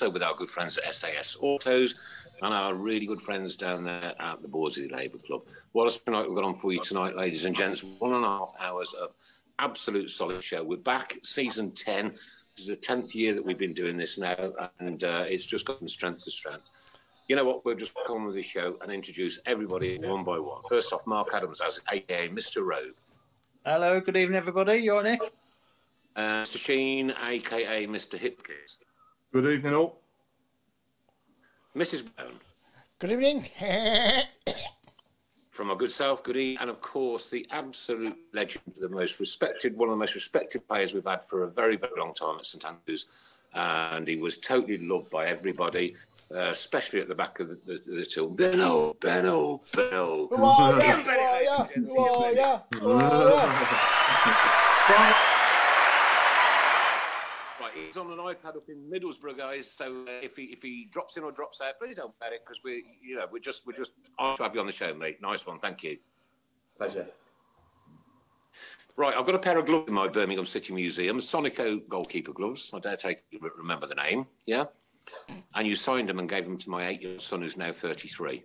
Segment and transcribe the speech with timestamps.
[0.00, 1.94] also with our good friends at SAS Autos
[2.40, 5.42] and our really good friends down there at the Borsley Labour Club.
[5.72, 7.84] What a tonight we've got on for you tonight, ladies and gents.
[7.84, 9.10] One and a half hours of
[9.58, 10.64] absolute solid show.
[10.64, 12.12] We're back, season 10.
[12.56, 15.66] This is the 10th year that we've been doing this now, and uh, it's just
[15.66, 16.70] gotten strength to strength.
[17.28, 17.66] You know what?
[17.66, 20.62] We'll just come with the show and introduce everybody one by one.
[20.66, 22.64] First off, Mark Adams, as aka Mr.
[22.64, 22.96] Robe.
[23.66, 24.78] Hello, good evening, everybody.
[24.78, 25.20] You're Nick?
[26.16, 26.56] Uh, Mr.
[26.56, 28.18] Sheen, aka Mr.
[28.18, 28.76] Hipkins.
[29.32, 30.00] Good evening, all.
[31.76, 32.02] Mrs.
[32.16, 32.32] Brown.
[32.98, 33.46] Good evening.
[35.52, 39.88] From our good self, Goody, and of course the absolute legend, the most respected, one
[39.88, 42.64] of the most respected players we've had for a very, very long time at St
[42.64, 43.06] Andrews,
[43.54, 45.94] and he was totally loved by everybody,
[46.34, 48.30] uh, especially at the back of the, the, the till.
[48.30, 50.26] Benno, Benno, Benno.
[50.28, 50.86] Who are ya?
[50.88, 51.58] Ian Who are ladies ya?
[51.62, 52.36] and gents, Who are Bennett.
[52.36, 52.60] ya?
[52.72, 53.02] Who are
[54.98, 55.14] ya?
[57.60, 59.70] Right, he's on an iPad up in Middlesbrough, guys.
[59.70, 62.40] So uh, if he if he drops in or drops out, please don't bet it
[62.44, 64.94] because we, you know, we're just we're just honored to have you on the show,
[64.94, 65.20] mate.
[65.20, 65.98] Nice one, thank you.
[66.76, 67.06] Pleasure.
[68.96, 72.70] Right, I've got a pair of gloves in my Birmingham City Museum, Sondico goalkeeper gloves.
[72.74, 73.22] I dare take
[73.56, 74.64] remember the name, yeah.
[75.54, 78.44] And you signed them and gave them to my eight-year-old son, who's now thirty-three.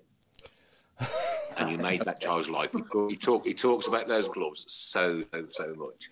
[1.57, 2.72] And you made that child's life.
[2.73, 6.09] He, talk- he talk he talks about those gloves so so so much.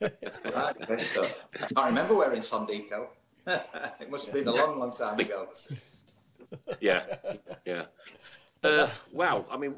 [0.00, 1.34] Right, great stuff.
[1.76, 3.08] I remember wearing Sondico.
[3.46, 5.48] it must have been a long, long time ago.
[6.80, 7.16] Yeah,
[7.64, 7.84] yeah.
[8.62, 9.76] Uh, wow, I mean,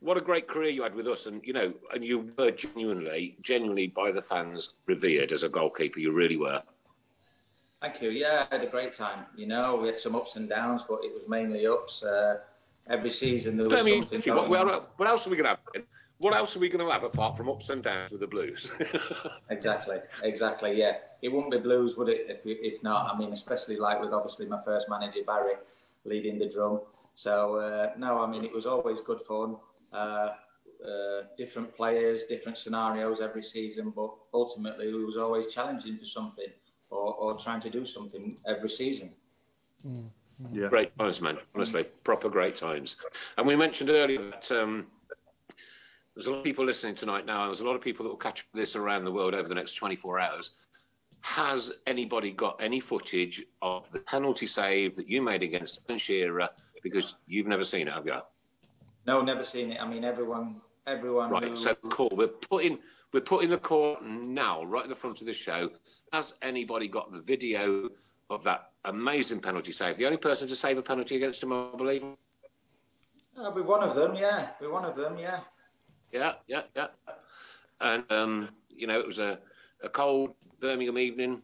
[0.00, 3.36] what a great career you had with us, and you know, and you were genuinely,
[3.42, 5.98] genuinely by the fans revered as a goalkeeper.
[5.98, 6.62] You really were.
[7.80, 8.10] Thank you.
[8.10, 9.26] Yeah, I had a great time.
[9.36, 12.02] You know, we had some ups and downs, but it was mainly ups.
[12.02, 12.38] Uh,
[12.88, 15.44] every season there was I mean, something what, going what, what else are we going
[15.44, 15.84] to have?
[16.18, 18.70] What else are we going to have apart from ups and downs with the Blues?
[19.50, 20.76] Exactly, exactly.
[20.76, 22.26] Yeah, it wouldn't be blues, would it?
[22.28, 25.54] If if not, I mean, especially like with obviously my first manager Barry
[26.04, 26.80] leading the drum.
[27.14, 29.56] So uh, no, I mean, it was always good fun.
[29.92, 30.30] Uh,
[30.84, 36.52] uh, different players, different scenarios every season, but ultimately we was always challenging for something
[36.90, 39.10] or, or trying to do something every season.
[40.52, 40.68] Yeah.
[40.68, 41.38] great times, man.
[41.54, 42.96] Honestly, proper great times.
[43.36, 44.86] And we mentioned earlier that um,
[46.14, 48.10] there's a lot of people listening tonight now, and there's a lot of people that
[48.10, 50.50] will catch this around the world over the next 24 hours.
[51.22, 56.48] Has anybody got any footage of the penalty save that you made against Alan Shearer?
[56.82, 58.14] Because you've never seen it, have you?
[59.06, 59.82] No, never seen it.
[59.82, 61.28] I mean, everyone, everyone.
[61.30, 61.58] who- Right.
[61.58, 62.10] So cool.
[62.12, 62.78] We're putting
[63.12, 65.70] we're putting the court now, right at the front of the show.
[66.12, 67.88] Has anybody got the video
[68.30, 69.96] of that amazing penalty save?
[69.96, 72.04] The only person to save a penalty against him, I believe.
[73.38, 74.14] I'll be one of them.
[74.14, 75.16] Yeah, be one of them.
[75.18, 75.40] Yeah.
[76.12, 76.88] Yeah, yeah, yeah.
[77.80, 79.38] And um, you know, it was a,
[79.82, 81.42] a cold Birmingham evening.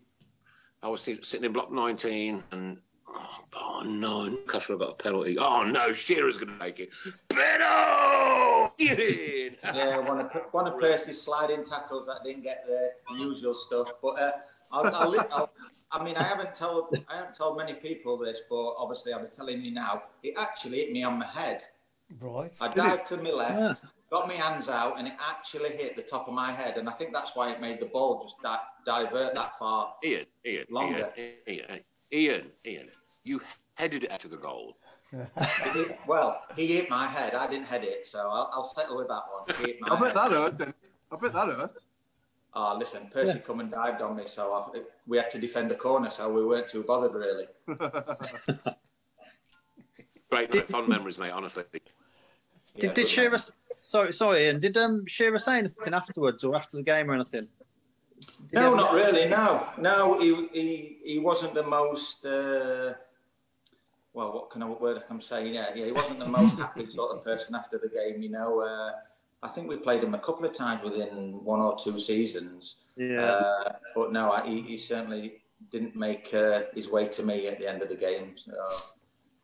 [0.82, 2.78] I was sitting in block 19, and
[3.08, 5.38] oh, oh no, Newcastle got a penalty.
[5.38, 6.90] Oh no, Shearer's going to make it.
[7.30, 7.60] Get
[8.78, 9.56] in.
[9.62, 13.88] Yeah, one of one of Percy's sliding tackles that didn't get the usual stuff.
[14.02, 14.32] But uh,
[14.72, 15.50] I'll, I'll, I'll,
[15.94, 19.62] I mean, I haven't told I haven't told many people this, but obviously I'm telling
[19.62, 20.02] you now.
[20.24, 21.62] It actually hit me on my head.
[22.20, 22.54] Right.
[22.60, 26.26] I dived to my left, got my hands out, and it actually hit the top
[26.26, 26.78] of my head.
[26.78, 29.94] And I think that's why it made the ball just di- divert that far.
[30.04, 31.12] Ian, Ian, Longer.
[31.16, 31.80] Ian, Ian,
[32.12, 32.88] Ian, Ian,
[33.22, 33.40] you
[33.74, 34.76] headed it out of the goal.
[35.10, 37.34] Hit- well, he hit my head.
[37.34, 39.56] I didn't head it, so I'll, I'll settle with that one.
[39.60, 40.16] He hit my I bet head.
[40.16, 40.58] that hurt.
[40.58, 40.74] Then
[41.12, 41.78] I bet that hurt.
[42.56, 45.74] Oh, listen, Percy come and dived on me, so I, we had to defend the
[45.74, 47.46] corner, so we weren't too bothered really.
[50.30, 51.30] Great, night, fond memories, mate.
[51.30, 51.80] Honestly, Yeah,
[52.78, 53.38] Did, did good Shearer?
[53.78, 54.58] Sorry, sorry, Ian.
[54.60, 57.48] Did um Shearer say anything afterwards or after the game or anything?
[58.50, 59.28] Did No, have- not really.
[59.28, 62.24] No, no, he he, he wasn't the most.
[62.24, 62.94] Uh,
[64.12, 65.48] well, what kind of word I can say?
[65.48, 68.22] Yeah, yeah, he wasn't the most happy sort of person after the game.
[68.22, 68.92] You know, uh,
[69.44, 72.76] I think we played him a couple of times within one or two seasons.
[72.96, 73.20] Yeah.
[73.20, 77.58] Uh, but no, I, he, he certainly didn't make uh, his way to me at
[77.58, 78.32] the end of the game.
[78.36, 78.52] So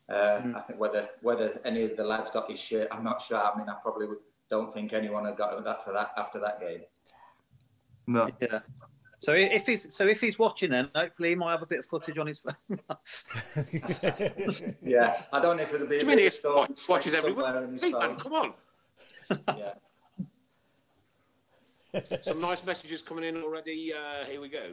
[0.08, 3.38] uh, I think whether whether any of the lads got his shirt, I'm not sure.
[3.38, 4.06] I mean, I probably
[4.49, 6.81] don't think anyone had got that for that after that game.
[8.06, 8.29] No.
[8.41, 8.61] Yeah.
[9.20, 11.85] So if he's so if he's watching, then hopefully he might have a bit of
[11.85, 12.81] footage on his phone.
[14.82, 15.97] Yeah, I don't know if it'll be.
[15.97, 17.93] a Do you mean he of storm watch- watches every somewhere week?
[17.93, 18.55] Man, come on.
[19.49, 19.75] Yeah.
[22.22, 23.92] Some nice messages coming in already.
[23.92, 24.72] Uh, here we go.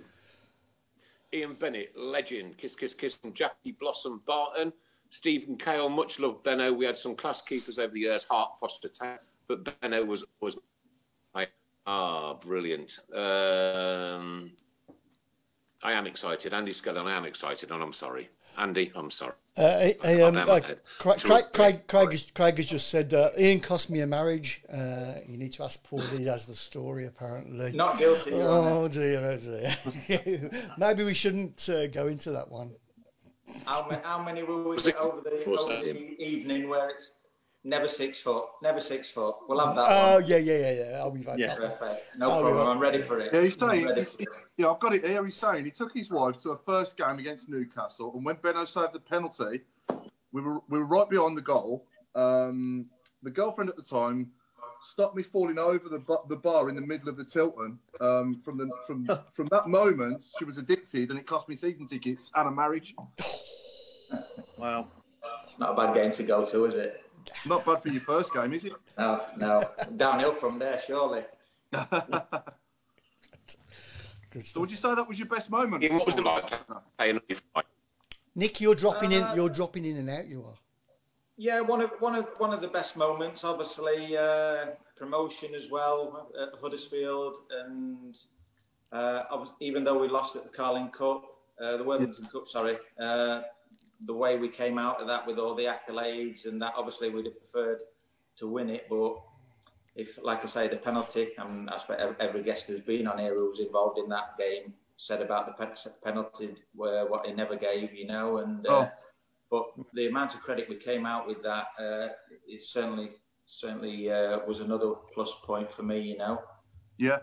[1.34, 2.58] Ian Bennett, legend.
[2.58, 4.72] Kiss, kiss, kiss from Jackie Blossom Barton.
[5.10, 6.74] Stephen Kale, much love, Benno.
[6.74, 10.58] We had some class keepers over the years, Hart, Foster, Town, but Benno was was
[11.86, 13.00] ah brilliant.
[13.14, 14.52] Um,
[15.82, 16.54] I am excited.
[16.54, 18.30] Andy Skellon, I am excited, and I'm sorry.
[18.58, 19.34] Andy, I'm sorry.
[19.56, 20.46] Uh, hey, hey, um, uh.
[20.46, 24.62] Craig, Craig, Craig, Craig, has, Craig has just said uh, Ian cost me a marriage.
[24.72, 26.02] Uh, you need to ask Paul.
[26.02, 27.72] He has the story apparently.
[27.72, 28.32] Not guilty.
[28.32, 28.70] Your Honour.
[28.70, 30.70] Oh dear, oh dear.
[30.78, 32.72] Maybe we shouldn't uh, go into that one.
[33.66, 37.14] How many, how many will we Was get over the, over the evening where it's
[37.68, 39.36] never six foot, never six foot?
[39.48, 40.26] We'll have that Oh one.
[40.28, 40.98] yeah, yeah, yeah, yeah.
[41.00, 41.38] I'll be fine.
[41.38, 41.54] Yeah.
[41.56, 42.18] Perfect.
[42.18, 42.68] No Oh, problem.
[42.68, 43.34] I'm ready for it.
[43.34, 44.44] Yeah, he's saying, he's, he's, it.
[44.58, 45.24] yeah, I've got it here.
[45.26, 48.66] He's saying he took his wife to a first game against Newcastle, and when Benno
[48.66, 49.62] saved the penalty,
[50.32, 51.86] we were we were right behind the goal.
[52.16, 52.88] Um,
[53.24, 54.32] the girlfriend at the time
[54.82, 57.80] stopped me falling over the bu- the bar in the middle of the Tilton.
[58.00, 61.86] Um, from the from from that moment, she was addicted, and it cost me season
[61.86, 62.96] tickets and a marriage.
[64.58, 64.88] wow.
[65.60, 67.04] Not a bad game to go to, is it?
[67.46, 68.74] Not bad for your first game, is it?
[68.98, 69.70] No, no.
[69.96, 71.24] Downhill from there, surely.
[74.44, 75.84] So would you say that was your best moment?
[75.84, 76.82] Ian, what was it like No.
[76.98, 77.66] playing on your fight?
[78.36, 79.36] Nick, you're dropping Uh, in.
[79.36, 80.28] You're dropping in and out.
[80.28, 80.54] You are.
[81.38, 86.30] Yeah, one of one of one of the best moments, obviously, uh, promotion as well
[86.40, 88.16] at Huddersfield, and
[88.92, 91.24] uh, obvi- even though we lost at the Carling Cup,
[91.62, 93.42] uh, the Worthington Cup, sorry, uh,
[94.06, 97.26] the way we came out of that with all the accolades and that, obviously, we'd
[97.26, 97.82] have preferred
[98.38, 99.16] to win it, but
[99.96, 103.34] if, like I say, the penalty, and I expect every guest who's been on here
[103.34, 107.94] who was involved in that game said about the penalty where what he never gave,
[107.94, 108.66] you know, and.
[108.68, 108.90] Uh, Oh.
[109.50, 112.10] but the amount of credit we came out with that uh,
[112.48, 113.12] it certainly
[113.46, 116.00] certainly uh, was another plus point for me.
[116.02, 116.42] You know,
[116.98, 117.20] Yeah.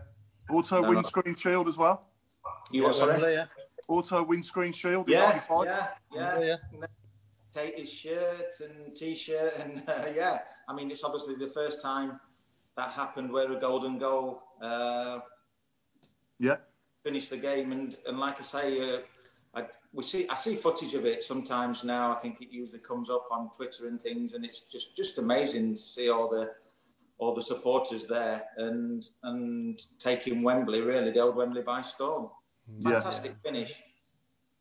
[0.50, 0.88] Auto No, no.
[0.90, 2.06] windscreen shield as well.
[2.70, 2.94] you what?
[2.94, 3.20] Sorry.
[3.34, 3.46] Yeah.
[3.88, 5.08] Auto windscreen shield.
[5.08, 6.86] Yeah, yeah, yeah, Yeah,
[7.54, 10.40] Take his shirt and t-shirt, and uh, yeah.
[10.68, 12.18] I mean, it's obviously the first time
[12.76, 15.20] that happened where a golden goal uh,
[16.38, 16.56] Yeah.
[17.04, 18.98] finished the game, and and like I say, uh,
[19.54, 22.12] I, we see I see footage of it sometimes now.
[22.12, 25.74] I think it usually comes up on Twitter and things, and it's just just amazing
[25.74, 26.50] to see all the
[27.18, 32.30] all the supporters there and and taking Wembley really the old Wembley by storm.
[32.80, 32.92] Yeah.
[32.92, 33.82] Fantastic finish.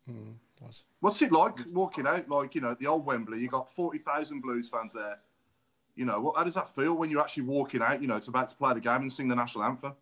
[0.10, 0.86] Mm, was.
[1.00, 3.40] What's it like walking out, like, you know, the old Wembley?
[3.40, 5.20] You got 40,000 Blues fans there.
[5.96, 8.28] You know, what, how does that feel when you're actually walking out, you know, it's
[8.28, 9.94] about to play the game and sing the national anthem?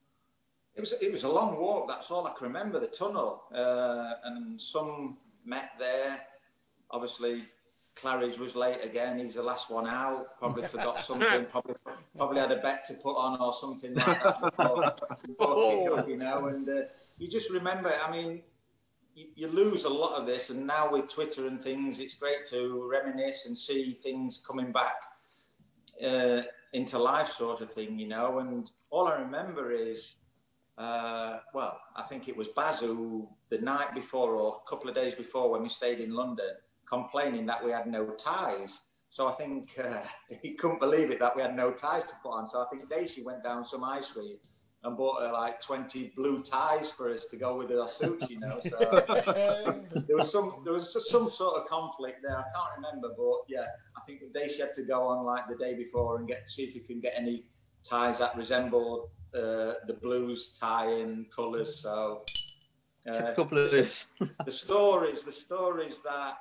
[0.73, 1.89] It was it was a long walk.
[1.89, 2.79] That's all I can remember.
[2.79, 6.21] The tunnel uh, and some met there.
[6.89, 7.43] Obviously,
[7.95, 9.19] Claridge was late again.
[9.19, 10.39] He's the last one out.
[10.39, 11.45] Probably forgot something.
[11.45, 11.75] Probably
[12.15, 14.93] probably had a bet to put on or something like that before,
[15.27, 16.47] before kick-off, you know.
[16.47, 16.81] And uh,
[17.21, 17.93] you just remember.
[18.03, 18.41] I mean,
[19.13, 22.45] you, you lose a lot of this, and now with Twitter and things, it's great
[22.47, 24.95] to reminisce and see things coming back
[26.03, 26.41] uh,
[26.73, 28.39] into life, sort of thing, you know.
[28.39, 30.15] And all I remember is
[30.79, 35.13] uh, well, I think it was Bazu the night before or a couple of days
[35.13, 36.55] before when we stayed in London,
[36.89, 38.81] complaining that we had no ties.
[39.09, 39.99] So I think uh,
[40.41, 42.47] he couldn't believe it that we had no ties to put on.
[42.47, 44.39] So I think Daisy went down some ice street
[44.83, 48.39] and bought her like 20 blue ties for us to go with our suits, you
[48.39, 48.59] know.
[48.65, 48.79] So
[50.07, 52.37] there was some there was some sort of conflict there.
[52.37, 55.47] I can't remember, but yeah, I think the day she had to go on like
[55.47, 57.45] the day before and get see if you can get any
[57.87, 61.79] ties that resembled uh, the blues tie in colours.
[61.81, 62.23] So
[63.07, 66.37] uh, a couple of the stories, the stories that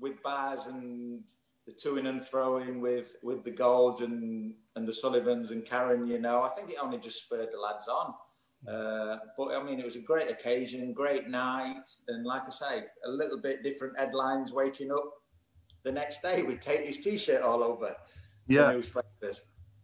[0.00, 1.22] with Baz and
[1.66, 6.20] the to-in and throwing with with the gold and and the Sullivans and Karen, you
[6.20, 8.14] know, I think it only just spurred the lads on.
[8.66, 12.84] Uh, but I mean, it was a great occasion, great night, and like I say,
[13.04, 14.52] a little bit different headlines.
[14.52, 15.12] Waking up
[15.82, 17.94] the next day with Tait's t-shirt all over
[18.46, 19.42] Yeah, newspapers.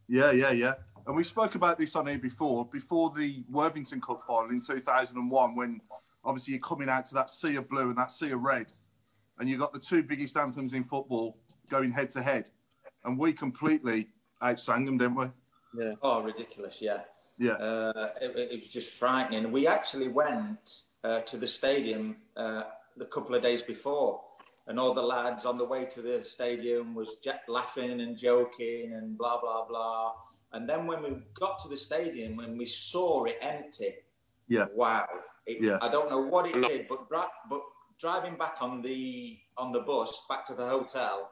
[0.08, 0.74] yeah, yeah, yeah.
[1.06, 5.54] And we spoke about this on here before, before the Worthington Cup final in 2001,
[5.56, 5.80] when
[6.24, 8.72] obviously you're coming out to that sea of blue and that sea of red,
[9.38, 11.36] and you've got the two biggest anthems in football
[11.68, 12.50] going head to head,
[13.04, 14.08] and we completely
[14.44, 15.26] outsang them, didn't we?
[15.80, 15.94] Yeah.
[16.02, 16.78] Oh, ridiculous!
[16.80, 17.00] Yeah.
[17.38, 17.52] Yeah.
[17.52, 19.50] Uh, it, it was just frightening.
[19.50, 22.64] We actually went uh, to the stadium uh,
[22.96, 24.20] the couple of days before,
[24.68, 28.92] and all the lads on the way to the stadium was j- laughing and joking
[28.94, 30.12] and blah blah blah.
[30.52, 33.94] And then when we got to the stadium, when we saw it empty,
[34.46, 34.66] Yeah.
[34.72, 35.08] wow!
[35.46, 35.78] It, Yeah.
[35.82, 37.62] I don't know what it did, but dri- but
[37.98, 41.28] driving back on the on the bus back to the hotel,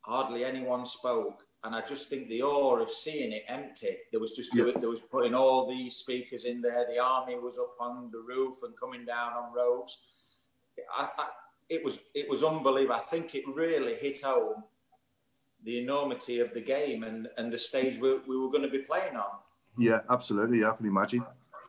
[0.00, 1.43] hardly anyone spoke.
[1.64, 3.96] And I just think the awe of seeing it empty.
[4.10, 4.70] There was just Yeah.
[4.76, 6.86] there was putting all these speakers in there.
[6.86, 10.02] The army was up on the roof and coming down on ropes.
[10.94, 11.28] I, I,
[11.70, 12.96] it was it was unbelievable.
[12.96, 14.64] I think it really hit home
[15.62, 18.80] the enormity of the game and, and the stage we, we were going to be
[18.80, 19.38] playing on.
[19.78, 20.60] Yeah, absolutely.
[20.60, 21.24] Yeah, I can imagine.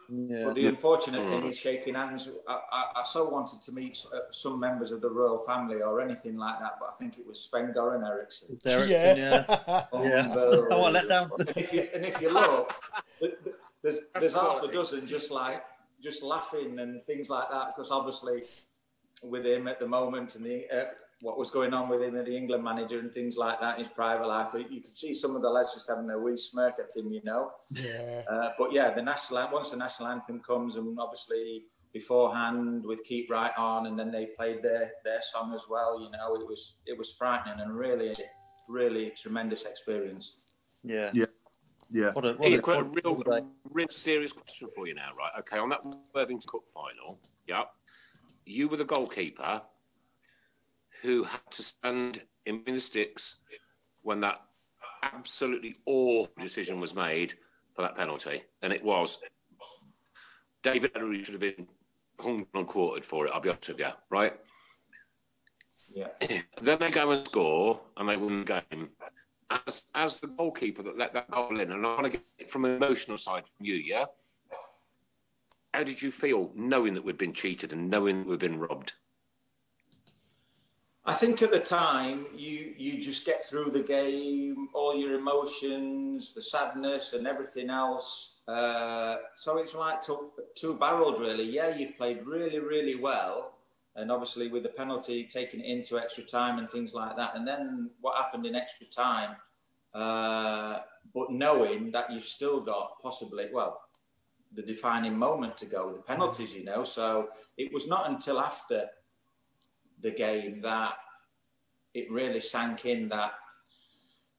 [0.10, 0.46] Yeah.
[0.46, 2.30] But the unfortunate thing is shaking hands.
[2.48, 6.02] I, I, I so wanted to meet uh, some members of the royal family or
[6.02, 8.58] anything like that, but I think it was Sven Goran Eriksson.
[8.64, 9.16] Derek, yeah.
[9.16, 9.44] yeah.
[9.48, 9.84] Yeah.
[9.94, 10.68] Unbelievable.
[10.72, 11.30] Oh, what a letdown.
[11.40, 12.74] And if you and if you look,
[13.20, 15.64] th- th- there's there's half a dozen just like
[16.04, 18.44] just laughing and things like that because obviously
[19.24, 20.86] with him at the moment and the uh,
[21.22, 23.86] what was going on with him and the England manager and things like that in
[23.86, 26.76] his private life, you could see some of the lads just having a wee smirk
[26.80, 27.52] at him, you know.
[27.72, 28.22] yeah.
[28.30, 33.32] Uh, but yeah, the national once the national anthem comes, and obviously beforehand with "Keep
[33.32, 36.02] Right On," and then they played their their song as well.
[36.02, 38.14] You know, it was it was frightening and really,
[38.68, 40.38] really tremendous experience.
[40.84, 41.12] Yeah.
[41.90, 42.12] Yeah.
[42.12, 43.46] What a, what Hey, a, I've got a what a real, day.
[43.72, 45.32] real serious question for you now, right?
[45.40, 47.64] Okay, on that Worthington Cup final, yeah,
[48.46, 49.62] you were the goalkeeper
[51.06, 53.38] who had to stand in the sticks
[54.02, 54.42] when that
[55.04, 57.36] absolutely awful decision was made
[57.76, 59.20] for that penalty, and it was
[60.64, 61.68] David Elleray should have been
[62.20, 63.32] hung and quartered for it.
[63.34, 64.34] I'll be honest with you, right?
[65.94, 66.08] Yeah.
[66.62, 68.90] then they go and score and they win the game.
[69.52, 72.52] As as the goalkeeper that let that goal in, and I want to get it
[72.52, 74.06] from an emotional side from you, yeah.
[75.74, 78.94] How did you feel knowing that we'd been cheated and knowing that we'd been robbed?
[81.08, 86.34] I think at the time you you just get through the game, all your emotions,
[86.34, 88.38] the sadness, and everything else.
[88.48, 91.44] Uh, so it's like two, two barreled, really.
[91.44, 93.54] Yeah, you've played really, really well,
[93.96, 97.36] and obviously with the penalty taking it into extra time and things like that.
[97.36, 99.36] And then what happened in extra time?
[99.94, 100.80] Uh,
[101.14, 103.82] but knowing that you've still got possibly well
[104.56, 106.84] the defining moment to go, the penalties, you know.
[106.84, 108.88] So it was not until after
[110.02, 110.94] the game that
[111.94, 113.34] it really sank in that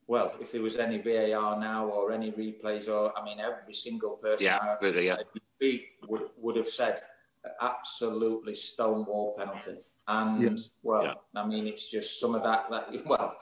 [0.07, 4.17] well if there was any VAR now or any replays or I mean every single
[4.17, 5.15] person Yeah, I- with yeah.
[5.15, 7.03] at your feet would, would have said
[7.61, 10.57] absolutely stonewall penalty and Yeah.
[10.83, 11.15] well Yeah.
[11.43, 13.37] I mean it's just some of that that well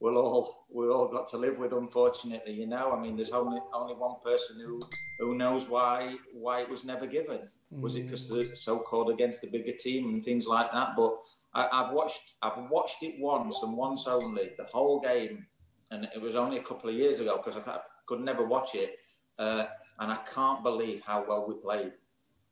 [0.00, 3.60] we'll all we all got to live with unfortunately you know I mean there's only
[3.72, 4.82] only one person who
[5.20, 8.04] who knows why why it was never given was it mm.
[8.06, 10.96] because the so-called against the bigger team and things like that?
[10.96, 11.18] But
[11.54, 15.46] I, I've watched I've watched it once and once only, the whole game,
[15.90, 18.96] and it was only a couple of years ago because I could never watch it,
[19.38, 19.64] uh,
[19.98, 21.92] and I can't believe how well we played.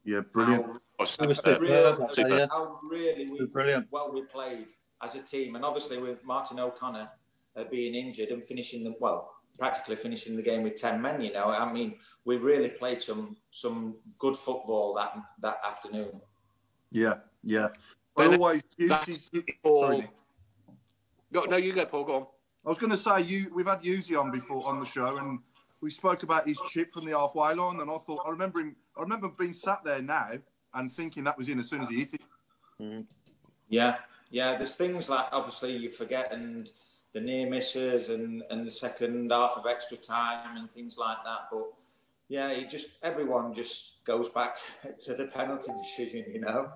[0.04, 0.64] Yeah, brilliant.
[0.66, 1.54] How, Was It was superb.
[1.54, 3.86] superb, really, that day, how really we, Brilliant.
[3.90, 4.68] well we played
[5.02, 7.08] as a team, and obviously with Martin O'Connor
[7.56, 11.20] uh, being injured and finishing the well practically finishing the game with ten men.
[11.20, 16.20] You know, I mean, we really played some some good football that that afternoon.
[16.90, 17.68] Yeah, yeah.
[18.18, 19.30] Well, I always that's uses.
[19.32, 20.04] Sorry, all-
[21.32, 22.04] Go, no, you go, Paul.
[22.04, 22.26] Go on.
[22.66, 23.50] I was going to say you.
[23.54, 25.38] We've had Yuzi on before on the show, and
[25.80, 28.76] we spoke about his chip from the halfway line, and I thought I remember him.
[28.96, 30.32] I remember being sat there now
[30.74, 32.20] and thinking that was in as soon as he hit it.
[32.80, 33.00] Mm-hmm.
[33.68, 33.96] Yeah,
[34.30, 34.56] yeah.
[34.56, 36.70] There's things like obviously you forget and
[37.14, 41.48] the near misses and and the second half of extra time and things like that.
[41.50, 41.66] But
[42.28, 44.56] yeah, it just everyone just goes back
[45.00, 46.70] to the penalty decision, you know.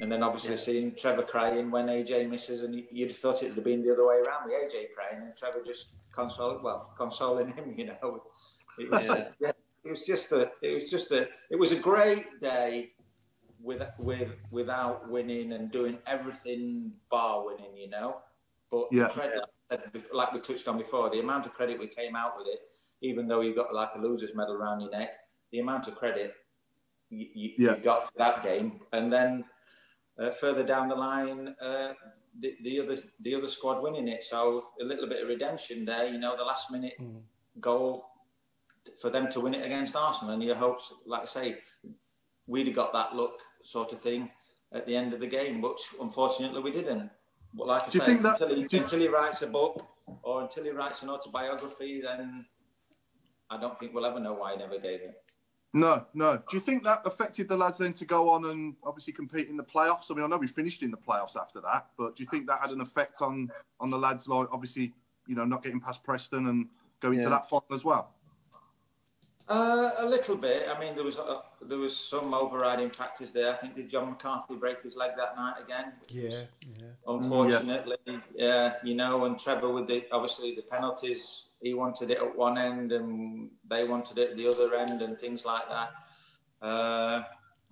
[0.00, 3.56] And then obviously seeing Trevor crying when AJ misses, and you- you'd have thought it'd
[3.56, 7.48] have been the other way around with AJ crying and Trevor just console, well, consoling
[7.52, 8.22] him, you know.
[8.78, 9.32] It was, Yeah.
[9.40, 9.52] yeah,
[9.84, 12.92] it was just a, it was just a, it was a great day
[13.60, 18.22] with with without winning and doing everything bar winning, you know.
[18.70, 19.08] But Yeah.
[19.08, 19.42] credit,
[20.12, 23.26] like we touched on before, the amount of credit we came out with it, even
[23.26, 26.34] though you've got like a loser's medal around your neck, the amount of credit
[27.10, 27.76] you, you, Yeah.
[27.76, 29.44] you got for that game, and then
[30.18, 31.92] uh, further down the line, uh,
[32.40, 34.24] the, the other the other squad winning it.
[34.24, 37.20] So a little bit of redemption there, you know, the last minute Mm.
[37.60, 38.04] goal
[39.00, 41.58] for them to win it against Arsenal, and your hopes, like I say,
[42.46, 44.30] we'd have got that look sort of thing
[44.72, 47.10] at the end of the game, but unfortunately we didn't.
[47.54, 49.46] But like I Do you say, think that- until, he, you- until he writes a
[49.46, 49.86] book
[50.22, 52.46] or until he writes an autobiography, then
[53.50, 55.22] I don't think we'll ever know why he never gave it.
[55.74, 56.38] No, no.
[56.48, 59.56] Do you think that affected the lads then to go on and obviously compete in
[59.56, 60.10] the playoffs?
[60.10, 62.46] I mean, I know we finished in the playoffs after that, but do you think
[62.46, 64.94] that had an effect on on the lads, like obviously,
[65.26, 66.68] you know, not getting past Preston and
[67.00, 67.24] going Yeah.
[67.24, 68.14] to that final as well?
[69.48, 70.68] Uh, a little bit.
[70.68, 73.50] I mean, there was uh, there was some overriding factors there.
[73.50, 75.92] I think did Jon McCarthy break his leg that night again?
[76.10, 76.42] Yeah,
[76.78, 76.88] yeah.
[77.06, 77.96] Unfortunately,
[78.34, 82.58] yeah, you know, and Trevor with the obviously the penalties, he wanted it at one
[82.58, 85.90] end and they wanted it at the other end and things like that.
[86.60, 87.22] Uh,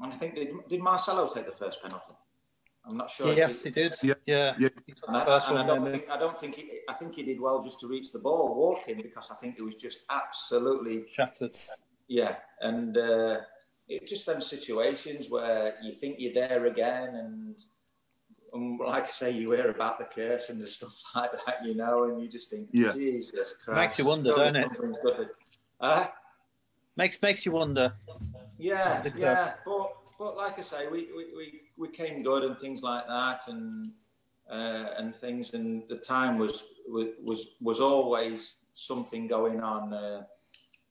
[0.00, 2.14] and I think did, did Marcelo take the first penalty?
[2.88, 3.35] I'm not sure.
[3.35, 3.95] yes, he did.
[4.02, 4.14] Yeah.
[4.26, 4.55] Yeah.
[4.59, 4.69] Yeah.
[4.87, 5.66] He took And the I, first I one.
[5.66, 8.19] don't think I don't think he, I think he did well just to reach the
[8.21, 11.50] ball walking because I think it was just absolutely Shattered.
[12.09, 13.38] yeah, and uh,
[13.88, 17.57] it's just them situations where you think you're there again, and,
[18.52, 21.75] and like I say, you hear about the curse and the stuff like that, you
[21.75, 22.93] know, and you just think, Yeah.
[22.93, 25.28] Jesus Christ, Makes you wonder, surely don't it?
[25.81, 26.07] Uh,
[26.97, 27.93] Makes makes you wonder.
[28.59, 32.82] yeah, yeah, but but like I say, we, we, we, we came good and things
[32.82, 33.87] like that, and
[34.50, 40.23] uh, and things, and the time was was was always something going on, uh,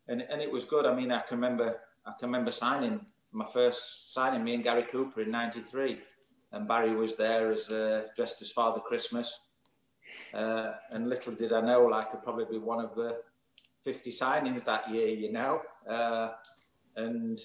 [0.08, 0.86] and and it was good.
[0.86, 4.86] I mean, I can remember I can remember signing my first signing, me and Gary
[4.92, 6.00] Cooper in '93,
[6.52, 9.40] and Barry was there as uh, dressed as Father Christmas,
[10.34, 13.18] uh, and little did I know, I could probably be one of the
[13.84, 16.32] 50 signings that year, you know, uh,
[16.96, 17.40] and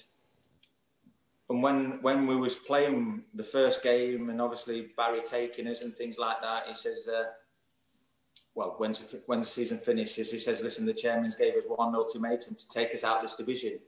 [1.51, 5.95] and when when we was playing the first game and obviously Barry taking us and
[5.95, 7.25] things like that, he says, uh,
[8.55, 8.93] well, when
[9.25, 12.93] when the season finishes, he says, listen, the chairman's gave us one ultimatum to take
[12.95, 13.79] us out of this division,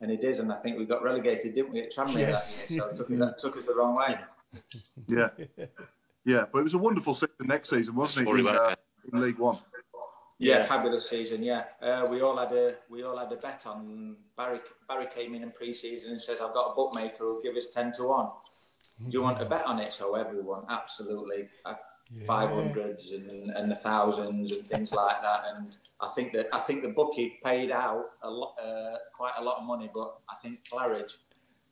[0.00, 2.66] and he did, and I think we got relegated, didn't we, at Tranmere Yes.
[2.68, 2.82] that year?
[2.82, 4.18] So it took, us, that took us the wrong way.
[5.08, 5.28] Yeah,
[6.24, 6.44] yeah.
[6.52, 8.40] But it was a wonderful season next season, wasn't it?
[8.40, 8.74] In, uh,
[9.12, 9.58] in League One.
[10.40, 11.42] Yeah, fabulous season.
[11.42, 14.60] Yeah, uh, we all had a we all had a bet on Barry.
[14.88, 17.92] Barry came in in pre-season and says, "I've got a bookmaker who'll give us ten
[17.92, 18.30] to one.
[18.98, 21.74] Do you want a bet on it?" So everyone, absolutely, uh,
[22.26, 25.42] five hundreds and, and the thousands and things like that.
[25.54, 29.44] And I think that I think the bookie paid out a lot, uh, quite a
[29.44, 31.12] lot of money, but I think Claridge.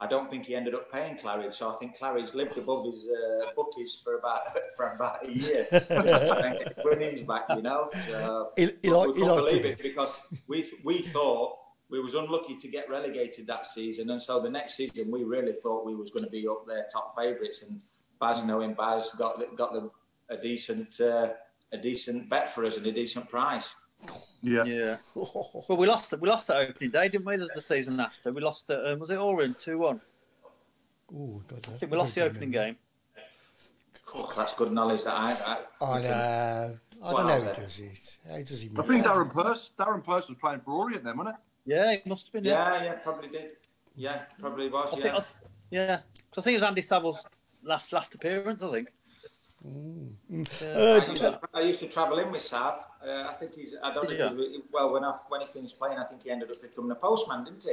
[0.00, 3.08] I don't think he ended up paying Claridge, so I think Claridge lived above his
[3.08, 4.42] uh, bookies for about
[4.76, 5.66] for about a year.
[6.84, 7.90] winnings back, you know.
[8.08, 9.82] So, He, he, but like, we he liked believe it.
[9.82, 10.10] because
[10.46, 11.56] we we thought
[11.90, 15.52] we was unlucky to get relegated that season, and so the next season we really
[15.52, 17.62] thought we was going to be up there top favourites.
[17.62, 17.82] And
[18.20, 19.90] Baz, knowing Baz, got got the,
[20.28, 21.30] a decent uh,
[21.72, 23.74] a decent bet for us and a decent price.
[24.42, 24.64] Yeah.
[24.64, 24.96] Yeah.
[25.68, 26.20] Well, we lost it.
[26.20, 27.36] We lost that opening day, didn't we?
[27.36, 28.78] The, the season after, we lost it.
[28.86, 30.00] Um, was it Oran two one?
[31.14, 32.76] Oh, God, I think we lost the opening game.
[34.14, 35.32] Oh, that's good knowledge that I.
[35.32, 36.78] I, I we can- know.
[37.02, 37.54] I don't know then.
[37.54, 38.18] who does it.
[38.28, 41.36] How does he I think Darren Purse, Darren Purse was playing for Orient then, wasn't
[41.36, 41.42] it?
[41.74, 42.44] Yeah, it must have been.
[42.44, 42.74] Yeah.
[42.78, 43.50] yeah, yeah, probably did.
[43.94, 44.94] Yeah, probably was.
[44.94, 45.02] I Yeah.
[45.02, 45.14] think.
[45.14, 45.34] I th-
[45.70, 45.96] yeah.
[46.30, 47.26] 'Cause I think it was Andy Saville's
[47.62, 48.62] last last appearance.
[48.62, 48.88] I think.
[49.64, 50.68] Yeah.
[50.68, 52.74] Uh, I used, to, I used to travel in with Sav.
[53.06, 53.74] Uh, I think he's.
[53.82, 54.14] I don't know.
[54.14, 54.30] Yeah.
[54.34, 56.94] he- Well, when I, when he finished playing, I think he ended up becoming a
[56.94, 57.70] postman, didn't he?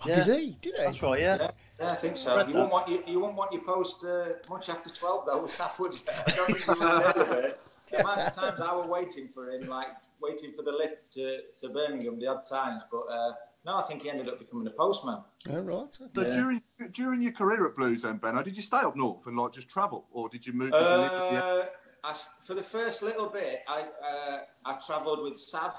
[0.00, 0.24] oh, Yeah.
[0.24, 0.58] Did he?
[0.60, 0.82] Did he?
[0.82, 1.20] That's right.
[1.20, 1.36] Yeah.
[1.40, 2.36] Yeah, yeah I think so.
[2.36, 2.58] Read You that.
[2.60, 5.78] won't want you, you won't want your post uh, much after twelve though, with Sav,
[5.78, 6.00] would you?
[6.08, 7.60] I don't think you would there with it.
[7.90, 9.88] The amount of times I was waiting for him, like
[10.20, 12.82] waiting for the lift to, to Birmingham, the odd times.
[12.90, 13.32] But uh,
[13.64, 15.18] no, I think he ended up becoming a postman.
[15.50, 15.86] Oh, right.
[15.94, 16.30] So okay.
[16.30, 19.52] during during your career at Blues, then Benno, did you stay up north and like
[19.52, 20.72] just travel, or did you move?
[20.72, 21.66] Did you the- Uh,
[22.04, 25.74] I s for the first little bit, I uh, I travelled with Sav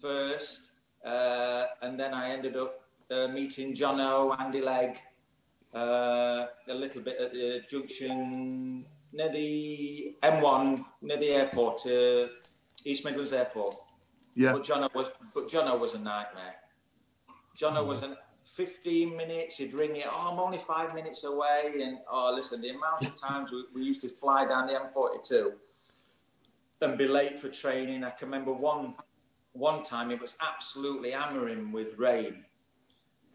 [0.00, 0.72] first,
[1.04, 2.72] uh, and then I ended up
[3.10, 4.98] uh, meeting Jono, Andy Legg,
[5.74, 12.26] uh, a little bit at the junction near the M1, near the airport, uh,
[12.84, 13.74] East Midlands Airport.
[14.34, 16.54] yeah, But Jono was, but Jono was a nightmare.
[17.62, 19.58] Jono was an 15 minutes.
[19.58, 20.02] He'd ring you.
[20.10, 21.74] Oh, I'm only five minutes away.
[21.80, 25.52] And oh, listen, the amount of times we, we used to fly down the M42
[26.80, 28.02] and be late for training.
[28.02, 28.94] I can remember one
[29.52, 32.44] one time it was absolutely hammering with rain.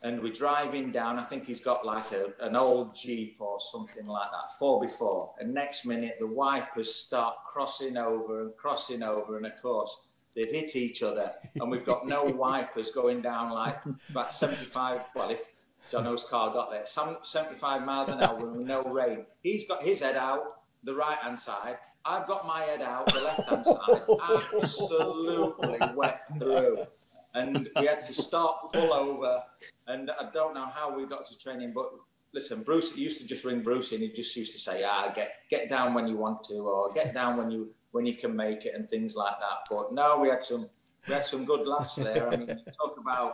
[0.04, 1.20] And we're driving down.
[1.20, 5.34] I think he's got like a, an old Jeep or something like that, four before.
[5.40, 9.38] And next minute, the wipers start crossing over and crossing over.
[9.38, 10.07] And of course,
[10.38, 11.34] they've hit each other.
[11.60, 13.80] And we've got no wipers going down like
[14.12, 15.02] about 75.
[15.16, 15.52] Well, if
[15.92, 19.26] Jono's car got there, some 75 miles an hour with no rain.
[19.42, 21.80] He's got his head out the right hand side.
[22.06, 24.54] I've got my head out the left hand side.
[24.54, 26.86] Absolutely wet through.
[27.34, 29.44] And we had to stop, pull over.
[29.88, 31.90] And I don't know how we got to training, but
[32.34, 35.32] listen, Bruce used to just ring Bruce and he just used to say, ah, get
[35.50, 38.66] get down when you want to, or get down when you when you can make
[38.68, 39.60] it and things like that.
[39.72, 40.70] But no, we had some
[41.08, 42.32] we had some good laughs there.
[42.32, 43.34] I mean, you talk about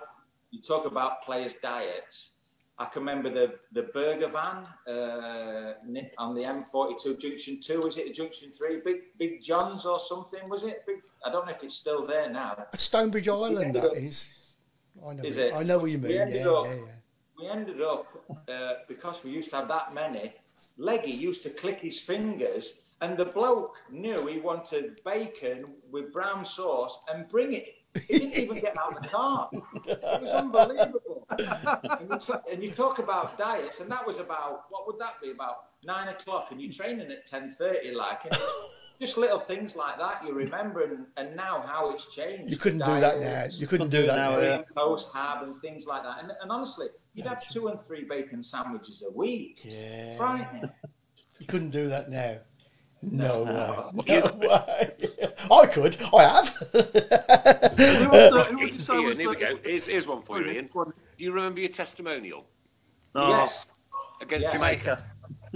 [0.51, 2.17] you talk about players' diets.
[2.79, 4.59] I can remember the the burger van
[4.95, 5.73] uh,
[6.17, 7.81] on the M42 Junction Two.
[7.81, 8.79] Was it Junction Three?
[8.89, 10.47] Big Big John's or something?
[10.49, 10.85] Was it?
[10.87, 12.55] Big, I don't know if it's still there now.
[12.57, 14.17] At Stonebridge Island, that is.
[15.05, 15.23] I know.
[15.23, 15.53] Is it?
[15.53, 16.11] I know what you mean.
[16.11, 16.75] Yeah, ended yeah, up- yeah.
[17.37, 18.05] we ended up
[18.47, 20.33] uh, because we used to have that many.
[20.77, 22.73] Leggy used to click his fingers,
[23.03, 27.75] and the bloke knew he wanted bacon with brown sauce and bring it.
[28.07, 29.49] He didn't even get out of the car.
[29.53, 31.27] It was unbelievable.
[31.37, 35.21] and, you talk, and you talk about diets, and that was about what would that
[35.21, 38.23] be about nine o'clock, and you're training at ten thirty, like.
[38.25, 38.33] And
[38.99, 42.49] just little things like that you remember, and, and now how it's changed.
[42.51, 43.45] You couldn't do that now.
[43.51, 44.39] You couldn't Couldn't do do that now, now.
[44.41, 44.61] yeah.
[44.75, 46.15] post have and things like that.
[46.23, 49.59] And, and honestly, you'd have two and three bacon sandwiches a week.
[49.63, 50.15] Yeah.
[50.15, 50.69] Frightening.
[51.39, 52.37] You couldn't do that now.
[53.11, 53.43] No
[54.07, 54.21] way.
[54.21, 54.95] No way.
[55.51, 55.97] I could.
[56.13, 56.47] I have.
[56.47, 59.57] Who was the- who would you say Ian, here we go.
[59.63, 60.69] Here's, here's one for you, Ian.
[60.73, 62.45] Do you remember your testimonial
[63.15, 63.65] Oh, Yes,
[64.21, 64.53] against Yes.
[64.53, 65.05] Jamaica?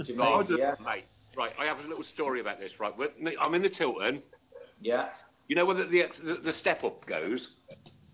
[0.04, 1.04] Jamaica, oh, I yeah, Mate,
[1.36, 2.92] right, I have a little story about this, right?
[3.44, 4.22] I'm in the Tilton.
[4.80, 5.08] yeah,
[5.48, 7.54] You know where the, the, the, the step up goes?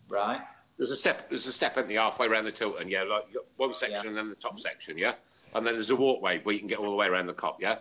[0.09, 0.41] right,
[0.79, 1.29] There's a step.
[1.29, 2.89] There's a step at the halfway around the Tilton.
[2.89, 3.25] Yeah, like
[3.57, 4.09] one section Yeah.
[4.09, 4.97] and then the top section.
[4.97, 5.15] Yeah,
[5.55, 7.57] and then there's a walkway where you can get all the way around the Kop.
[7.61, 7.79] Yeah,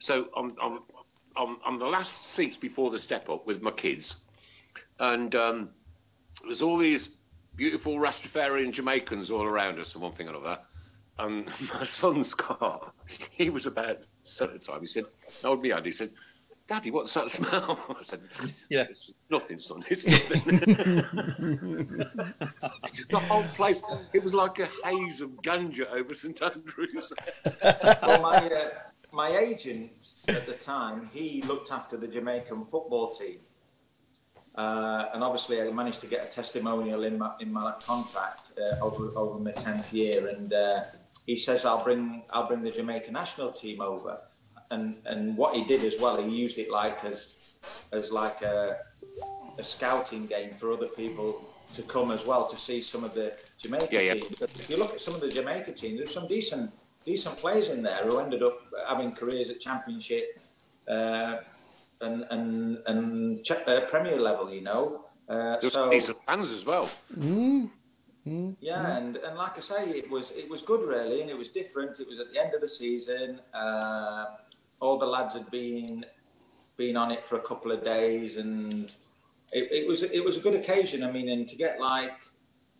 [0.00, 0.80] so I'm I'm
[1.36, 4.16] I'm, I'm the last seats before the step up with my kids,
[4.98, 5.70] and um,
[6.44, 7.10] there's all these
[7.54, 10.58] beautiful Rastafarian Jamaicans all around us and one thing or another.
[11.18, 12.92] And my son's car,
[13.30, 14.06] he was about
[14.40, 14.80] at the time.
[14.80, 15.04] He said,
[15.44, 16.10] "Hold me hand." He said,
[16.66, 18.20] "Daddy, what's that smell?" I said,
[18.70, 18.86] Yeah.
[18.88, 19.84] it's nothing, son.
[19.90, 20.40] It's nothing."
[23.10, 23.82] the whole place,
[24.14, 27.12] it was like a haze of ganja over St Andrews.
[28.02, 28.70] well, my uh,
[29.12, 29.90] my agent
[30.28, 33.38] at the time, he looked after the Jamaican football team,
[34.56, 38.84] uh, and obviously I managed to get a testimonial in my in my contract uh,
[38.84, 40.84] over over my tenth year, and uh,
[41.26, 44.18] he says I'll bring I'll bring the Jamaican national team over,
[44.70, 47.38] and and what he did as well, he used it like as
[47.92, 48.78] as like a
[49.58, 51.44] a scouting game for other people
[51.74, 54.14] to come as well to see some of the Jamaica Yeah, yeah.
[54.14, 54.40] teams.
[54.40, 56.72] If you look at some of the Jamaica teams, there's some decent
[57.04, 60.40] decent players in there who ended up having careers at Championship
[60.88, 61.36] uh,
[62.00, 64.50] and and and ch- uh, Premier level.
[64.52, 66.90] You know, uh, There's so decent fans as well.
[68.60, 71.48] yeah, and, and like I say, it was it was good really, and it was
[71.48, 72.00] different.
[72.00, 73.40] It was at the end of the season.
[73.54, 74.26] Uh,
[74.80, 76.04] all the lads had been
[76.76, 78.84] been on it for a couple of days, and
[79.52, 81.02] it, it was it was a good occasion.
[81.04, 82.18] I mean, and to get like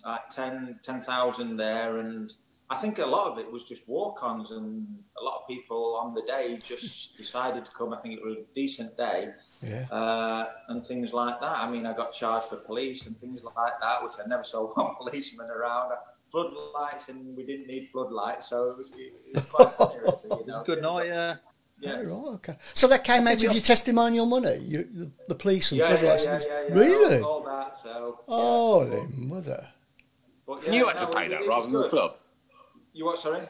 [0.05, 2.33] like 10 10,000 there, and
[2.73, 4.87] I think a lot of it was just walk-ons, and
[5.21, 7.93] a lot of people on the day just decided to come.
[7.93, 9.31] I think it was a decent day
[9.63, 9.87] Yeah.
[9.91, 11.59] uh, and things like that.
[11.59, 14.73] I mean, I got charged for police and things like that, which I never saw
[14.75, 15.93] one policeman around.
[16.31, 19.99] Floodlights, and we didn't need floodlights, so it was, it was quite funny.
[19.99, 20.63] Really, you It was know?
[20.63, 21.37] a good night, yeah.
[21.81, 21.93] Yeah.
[21.97, 22.57] Oh, right, okay.
[22.75, 25.97] So that came out of your testimonial money, you, the, the police and Yeah, yeah,
[25.97, 26.25] floodlights.
[26.25, 27.19] yeah, and- yeah, yeah, Really?
[27.21, 27.79] All, all that.
[27.83, 28.19] So.
[28.29, 28.35] yeah.
[28.35, 29.67] Holy mother!
[30.47, 32.15] But, yeah, you had to pay that rather than the club.
[33.01, 33.19] You what?
[33.19, 33.49] Sorry.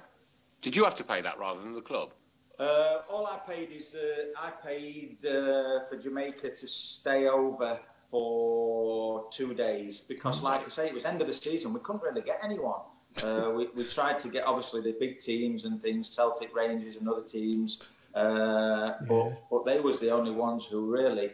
[0.63, 2.13] Did you have to pay that rather than the club?
[2.57, 7.77] Uh, all I paid is uh, I paid uh, for Jamaica to stay over
[8.09, 11.75] for two days because, like I say, it was end of the season.
[11.75, 12.83] We couldn't really get anyone.
[13.25, 17.09] Uh, we, we tried to get obviously the big teams and things, Celtic Rangers and
[17.09, 17.83] other teams,
[18.15, 21.31] uh, but but they was the only ones who really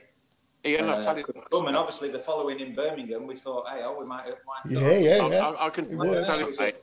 [0.64, 1.24] Ian, I'll uh, tell you.
[1.24, 1.66] come.
[1.66, 5.24] And obviously the following in Birmingham, we thought, hey, oh, we might, might Yeah, yeah,
[5.24, 5.48] I, yeah.
[5.48, 5.86] I, I can
[6.24, 6.74] tell you,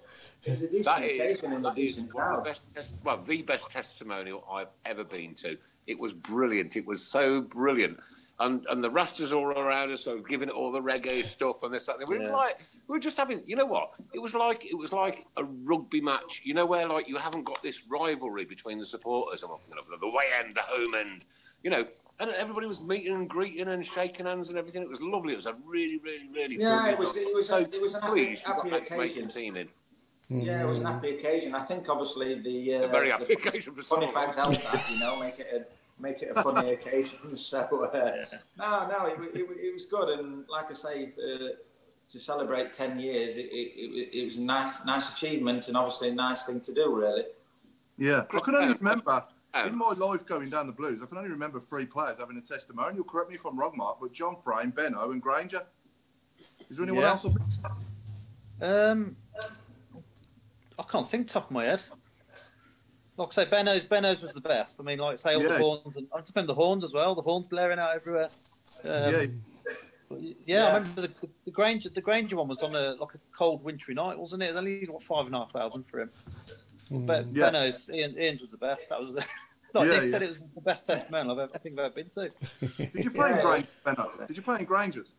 [0.46, 3.72] mate, a decent that is, and that is one of the best, well, the best
[3.72, 5.58] testimonial I've ever been to.
[5.88, 6.76] It was brilliant.
[6.76, 8.00] It was so brilliant.
[8.40, 11.74] And and the Rastas all around us, so giving it all the reggae stuff and
[11.74, 11.98] this, that.
[12.00, 12.36] and We were Yeah.
[12.36, 13.92] like, we were just having, you know what?
[14.14, 16.42] It was like it was like a rugby match.
[16.44, 19.52] You know where like you haven't got this rivalry between the supporters and
[20.02, 21.26] the way end, the home end,
[21.64, 21.86] you know.
[22.20, 24.82] And everybody was meeting and greeting and shaking hands and everything.
[24.82, 25.34] It was lovely.
[25.34, 26.56] It was a really, really, really.
[26.60, 29.28] Yeah, it was- it was a- it was an happy- pleased you got happy occasion.
[29.30, 29.70] team in.
[30.34, 31.54] Yeah, it was an happy occasion.
[31.54, 34.90] I think obviously the uh, A very the happy occasion for funny fact helped that,
[34.90, 37.18] you know, make it a make it a funny occasion.
[37.36, 38.26] So uh,
[38.58, 41.50] no, no, it, it, it was good, and like I say, uh,
[42.10, 46.10] to celebrate ten years, it, it, it, it was a nice nice achievement, and obviously
[46.10, 47.26] a nice thing to do, really.
[47.98, 51.02] Yeah, I can only remember um, in my life going down the Blues.
[51.04, 53.04] I can only remember three players having a testimonial.
[53.04, 55.62] Correct me if I'm wrong, Mark, but John Frain, Benno, and Granger.
[56.72, 57.12] Is there anyone Yeah.
[57.12, 57.26] else?
[58.62, 59.16] Um,
[60.80, 61.82] I can't think top of my head.
[63.18, 64.80] Like I say, Benno's Benno's was the best.
[64.80, 65.50] I mean, like I say, all Yeah.
[65.50, 67.14] the horns, and I just remember the horns as well.
[67.14, 68.30] The horns blaring out everywhere.
[68.84, 69.26] Um, yeah,
[70.10, 70.66] Yeah, Yeah.
[70.68, 71.12] I remember the,
[71.46, 71.90] the Granger.
[71.90, 74.48] The Granger one was on a like a cold wintry night, wasn't it?
[74.48, 76.10] It was only what five and a half thousand for him.
[76.90, 77.52] But Yeah.
[77.52, 78.90] Benno's Ian, Ian's was the best.
[78.90, 79.16] That was.
[79.76, 81.96] like Yeah, Nick said, it was the best testimonial I've ever, I think I've ever
[81.96, 82.32] been to.
[82.92, 84.12] Did you play in Granger, Benno?
[84.28, 85.14] Did you play in Grangers?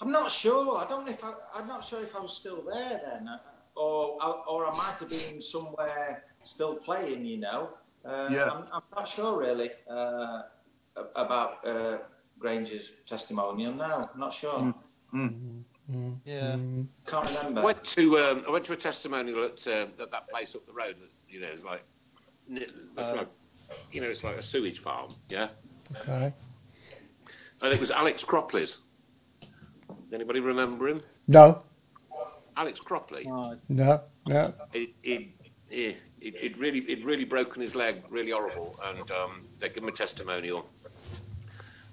[0.00, 0.76] I'm not sure.
[0.78, 3.38] I don't know if I, I'm not sure if I was still there then, uh,
[3.76, 7.24] or or I might have been somewhere still playing.
[7.24, 7.70] You know,
[8.04, 8.50] uh, Yeah.
[8.50, 10.42] I'm, I'm not sure really uh,
[11.14, 11.98] about uh,
[12.38, 13.72] Granger's testimonial.
[13.72, 14.74] No, I'm not sure.
[16.24, 16.56] Yeah.
[17.06, 17.30] Can't remember.
[17.30, 17.62] I remember.
[17.62, 20.72] went to um, I went to a testimonial at, uh, at that place up the
[20.72, 20.96] road.
[21.28, 21.84] You know, it's like
[22.50, 23.28] it's like
[23.92, 25.10] you know, it's like a sewage farm.
[25.28, 25.48] Yeah,
[26.00, 26.32] Okay.
[27.62, 28.78] and it was Alex Cropley's.
[30.12, 31.00] Anybody remember him?
[31.28, 31.64] No,
[32.56, 33.24] Alex Cropley.
[33.68, 34.54] No, no.
[34.72, 35.28] It it
[35.70, 39.82] it, it, it really it really broken his leg, really horrible, and um, they give
[39.82, 40.68] him a testimonial.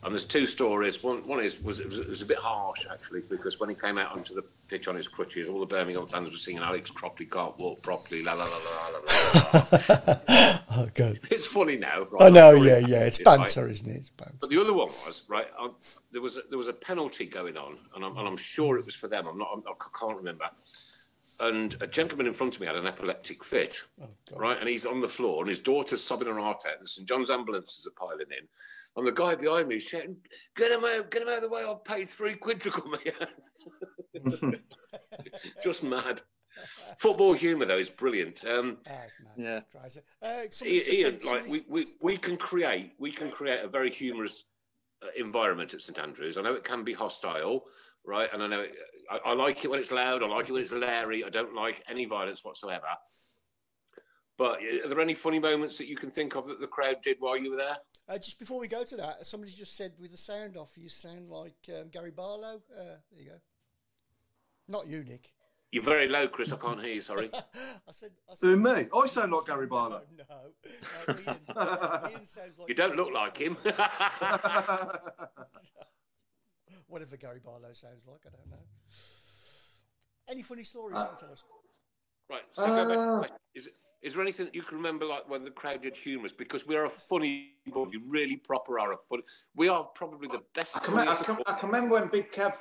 [0.03, 1.01] And there's two stories.
[1.01, 3.75] One one is was it, was it was a bit harsh actually because when he
[3.75, 6.91] came out onto the pitch on his crutches, all the Birmingham fans were singing Alex
[6.91, 8.21] Cropley can't walk properly.
[8.21, 8.99] La la la la la.
[8.99, 10.15] la.
[10.75, 11.19] Oh, good.
[11.29, 12.07] it's funny now.
[12.09, 12.23] Right?
[12.23, 13.05] I know, yeah, yeah.
[13.05, 13.37] It's right?
[13.37, 13.95] banter, isn't it?
[13.97, 14.33] It's banter.
[14.41, 15.45] But the other one was right.
[15.59, 15.69] I,
[16.11, 18.85] there was a, there was a penalty going on, and I'm, and I'm sure it
[18.85, 19.27] was for them.
[19.27, 19.49] I'm not.
[19.53, 20.45] I'm, I can't remember.
[21.39, 24.39] And a gentleman in front of me had an epileptic fit, Oh, God.
[24.39, 24.59] right?
[24.59, 27.29] And he's on the floor, and his daughter's sobbing her heart out, and St John's
[27.29, 28.47] ambulances are piling in,
[28.95, 30.17] and the guy behind me shouting,
[30.55, 31.09] "Get him out!
[31.11, 31.61] Get him out of the way!
[31.61, 34.53] I'll pay three quid to come here."
[35.63, 36.21] Just mad.
[36.97, 38.45] Football humour though is brilliant.
[38.45, 39.33] Um, Ah, it's mad.
[39.37, 39.61] Yeah.
[39.79, 40.01] Crazy.
[40.21, 44.43] Uh, Ian, like we, we, we can create we can create a very humorous
[45.01, 46.37] uh, environment at St Andrews.
[46.37, 47.63] I know it can be hostile,
[48.05, 48.29] right?
[48.31, 48.73] And I know it,
[49.09, 50.21] I, I like it when it's loud.
[50.21, 51.23] I like it when it's Larry.
[51.23, 52.85] I don't like any violence whatsoever.
[54.37, 56.97] But uh, are there any funny moments that you can think of that the crowd
[57.03, 57.77] did while you were there?
[58.09, 60.89] Uh, just before we go to that, somebody just said with the sound off, you
[60.89, 62.61] sound like um, Gary Barlow.
[62.77, 63.35] Uh, there you go.
[64.67, 65.31] Not you, Nick.
[65.71, 66.51] You're very low, Chris.
[66.51, 67.01] I can't hear you.
[67.01, 67.29] Sorry.
[67.33, 68.11] I said.
[68.29, 68.87] I said Doing me?
[68.93, 70.01] I sound like Gary Barlow.
[70.17, 71.33] No, no.
[71.55, 73.57] Uh, Ian, Ian sounds like You don't look like him.
[76.87, 78.21] whatever Gary Barlow sounds like.
[78.25, 78.57] I don't know.
[80.29, 81.43] Any funny stories you can tell us?
[82.29, 82.41] Right.
[82.53, 83.37] So go back to the Uh, question.
[83.55, 86.33] Is, it, is there anything that you can remember, like when the crowd did humorous?
[86.33, 89.23] Because we are a funny, bunch, we really proper are a funny.
[89.55, 90.75] We are probably the best.
[90.75, 92.53] I can, I, funniest can, I can remember when Big Kev,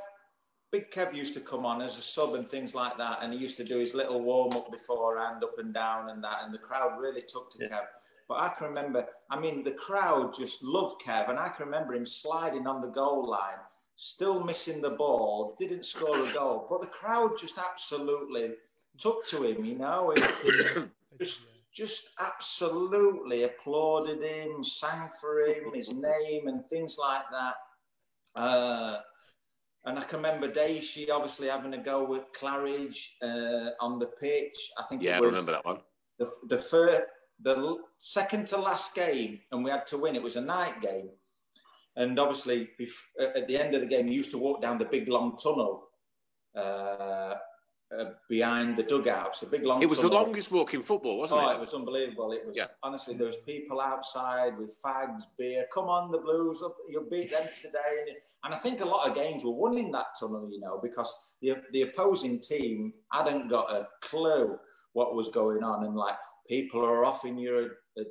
[0.70, 3.40] Big Kev used to come on as a sub and things like that, and he
[3.40, 6.58] used to do his little warm up beforehand, up and down, and that, and the
[6.58, 7.86] crowd really took to Kev.
[8.28, 11.94] But I can remember, I mean, the crowd just loved Kev, and I can remember
[11.94, 13.58] him sliding on the goal line,
[13.96, 18.52] still missing the ball, didn't score a goal, but the crowd just absolutely
[18.96, 20.12] took to him, you know.
[20.12, 21.40] and just,
[21.74, 27.54] just absolutely applauded him, sang for him, his name, and things like that.
[28.40, 28.98] Uh,
[29.84, 34.56] and I can remember Daishi obviously having a go with Claridge uh, on the pitch.
[34.78, 35.80] I think Yeah, I it was remember that one.
[36.18, 37.02] the the first,
[37.40, 40.14] the second to last game, and we had to win.
[40.14, 41.10] It was a night game,
[41.96, 42.68] and obviously
[43.18, 45.88] at the end of the game, you used to walk down the big long tunnel
[46.56, 47.34] uh,
[47.98, 49.40] uh, behind the dugouts.
[49.40, 49.82] The big long.
[49.82, 51.54] It was the longest walk in football, wasn't Oh, it?
[51.56, 52.32] it was unbelievable.
[52.32, 52.68] It was Yeah.
[52.82, 55.66] honestly there was people outside with fags, beer.
[55.74, 58.06] Come on, the Blues, up, you'll beat them today.
[58.44, 61.14] And, I think a lot of games were won in that tunnel, you know, because
[61.40, 64.58] the the opposing team hadn't got a clue
[64.94, 66.16] what was going on, and like
[66.48, 68.04] people are offering you a, a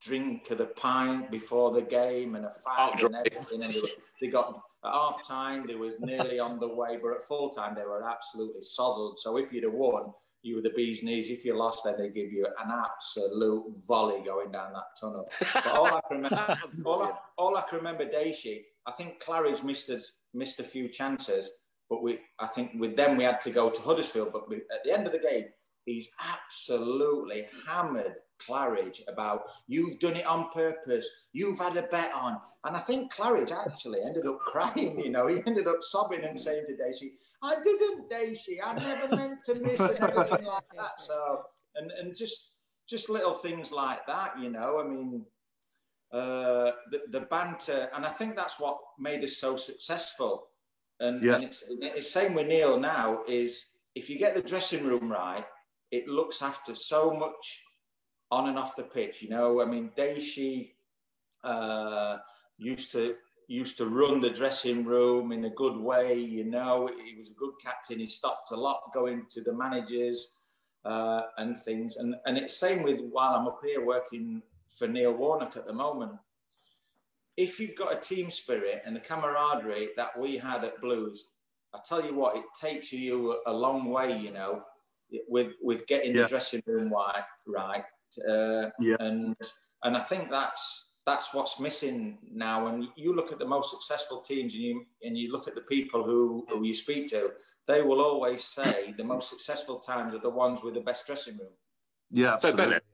[0.00, 3.14] drink of the pint before the game and a fag drink.
[3.14, 3.88] and everything, and
[4.20, 4.60] they got.
[4.84, 8.04] At half time, they was nearly on the way, but at full time, they were
[8.08, 9.18] absolutely sozzled.
[9.18, 11.30] So if you'd have won, you were the bee's knees.
[11.30, 15.30] If you lost, then they give you an absolute volley going down that tunnel.
[15.54, 19.64] But all I can remember, all I, all I can remember, Daishi, I think Claridge
[19.64, 21.50] missed us, missed a few chances,
[21.88, 24.32] but we, I think with them we had to go to Huddersfield.
[24.32, 25.46] But we, at the end of the game,
[25.86, 32.38] he's absolutely hammered Claridge about you've done it on purpose, you've had a bet on.
[32.64, 36.38] And I think Claridge actually ended up crying, you know, he ended up sobbing and
[36.38, 40.98] saying to Daisy, I didn't, Daisy, I never meant to miss and everything like that.
[41.00, 41.42] So,
[41.76, 42.52] and, and just
[42.86, 45.24] just little things like that, you know, I mean,
[46.12, 50.48] uh, the, the banter, and I think that's what made us so successful.
[51.00, 51.36] And, Yeah.
[51.36, 55.46] and it's, it's same with Neil now is if you get the dressing room right,
[55.90, 57.63] it looks after so much
[58.36, 59.16] on and off the pitch.
[59.22, 60.54] You know, I mean, Daishi
[61.52, 62.14] uh,
[62.72, 63.14] used to
[63.62, 66.14] used to run the dressing room in a good way.
[66.38, 67.98] You know, he was a good captain.
[67.98, 70.18] He stopped a lot going to the managers
[70.92, 71.90] uh, and things.
[72.00, 74.26] And and it's same with while I'm up here working
[74.78, 76.12] for Neil Warnock at the moment.
[77.36, 81.18] if you've got a team spirit and the camaraderie that we had at Blues,
[81.74, 83.14] I tell you what, it takes you
[83.46, 84.52] a long way, you know,
[85.34, 86.22] with with getting Yeah.
[86.22, 87.84] the dressing room right, right.
[88.18, 88.96] Uh, Yeah.
[89.00, 89.36] And
[89.82, 92.66] and I think that's that's what's missing now.
[92.68, 95.60] And you look at the most successful teams, and you and you look at the
[95.62, 97.32] people who who you speak to,
[97.66, 101.36] they will always say the most successful times are the ones with the best dressing
[101.38, 101.52] room.
[102.10, 102.54] Yeah, So.
[102.54, 102.84] Bennett,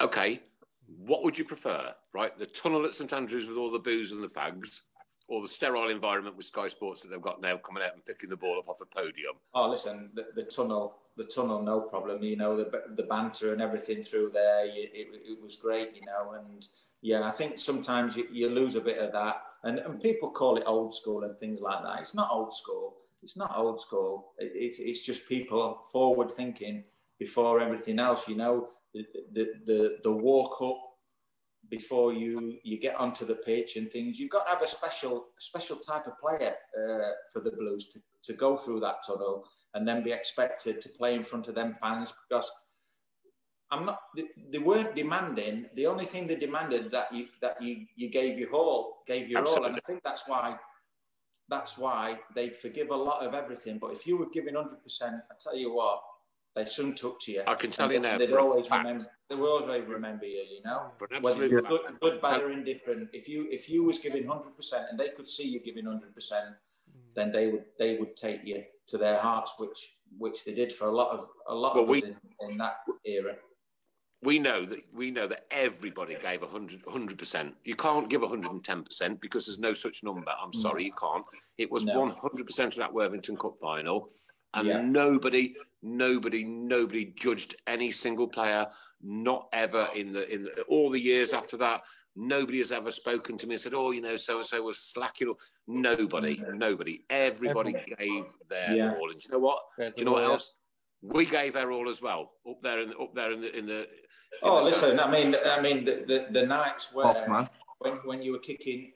[0.00, 0.42] okay,
[0.86, 2.36] what would you prefer, right?
[2.38, 4.80] The tunnel at St Andrews with all the booze and the fags,
[5.28, 8.28] or the sterile environment with Sky Sports that they've got now coming out and picking
[8.28, 9.34] the ball up off the podium?
[9.54, 12.22] Oh, listen, the, the tunnel, the tunnel, no problem.
[12.22, 15.94] You know, the the banter and everything through there, it, it, it was great.
[15.94, 16.66] You know, and
[17.02, 20.56] yeah, I think sometimes you, you lose a bit of that, and and people call
[20.56, 22.00] it old school and things like that.
[22.00, 22.96] It's not old school.
[23.22, 24.32] It's not old school.
[24.38, 26.84] It, it's it's just people forward thinking
[27.18, 28.28] before everything else.
[28.28, 30.82] You know, the the the, the walk up
[31.70, 34.18] before you you get onto the pitch and things.
[34.18, 38.00] You've got to have a special special type of player uh, for the Blues to,
[38.24, 41.76] to go through that tunnel and then be expected to play in front of them
[41.80, 42.50] fans because
[43.70, 43.98] I'm not.
[44.16, 45.66] They, they weren't demanding.
[45.74, 49.44] The only thing they demanded that you that you you gave your all, gave your
[49.46, 50.56] all, and I think that's why.
[51.48, 53.78] That's why they'd forgive a lot of everything.
[53.78, 56.00] But if you were giving hundred percent, I tell you what,
[56.56, 57.42] they soon took to you.
[57.46, 58.84] I can tell And you they- now They'd always fact.
[58.84, 59.06] remember.
[59.28, 60.44] They will always remember you.
[60.54, 61.70] You know whether absolute you're fact.
[61.70, 65.10] good, good, bad, or indifferent, if you if you was giving hundred percent and they
[65.10, 67.14] could see you giving hundred percent, mm.
[67.14, 70.86] then they would they would take you to their hearts, which which they did for
[70.88, 73.34] a lot of a lot Well, of we- in, in that era.
[74.22, 77.54] we know that we know that everybody gave 100 percent.
[77.64, 80.32] You can't give 110 percent because there's no such number.
[80.42, 81.24] I'm sorry, you can't.
[81.58, 84.10] It was 100 percent of that Worthington Cup final,
[84.54, 84.80] and Yeah.
[84.82, 88.66] nobody, nobody, nobody judged any single player.
[89.02, 91.82] Not ever in the in the, all the years after that.
[92.16, 94.78] Nobody has ever spoken to me and said, "Oh, you know, so and so was
[94.78, 98.94] slacking." Or nobody, nobody, everybody gave their Yeah.
[98.98, 99.10] all.
[99.10, 99.58] And do you know what?
[99.76, 100.52] There's Do you know what the- else?
[101.02, 103.66] We gave our all as well up there in the, up there in the in
[103.66, 103.80] the.
[103.82, 103.86] in
[104.42, 107.48] Oh, the listen, I mean, I mean, the the, the nights where Off, man.
[107.80, 108.92] when when you were kicking,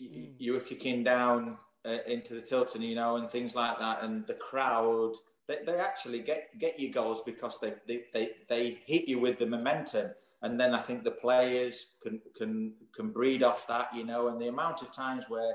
[0.00, 4.02] you, you were kicking down uh, into the Tilton, you know, and things like that,
[4.02, 5.12] and the crowd.
[5.48, 9.38] They, they actually get get you goals because they, they, they, they hit you with
[9.38, 10.10] the momentum,
[10.46, 14.40] and then I think the players can can can breed off that, you know, and
[14.40, 15.54] the amount of times where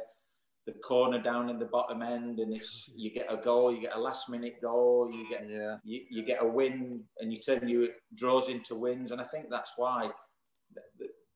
[0.68, 3.96] the corner down in the bottom end, and it's you get a goal, you get
[3.96, 5.78] a last minute goal, you get Yeah.
[5.84, 9.12] you, you get a win and you turn your draws into wins.
[9.12, 10.12] And I think that's why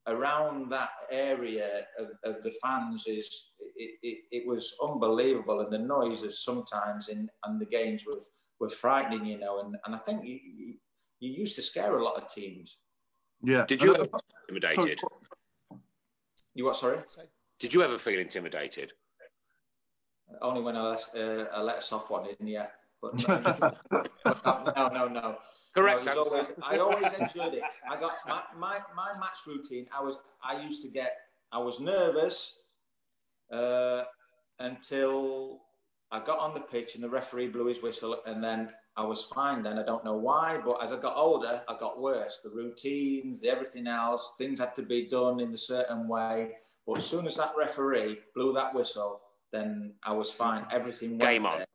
[0.07, 1.69] around that area
[2.01, 3.27] of, of the fans is
[3.75, 5.61] it, it, it was unbelievable.
[5.61, 8.21] And the noises sometimes in and the games were,
[8.59, 9.61] were frightening, you know.
[9.61, 10.73] And, and I think you, you,
[11.19, 12.77] you used to scare a lot of teams.
[13.43, 13.65] Yeah.
[13.67, 14.19] Did you ever uh, feel
[14.49, 14.99] intimidated?
[14.99, 15.81] sorry,
[16.53, 16.99] You what, sorry?
[17.59, 18.93] Did you ever feel intimidated?
[20.41, 22.67] Only when I let, uh, I let a soft one in, yeah.
[23.01, 23.27] But
[24.45, 25.37] no, no, no, no.
[25.73, 26.07] Correct.
[26.07, 27.63] I, always, I always enjoyed it.
[27.89, 29.87] I got my, my, my match routine.
[29.95, 31.17] I was I used to get
[31.51, 32.53] I was nervous
[33.51, 34.03] uh,
[34.59, 35.59] until
[36.11, 39.23] I got on the pitch and the referee blew his whistle, and then I was
[39.23, 39.61] fine.
[39.63, 42.39] Then I don't know why, but as I got older, I got worse.
[42.43, 46.53] The routines, everything else, things had to be done in a certain way.
[46.87, 50.65] But as soon as that referee blew that whistle, then I was fine.
[50.71, 51.57] Everything went Game on.
[51.59, 51.65] there.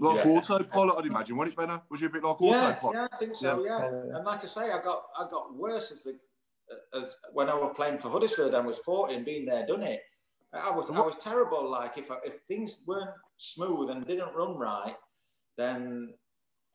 [0.00, 0.30] like Yeah.
[0.32, 1.36] autopilot, I'd imagine.
[1.36, 1.82] Wasn't it, Benner?
[1.90, 2.94] Was you a bit like Yeah, autopilot?
[2.96, 3.64] yeah, I think so.
[3.64, 3.78] Yeah.
[3.78, 4.16] Yeah.
[4.16, 6.18] and like I say, I got I got worse as the
[6.94, 10.00] as when I was playing for Huddersfield and was 14, being there, done it.
[10.52, 11.68] I was I was terrible.
[11.68, 14.96] Like if I, if things weren't smooth and didn't run right,
[15.58, 16.14] then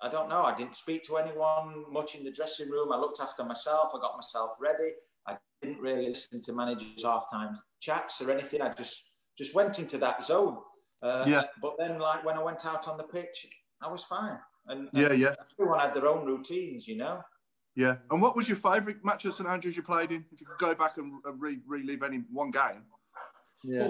[0.02, 0.44] I don't know.
[0.44, 2.92] I didn't speak to anyone much in the dressing room.
[2.92, 3.92] I looked after myself.
[3.94, 4.92] I got myself ready.
[5.28, 8.62] I didn't really listen to managers' halftime chats or anything.
[8.62, 9.04] I just
[9.38, 10.58] just went into that zone.
[11.02, 11.44] Uh, Yeah.
[11.62, 13.48] But then, like when I went out on the pitch,
[13.82, 14.38] I was fine.
[14.68, 17.22] And, and Yeah, yeah, everyone had their own routines, you know.
[17.76, 17.96] yeah.
[18.12, 20.26] And what was your favourite match at St Andrews you played in?
[20.32, 22.84] If you could go back and and re- relive any one game.
[23.64, 23.90] Yeah.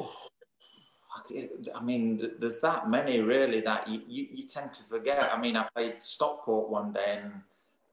[1.75, 5.31] I mean, there's that many really that you, you, you tend to forget.
[5.33, 7.21] I mean, I played Stockport one day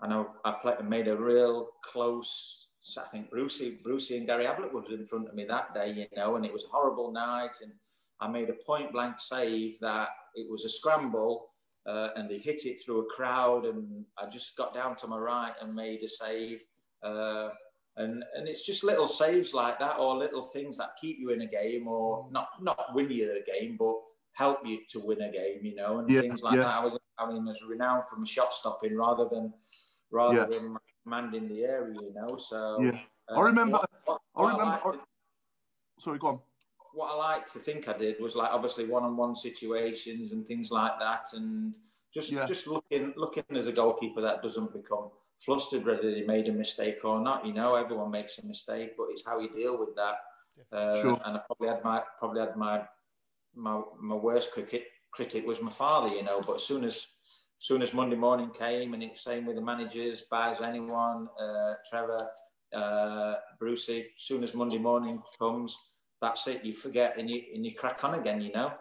[0.01, 2.69] and I, I played made a real close.
[2.99, 6.07] I think Brucey, Brucey and Gary Ablett was in front of me that day, you
[6.17, 7.59] know, and it was a horrible night.
[7.63, 7.73] And
[8.21, 11.49] I made a point blank save that it was a scramble
[11.87, 13.65] uh, and they hit it through a crowd.
[13.65, 16.61] And I just got down to my right and made a save.
[17.03, 17.51] Uh,
[17.97, 21.43] and and it's just little saves like that, or little things that keep you in
[21.43, 22.33] a game, or mm.
[22.33, 23.95] not not win you the game, but
[24.33, 26.65] help you to win a game, you know, and Yeah, things like yeah.
[26.65, 26.81] that.
[26.81, 29.53] I was I mean, was renowned from shot stopping rather than
[30.11, 30.47] rather Yeah.
[30.47, 32.37] than commanding the area, you know.
[32.37, 33.01] So Yeah.
[33.31, 35.05] I um, remember- what- what- I remember- liked-
[35.99, 36.41] Sorry, go on.
[36.93, 40.99] what I like to think I did was like obviously one-on-one situations and things like
[40.99, 41.75] that, and
[42.13, 45.11] just just looking looking as a goalkeeper that doesn't become
[45.45, 47.47] flustered whether they made a mistake or not.
[47.47, 50.17] You know, everyone makes a mistake, but it's how you deal with that.
[50.73, 51.21] Uh, Sure.
[51.25, 52.83] And I probably had my probably had my
[53.55, 56.15] my my worst cricket critic was my father.
[56.15, 57.07] You know, but as soon as
[57.59, 62.29] soon as Monday morning came, and it's same with the managers, Baz, anyone, uh, Trevor,
[62.75, 64.01] uh, Brucey.
[64.17, 65.77] As soon as Monday morning comes,
[66.21, 66.65] that's it.
[66.65, 68.41] You forget and you and you crack on again.
[68.41, 68.73] You know.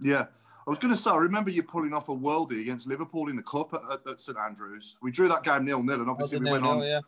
[0.00, 0.26] Yeah.
[0.66, 3.36] I was going to say, I remember you pulling off a worldie against Liverpool in
[3.36, 4.96] the Cup at, at, at St Andrews.
[5.02, 7.00] We drew that game nil nil, and obviously we went on, yeah.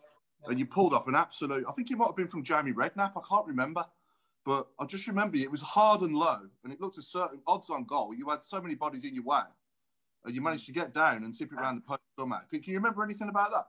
[0.47, 1.65] and you pulled off an absolute.
[1.67, 3.13] I think it might have been from Jamie Redknapp.
[3.15, 3.85] I can't remember,
[4.45, 7.69] but I just remember it was hard and low, and it looked a certain odds
[7.69, 8.13] on goal.
[8.13, 9.43] You had so many bodies in your way,
[10.25, 12.39] and you managed to get down and tip it around the post somehow.
[12.49, 13.67] Can, can you remember anything about that?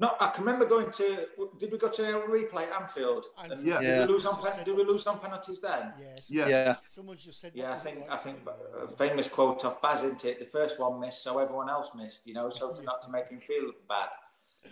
[0.00, 1.26] No, I can remember going to.
[1.58, 3.26] Did we go to a replay at Anfield?
[3.36, 3.58] Anfield.
[3.58, 3.80] And Yeah.
[3.80, 4.06] Did, Yeah.
[4.06, 5.92] we lose on, pen- did we lose on penalties then?
[6.00, 6.30] Yes.
[6.30, 6.46] Yeah.
[6.46, 6.74] Yeah.
[6.74, 7.52] Someone just said.
[7.54, 8.10] Yeah, I what was it think?
[8.10, 8.38] I think
[8.80, 10.38] a famous quote off Baz, isn't it?
[10.38, 12.26] The first one missed, so everyone else missed.
[12.28, 14.10] You know, so to not to make him feel bad.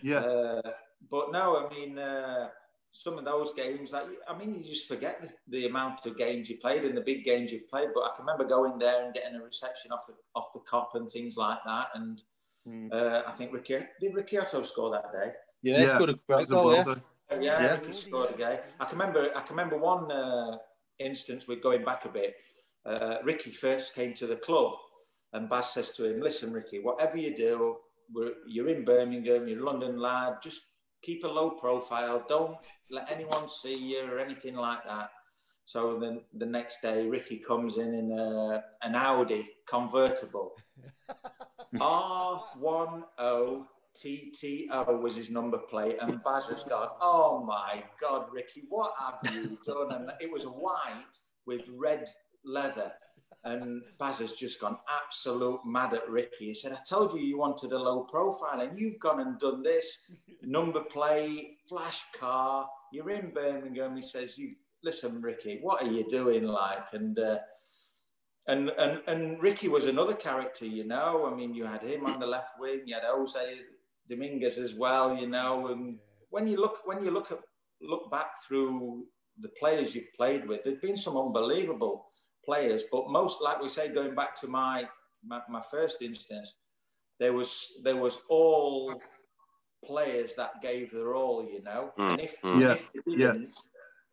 [0.01, 0.19] Yeah.
[0.21, 0.71] Uh,
[1.11, 2.49] but no, I mean, uh,
[2.93, 6.49] some of those games, like I mean, you just forget the, the amount of games
[6.49, 7.89] you played and the big games you played.
[7.95, 10.95] But I can remember going there and getting a reception off the off the Kop
[10.95, 11.89] and things like that.
[11.95, 12.23] And
[12.67, 12.93] Mm.
[12.93, 15.33] uh, I think Ricky did Ricky Otto score that day.
[15.63, 16.95] Yeah, it's got a that great was a goal, yeah.
[17.31, 17.73] Yeah, Yeah.
[17.75, 18.61] Ricky scored again.
[18.81, 19.31] I can remember.
[19.35, 20.59] I can remember one uh,
[20.99, 21.47] instance.
[21.49, 22.37] We're going back a bit.
[22.85, 24.75] Uh, Ricky first came to the club,
[25.33, 27.79] and Baz says to him, "Listen, Ricky, whatever you do,
[28.13, 29.49] we're, you're in Birmingham.
[29.49, 30.39] You're a London lad.
[30.43, 30.61] Just
[31.03, 32.25] keep a low profile.
[32.29, 32.57] Don't
[32.91, 35.11] let anyone see you or anything like that."
[35.65, 40.55] So then the next day, Ricky comes in in a, an Audi convertible.
[41.75, 48.93] R10 TTO was his number plate, and Baz has gone, Oh my God, Ricky, what
[48.99, 49.93] have you done?
[49.93, 51.05] And it was white
[51.47, 52.09] with red
[52.45, 52.93] leather.
[53.45, 56.47] And Baz has just gone absolute mad at Ricky.
[56.47, 59.63] He said, I told you you wanted a low profile, and you've gone and done
[59.63, 59.99] this
[60.43, 62.69] number plate, flash car.
[62.93, 63.97] You're in Birmingham.
[63.97, 66.45] He says, You listen, Ricky, what are you doing?
[66.45, 67.39] Like, and uh,
[68.49, 71.27] and and and Ricky was another character, you know.
[71.31, 73.59] I mean, you had him on the left wing, you had Jose
[74.09, 75.69] Dominguez as well, you know.
[75.69, 75.99] And
[76.31, 77.41] when you look when you look at
[77.81, 79.05] look back through
[79.41, 82.07] the players you've played with, there's been some unbelievable
[82.45, 84.89] players, but most, like we say, going back to my
[85.25, 86.55] my, my first instance,
[87.19, 88.95] there was there was all
[89.85, 91.93] players that gave their all, you know.
[91.99, 92.61] Mm, And if, mm.
[92.61, 93.55] Yeah, if they didn't,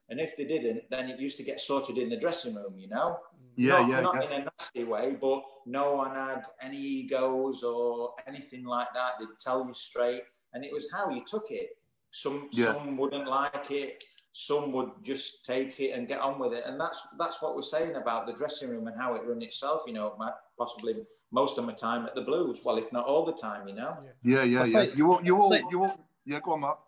[0.10, 2.88] and if they didn't, then it used to get sorted in the dressing room, you
[2.90, 3.18] know
[3.56, 4.24] Yeah, not, yeah, not yeah.
[4.24, 9.12] in a nasty way, but no one had any egos or anything like that.
[9.20, 10.24] They'd tell you straight,
[10.54, 11.78] and it was how you took it.
[12.12, 12.74] Some Yeah.
[12.74, 16.80] some wouldn't like it, some would just take it and get on with it, and
[16.80, 19.84] that's that's what we're saying about the dressing room and how it run itself.
[19.88, 20.94] You know, my, possibly
[21.32, 23.96] most of my time at the Blues, well, if not all the time, you know.
[24.24, 24.82] Yeah, yeah, I'll yeah.
[24.82, 26.00] say- You all, you all, say- you all.
[26.26, 26.80] Yeah, go on, Mark.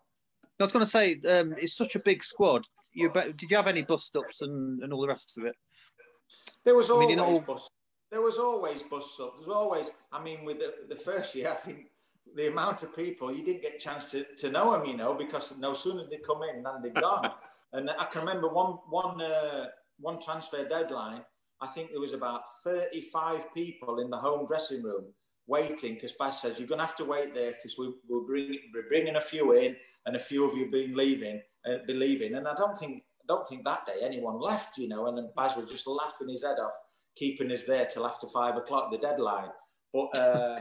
[0.58, 2.64] I was going to say, um, it's such a big squad.
[2.94, 5.54] You did you have any bust ups and, and all the rest of it?
[6.64, 7.68] There was I always mean, all- bus.
[8.10, 9.34] There was always bus up.
[9.34, 9.90] There was always.
[10.12, 11.86] I mean, with the, the first year, I think
[12.34, 15.14] the amount of people you didn't get a chance to, to know them, you know,
[15.14, 17.32] because no sooner they come in than they're gone.
[17.72, 19.66] and I can remember one one uh,
[20.00, 21.22] one transfer deadline.
[21.60, 25.04] I think there was about thirty five people in the home dressing room
[25.46, 28.58] waiting because Baz says you're going to have to wait there because we, we're, bring,
[28.74, 29.76] we're bringing a few in
[30.06, 32.34] and a few of you have been leaving, uh, be leaving.
[32.34, 35.06] And I don't think I don't think that day anyone left, you know.
[35.06, 36.74] And then Baz was just laughing his head off,
[37.16, 39.50] keeping us there till after five o'clock, the deadline.
[39.92, 40.60] But uh,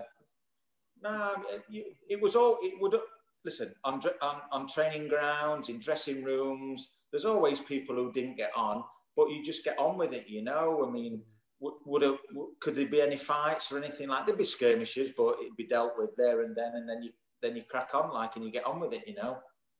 [1.03, 1.35] no,
[1.69, 2.57] it, it was all.
[2.61, 2.95] It would
[3.43, 6.89] listen on, on on training grounds, in dressing rooms.
[7.11, 8.83] There's always people who didn't get on,
[9.15, 10.85] but you just get on with it, you know.
[10.87, 11.21] I mean,
[11.59, 14.25] would, would a, w- could there be any fights or anything like?
[14.25, 17.55] There'd be skirmishes, but it'd be dealt with there and then, and then you then
[17.55, 19.37] you crack on like and you get on with it, you know.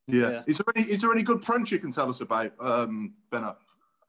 [0.08, 0.30] Yeah.
[0.30, 0.44] Yeah.
[0.48, 3.56] Is there any is there any good pranks you can tell us about, um, Benno?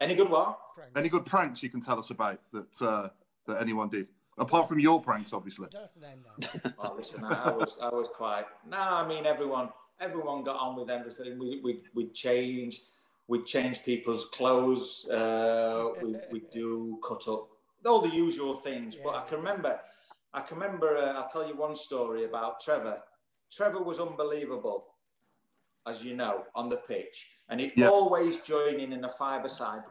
[0.00, 0.58] Any good what?
[0.74, 0.92] Pranks.
[0.94, 3.08] Any good pranks you can tell us about that uh,
[3.46, 5.66] that anyone did, apart from your pranks, obviously.
[5.66, 6.74] I don't have to name names.
[6.78, 8.44] Oh, listen, I, I was I was quite.
[8.68, 11.38] No, I mean everyone everyone got on with everything.
[11.38, 12.82] We we we change.
[13.28, 15.06] We change people's clothes.
[15.08, 17.48] Uh, we we do cut up
[17.87, 18.97] all the usual things.
[19.03, 19.80] But I can remember,
[20.34, 20.97] I can remember.
[20.97, 22.99] Uh, I'll tell you one story about Trevor.
[23.53, 24.87] Trevor was unbelievable,
[25.87, 27.89] as you know, on the pitch, and he'd Yeah.
[27.89, 29.84] always join in in a five-a-side,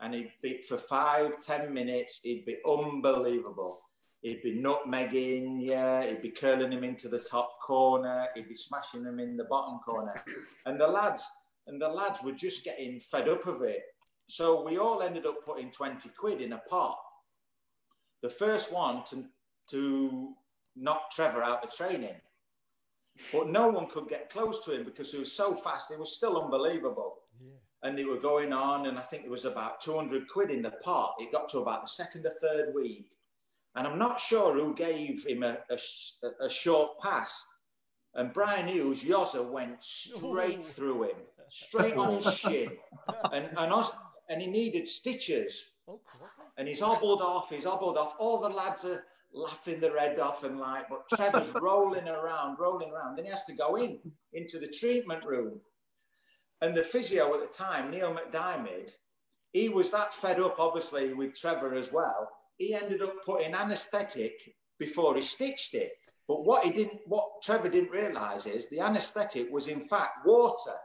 [0.00, 2.20] and he'd be for five, ten minutes.
[2.22, 3.80] He'd be unbelievable.
[4.22, 6.02] He'd be nutmegging, yeah.
[6.06, 8.26] He'd be curling him into the top corner.
[8.34, 10.14] He'd be smashing him in the bottom corner,
[10.66, 11.24] and the lads
[11.66, 13.82] and the lads were just getting fed up of it.
[14.26, 16.96] so we all ended up putting 20 quid in a pot.
[18.24, 19.22] The first one to,
[19.68, 20.32] to
[20.76, 22.14] knock Trevor out of training.
[23.30, 25.90] But no one could get close to him because he was so fast.
[25.90, 27.18] It was still unbelievable.
[27.38, 27.50] Yeah.
[27.82, 30.70] And they were going on, and I think there was about 200 quid in the
[30.70, 31.16] pot.
[31.18, 33.10] It got to about the second or third week.
[33.76, 37.44] And I'm not sure who gave him a, a, a short pass.
[38.14, 40.62] And Bryan Hughes, Yoza went straight Ooh.
[40.74, 41.16] through him,
[41.50, 42.70] straight on his shin.
[43.34, 43.84] And, and,
[44.30, 45.72] and he needed stitches.
[45.86, 46.50] Oh, crikey.
[46.56, 48.16] And he's hobbled off, he's hobbled off.
[48.18, 52.90] All the lads are laughing their red off and like, but Trevor's rolling around, rolling
[52.90, 53.16] around.
[53.16, 53.98] Then he has to go in,
[54.32, 55.60] into the treatment room.
[56.62, 58.92] And the physio at the time, Neil McDiarmid,
[59.52, 62.30] he was that fed up, obviously, with Trevor as well.
[62.56, 64.32] He ended up putting anaesthetic
[64.78, 65.92] before he stitched it.
[66.26, 70.76] But what he didn't, what Trevor didn't realise is the anaesthetic was in fact water,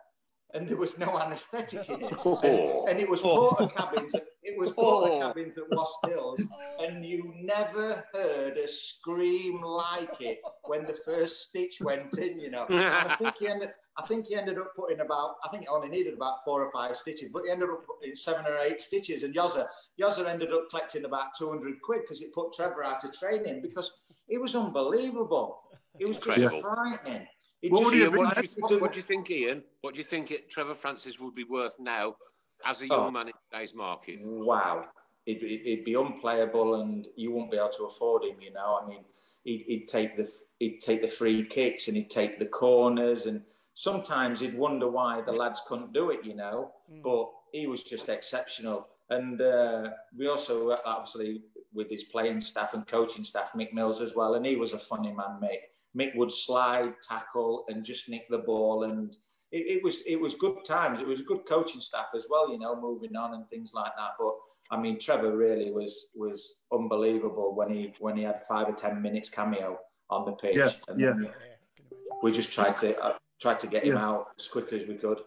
[0.53, 3.55] and there was no anaesthetic in it, and, and it was oh.
[3.57, 4.11] Portakabins.
[4.49, 5.19] It was porter Oh.
[5.19, 6.41] cabins at Wast Hills,
[6.81, 12.39] and you never heard a scream like it when the first stitch went in.
[12.39, 12.79] You know, And
[13.11, 13.69] I think he ended.
[13.97, 15.35] I think he ended up putting about.
[15.43, 18.15] I think he only needed about four or five stitches, but he ended up putting
[18.15, 19.23] seven or eight stitches.
[19.23, 19.67] And Yoza,
[20.01, 23.61] Yoza ended up collecting about two hundred quid because it put Trevor out of training
[23.61, 23.91] because
[24.27, 25.61] it was unbelievable.
[25.99, 27.27] It was just frightening.
[27.61, 29.63] What just- would he Ian, what, do you what do you think, Ian?
[29.81, 32.15] What do you think it, Trevor Francis would be worth now
[32.65, 33.11] as a young Oh.
[33.11, 34.19] man in today's market?
[34.21, 34.85] wow,
[35.25, 38.41] it'd, be- it'd be unplayable, and you wouldn't be able to afford him.
[38.41, 39.03] You know, I mean,
[39.43, 40.29] he'd, he'd take the
[40.59, 43.41] he'd take the free kicks and he'd take the corners, and
[43.75, 46.23] sometimes he'd wonder why the lads couldn't do it.
[46.25, 46.71] You know,
[47.03, 48.87] but he was just exceptional.
[49.11, 51.41] And uh, we also uh, obviously
[51.73, 54.79] with his playing staff and coaching staff, Mick Mills as well, and he was a
[54.79, 55.59] funny man, Mick.
[55.97, 59.17] Mick would slide, tackle, and just nick the ball, and
[59.51, 60.99] it, it was it was good times.
[60.99, 64.11] It was good coaching staff as well, you know, moving on and things like that.
[64.19, 64.35] But
[64.71, 69.01] I mean, Trevor really was was unbelievable when he when he had five or ten
[69.01, 69.79] minutes cameo
[70.09, 70.57] on the pitch.
[70.57, 71.07] Yeah, and yeah.
[71.07, 72.19] Yeah, I can imagine.
[72.21, 74.07] we just tried to uh, tried to get him Yeah.
[74.07, 75.19] out as quickly as we could.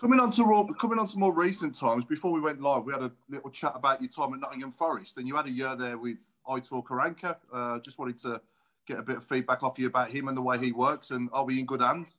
[0.00, 2.92] Coming on to raw, coming on to more recent times, before we went live, we
[2.92, 5.76] had a little chat about your time at Nottingham Forest, and you had a year
[5.76, 6.18] there with
[6.48, 7.36] Aitor Karanka.
[7.52, 8.40] Uh, just wanted to
[8.86, 11.30] get a bit of feedback off you about him and the way he works, and
[11.32, 12.18] are we in good hands?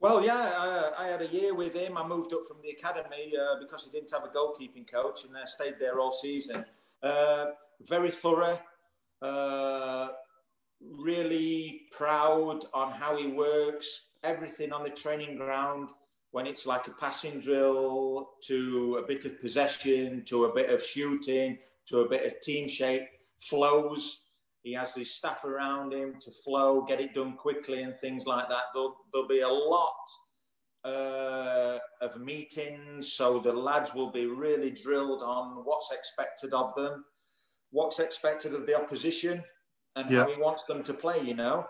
[0.00, 1.98] Well, yeah, I, I had a year with him.
[1.98, 5.36] I moved up from the academy uh, because he didn't have a goalkeeping coach, and
[5.36, 6.64] I stayed there all season.
[7.02, 7.46] Uh,
[7.82, 8.58] very thorough,
[9.20, 10.08] uh,
[10.80, 14.06] really proud on how he works.
[14.22, 15.90] Everything on the training ground,
[16.30, 20.82] when it's like a passing drill, to a bit of possession, to a bit of
[20.82, 23.06] shooting, to a bit of team shape,
[23.38, 24.22] flows.
[24.62, 28.48] He has his staff around him to flow, get it done quickly, and things like
[28.48, 28.64] that.
[28.74, 29.94] There'll, there'll be a lot
[30.84, 37.04] uh, of meetings, so the lads will be really drilled on what's expected of them,
[37.70, 39.42] what's expected of the opposition,
[39.96, 40.24] and Yeah.
[40.24, 41.20] how he wants them to play.
[41.20, 41.66] You know,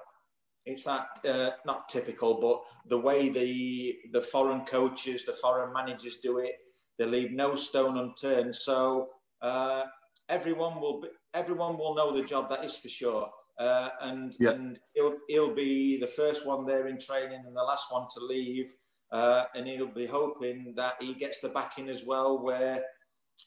[0.67, 6.19] it's that uh, not typical, but the way the the foreign coaches, the foreign managers
[6.23, 6.57] do it,
[6.99, 8.55] they leave no stone unturned.
[8.55, 9.09] So
[9.43, 9.85] uh,
[10.29, 12.49] everyone will be, everyone will know the job.
[12.51, 13.31] That is for sure.
[13.59, 14.51] Uh, and Yeah.
[14.51, 18.21] and he'll he'll be the first one there in training and the last one to
[18.21, 18.73] leave.
[19.13, 22.85] Uh, and he'll be hoping that he gets the backing as well, where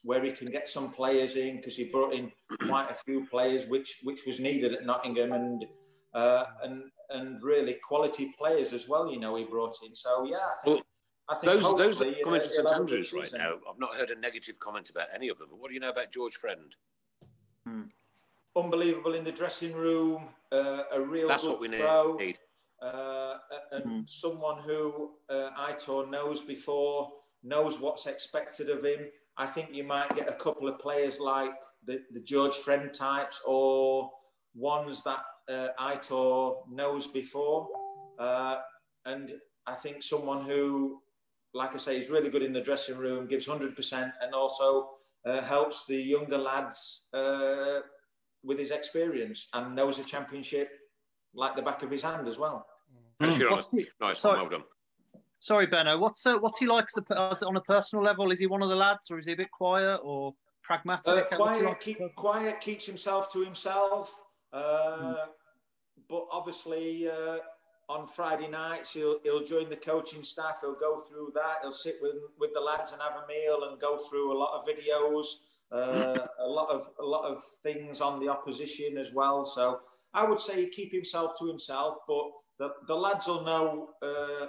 [0.02, 2.32] where he can get some players in because he brought in
[2.68, 5.66] quite a few players, which which was needed at Nottingham, and
[6.14, 9.10] uh, and and really quality players as well.
[9.12, 9.96] You know, he brought in.
[9.96, 10.84] So yeah, I think, Well,
[11.30, 13.34] I think Those, those hopefully, that come uh, into St have a good Andrews right
[13.34, 15.48] now, I've not heard a negative comment about any of them.
[15.50, 16.76] But what do you know about George Friend?
[18.56, 21.80] Unbelievable in the dressing room, uh, a real That's good what we need.
[21.80, 22.20] pro.
[22.82, 23.38] uh,
[23.72, 24.10] and Mm.
[24.10, 29.10] someone who uh, Aitor knows before, knows what's expected of him.
[29.38, 31.54] I think you might get a couple of players like
[31.86, 34.12] the, the George Friend types or
[34.54, 37.70] ones that uh, Aitor knows before.
[38.20, 38.58] Uh,
[39.06, 39.34] and
[39.66, 41.02] I think someone who,
[41.54, 44.90] like I say, is really good in the dressing room, gives 100%, and also
[45.26, 47.80] uh, helps the younger lads uh,
[48.44, 50.70] with his experience and knows the championship
[51.34, 52.66] like the back of his hand as well.
[53.20, 54.38] If you're What's honest, he- nice sorry.
[54.42, 54.68] one, well done.
[55.40, 56.00] Sorry, Benno.
[56.00, 58.32] What's uh, what's he like as a, as on a personal level?
[58.32, 61.08] Is he one of the lads, or is he a bit quiet or pragmatic?
[61.08, 61.80] Uh, quiet, like?
[61.82, 64.16] keep, quiet, keeps himself to himself.
[64.54, 65.16] Uh,
[66.10, 67.38] But obviously, uh,
[67.90, 70.60] on Friday nights, he'll, he'll join the coaching staff.
[70.62, 71.58] He'll go through that.
[71.62, 74.58] He'll sit with, with the lads and have a meal and go through a lot
[74.58, 75.26] of videos,
[75.72, 79.46] uh, a lot of a lot of things on the opposition as well.
[79.46, 79.80] So
[80.14, 82.26] I would say keep himself to himself, but
[82.60, 84.48] the, the lads will know uh,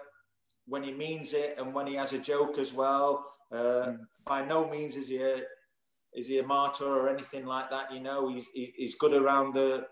[0.67, 3.27] when he means it and when he has a joke as well.
[3.53, 3.93] Uh,
[4.27, 5.43] by no means is he a
[6.15, 7.93] is he a martyr or anything like that.
[7.93, 9.87] You know, he's he, he's good around the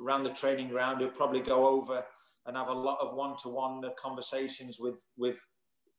[0.00, 1.00] around the training ground.
[1.00, 2.04] He'll probably go over
[2.46, 5.36] and have a lot of one to one conversations with with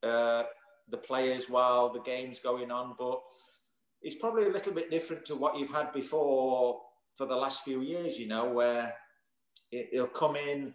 [0.02, 0.44] uh,
[0.90, 2.94] the players while the game's going on.
[2.98, 3.20] But
[4.02, 6.80] it's probably a little bit different to what you've had before
[7.14, 8.18] for the last few years.
[8.18, 8.94] You know, where
[9.70, 10.74] it, he'll come in.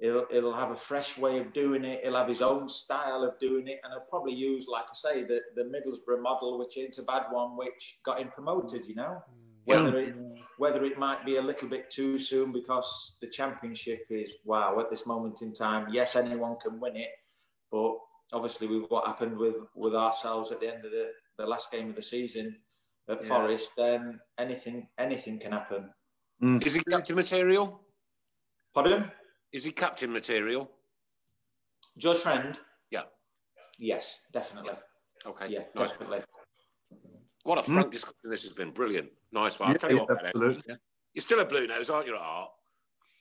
[0.00, 2.00] He'll, he'll have a fresh way of doing it.
[2.02, 5.22] He'll have his own style of doing it, and he'll probably use, like I say,
[5.22, 8.88] the, the Middlesbrough model, which ain't a bad one, which got him promoted.
[8.88, 9.64] You know, mm.
[9.64, 10.14] whether it
[10.58, 14.90] whether it might be a little bit too soon because the championship is wow at
[14.90, 15.86] this moment in time.
[15.92, 17.10] Yes, anyone can win it,
[17.70, 17.96] but
[18.32, 21.90] obviously with what happened with with ourselves at the end of the, the last game
[21.90, 22.56] of the season
[23.08, 23.28] at Yeah.
[23.28, 25.92] Forest, then anything anything can happen.
[26.42, 26.64] Mm.
[26.66, 27.80] Is he captain material?
[28.74, 29.10] Pardon,
[29.52, 30.70] Is he captain material?
[31.96, 32.58] George Friend?
[32.90, 33.04] Yeah.
[33.78, 34.74] Yes, definitely.
[35.24, 35.48] Okay.
[35.48, 35.90] Yeah, nice.
[35.90, 36.20] definitely.
[37.44, 37.74] What a hmm.
[37.74, 38.70] frank discussion this has been.
[38.72, 39.10] Brilliant.
[39.32, 39.70] Nice one.
[39.70, 40.76] I'll tell you what, Benno, absolutely.
[41.12, 42.50] you're still a blue nose, aren't you, at heart?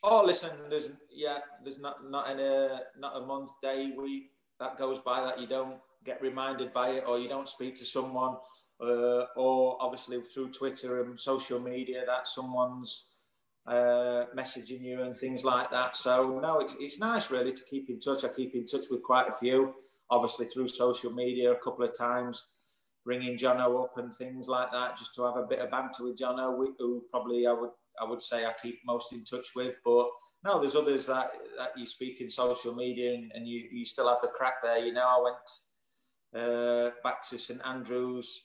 [0.01, 4.77] Oh, listen, there's yeah, there's not not in a not a month, day, week that
[4.77, 8.35] goes by that you don't get reminded by it, or you don't speak to someone,
[8.83, 13.05] uh, or obviously through Twitter and social media that someone's
[13.65, 15.95] uh, messaging you and things like that.
[15.95, 18.23] So no, it's it's nice really to keep in touch.
[18.23, 19.73] I keep in touch with quite a few,
[20.09, 22.45] obviously through social media a couple of times.
[23.05, 26.17] Ringing Jono up and things like that, just to have a bit of banter with
[26.17, 27.71] Jono, who- who probably I would
[28.01, 29.75] I would say I keep most in touch with.
[29.83, 30.07] But
[30.43, 34.09] no, there's others that, that you speak in social media and, and you, you still
[34.09, 34.79] have the crack there.
[34.79, 38.41] You know, I went uh, back to St Andrews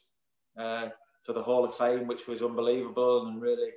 [0.59, 0.89] uh,
[1.23, 3.71] for the Hall of Fame, which was unbelievable and really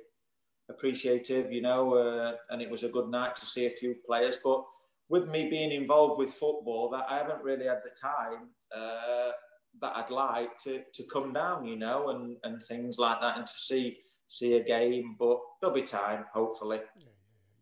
[0.68, 4.36] appreciative, you know, uh, and it was a good night to see a few players.
[4.42, 4.64] But
[5.08, 9.32] with me being involved with football, that I haven't really had the time uh,
[9.80, 13.46] that I'd like to, to come down, you know, and, and things like that, and
[13.46, 15.16] to see see a game.
[15.18, 16.80] But there'll be time, hopefully.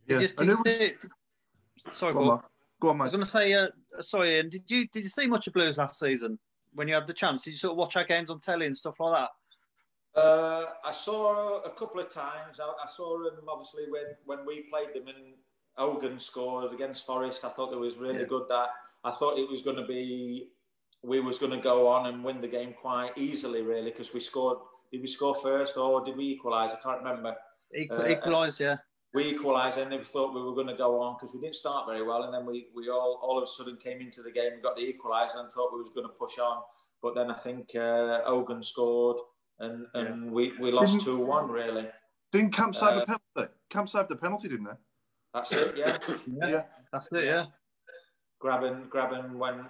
[0.07, 0.19] Yeah.
[0.19, 2.43] Did you- And did was- you sorry, Go on,
[2.81, 3.69] Go on, I was going to say, uh,
[4.01, 6.39] sorry, Ian, did you did you see much of Blues last season
[6.75, 7.45] when you had the chance?
[7.45, 10.21] Did you sort of watch our games on telly and stuff like that?
[10.21, 12.59] Uh, I saw a couple of times.
[12.61, 15.35] I, I saw them obviously when, when we played them and
[15.77, 17.45] Hogan scored against Forest.
[17.45, 18.27] I thought it was really Yeah.
[18.27, 18.45] good.
[18.49, 18.69] That
[19.05, 20.49] I thought it was going to be
[21.03, 24.21] we was going to go on and win the game quite easily, really, because we
[24.21, 24.59] scored.
[24.93, 26.73] Did we score first or did we equalise?
[26.73, 27.35] I can't remember.
[27.75, 28.77] Equal, Uh, equalised, yeah.
[29.13, 31.87] We equalised and we thought we were going to go on because we didn't start
[31.89, 34.53] very well, and then we, we all all of a sudden came into the game
[34.53, 36.63] and got the equaliser and thought we was going to push on.
[37.03, 39.17] But then I think uh, Hogan scored
[39.59, 41.89] and, and we, we lost two one really.
[42.33, 43.53] Didn't Camp save Uh, a penalty?
[43.71, 44.79] Camp saved the penalty, didn't they?
[45.35, 45.97] That's it, yeah.
[46.27, 46.63] Yeah.
[46.93, 47.47] That's it, yeah.
[48.43, 49.67] Grabban, Grabban went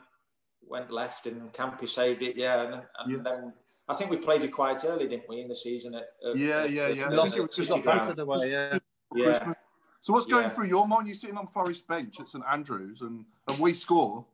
[0.68, 2.62] went left, and Campy saved it, yeah.
[2.62, 3.18] And, and Yeah.
[3.32, 3.52] then
[3.88, 5.94] I think we played it quite early, didn't we, in the season?
[5.94, 7.06] At, at- Yeah, yeah, yeah.
[7.06, 8.78] at I lost, think it was we just got City battered away, yeah.
[9.14, 9.56] Yeah, Christmas.
[10.00, 10.48] So what's going Yeah.
[10.50, 11.08] through your mind?
[11.08, 14.24] You're sitting on Forest bench at St Andrews, and, and we score.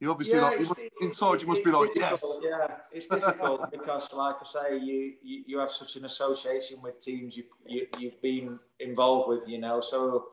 [0.00, 1.42] You obviously Yeah, like it's- you- it's- inside.
[1.42, 2.24] You must be like, yes.
[2.40, 6.98] Yeah, it's difficult because, like I say, you, you you have such an association with
[7.00, 9.80] teams you, you you've been involved with, you know.
[9.80, 10.28] So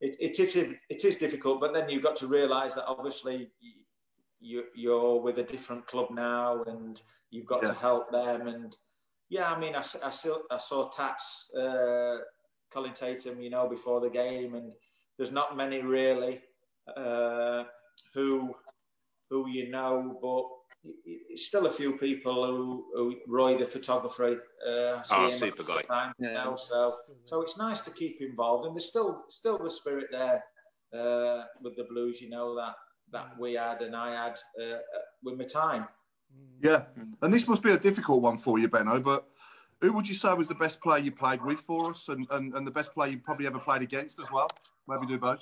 [0.00, 3.50] it, it is it is difficult, but then you've got to realise that obviously
[4.40, 7.68] you you're with a different club now, and you've got Yeah.
[7.68, 8.46] to help them.
[8.48, 8.74] And
[9.28, 12.18] yeah, I mean, I, s- I still I saw Tats, uh,
[12.72, 14.72] Colin Tattum, you know, before the game, and
[15.16, 16.40] there's not many really
[16.96, 17.64] uh,
[18.14, 18.54] who
[19.30, 24.42] who you know, but it's still a few people who, who Roy the photographer.
[24.66, 25.82] Uh, see Oh, super guy.
[25.82, 26.32] time Yeah.
[26.34, 26.92] now, so
[27.24, 30.42] so it's nice to keep involved, and there's still still the spirit there
[30.92, 32.20] uh, with the Blues.
[32.20, 32.74] You know that
[33.12, 34.78] that we had and I had uh,
[35.22, 35.86] with my time.
[36.60, 36.84] Yeah,
[37.20, 39.00] and this must be a difficult one for you, Benno.
[39.00, 39.26] But
[39.82, 42.54] who would you say was the best player you played with for us, and, and,
[42.54, 44.48] and the best player you probably ever played against as well?
[44.88, 45.40] Maybe do both.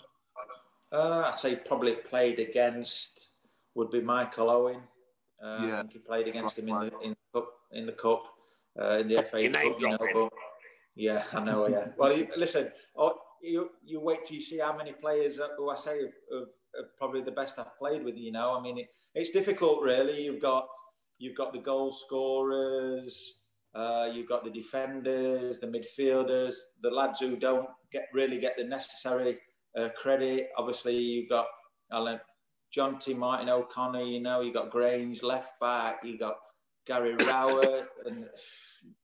[0.93, 3.29] Uh, I say probably played against
[3.75, 4.81] would be Michael Owen.
[5.43, 5.75] Uh, Yeah.
[5.75, 8.23] I think he played against him in the in the cup in the cup
[8.81, 9.81] uh, in the FA Your name Cup.
[9.81, 10.15] You know, dropping.
[10.15, 10.33] but,
[10.97, 11.69] yeah, I know.
[11.69, 11.89] Yeah.
[11.99, 12.73] Well, you, listen.
[12.97, 16.49] Oh, you you wait till you see how many players who I say have, have,
[16.77, 18.17] have probably the best I've played with.
[18.17, 20.23] You know, I mean, it, it's difficult really.
[20.23, 20.67] You've got
[21.19, 23.40] you've got the goal scorers.
[23.75, 28.65] Uh, you've got the defenders, the midfielders, the lads who don't get really get the
[28.65, 29.39] necessary
[29.79, 30.49] uh, credit.
[30.59, 31.47] Obviously, you've got
[31.93, 32.21] Alan,
[32.73, 33.15] John T.
[33.15, 36.37] Martin O'Connor, you know, you've got Grainger left back, you got
[36.87, 38.27] Gary Rowett and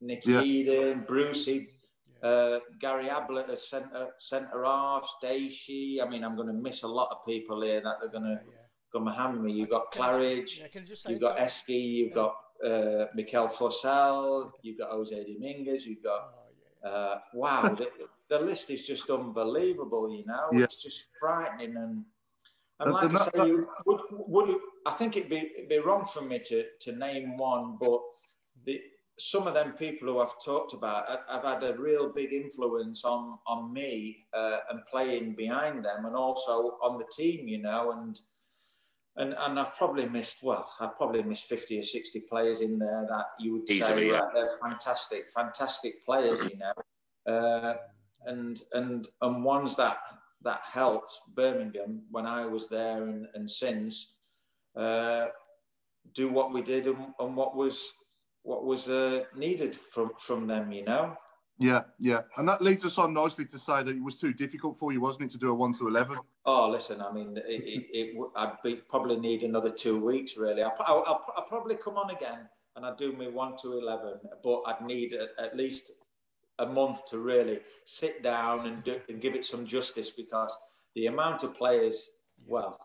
[0.01, 0.43] Nicky Yeah.
[0.43, 1.69] Eaden, Brucey,
[2.25, 6.01] uh, Gary Ablett as centre centre half, Stacey.
[6.03, 8.41] I mean, I'm going to miss a lot of people here that they're going to
[8.45, 8.57] Yeah.
[8.93, 9.53] come and hammer me.
[9.53, 12.35] You've got Claridge, Yeah, can I just say you've got that- Esky, you've got
[12.65, 16.33] uh, Mikael Forssell, you've got Jose Dominguez, you've got
[16.85, 17.91] Oh, uh, wow, the,
[18.29, 20.09] the list is just unbelievable.
[20.15, 20.65] You know, Yeah.
[20.65, 22.05] it's just frightening and.
[22.79, 25.79] And And like I that- you- would, would you- I think it'd be, it'd be
[25.79, 28.01] wrong for me to, to name one, but
[28.65, 28.81] the,
[29.19, 33.03] some of them people who I've talked about ha- have had a real big influence
[33.05, 37.49] on on me uh, and playing behind them, and also on the team.
[37.49, 38.21] You know, and
[39.17, 43.07] and and I've probably missed well, I've probably missed fifty or sixty players in there
[43.09, 44.19] that you would Easily, say yeah.
[44.19, 46.51] right, they're fantastic, fantastic players.
[46.51, 47.77] You know, uh,
[48.27, 49.99] and and and ones that
[50.43, 54.15] that helped Birmingham when I was there and, and since
[54.77, 55.27] uh,
[56.15, 57.93] do what we did and, and what was
[58.43, 60.73] what was uh, needed from from them.
[60.73, 61.17] You know.
[61.59, 62.23] Yeah, yeah.
[62.37, 65.01] And that leads us on nicely to say that it was too difficult for you,
[65.01, 66.19] wasn't it, to do a 1 to 11?
[66.45, 70.37] Oh, listen, I mean, it, it, it, w- I'd be, probably need another two weeks,
[70.37, 70.63] really.
[70.63, 72.41] I'll, I'll, I'll, I'll probably come on again
[72.77, 75.93] and I'd do me 1 to 11, but I'd need at, at least
[76.59, 80.55] a month to really sit down and, do, and give it some justice because
[80.95, 82.11] the amount of players,
[82.47, 82.79] well,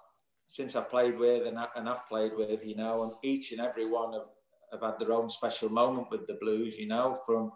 [0.48, 3.60] since I've played with and, I, and I've played with, you know, and each and
[3.60, 4.28] every one have,
[4.72, 7.52] have had their own special moment with the Blues, you know, from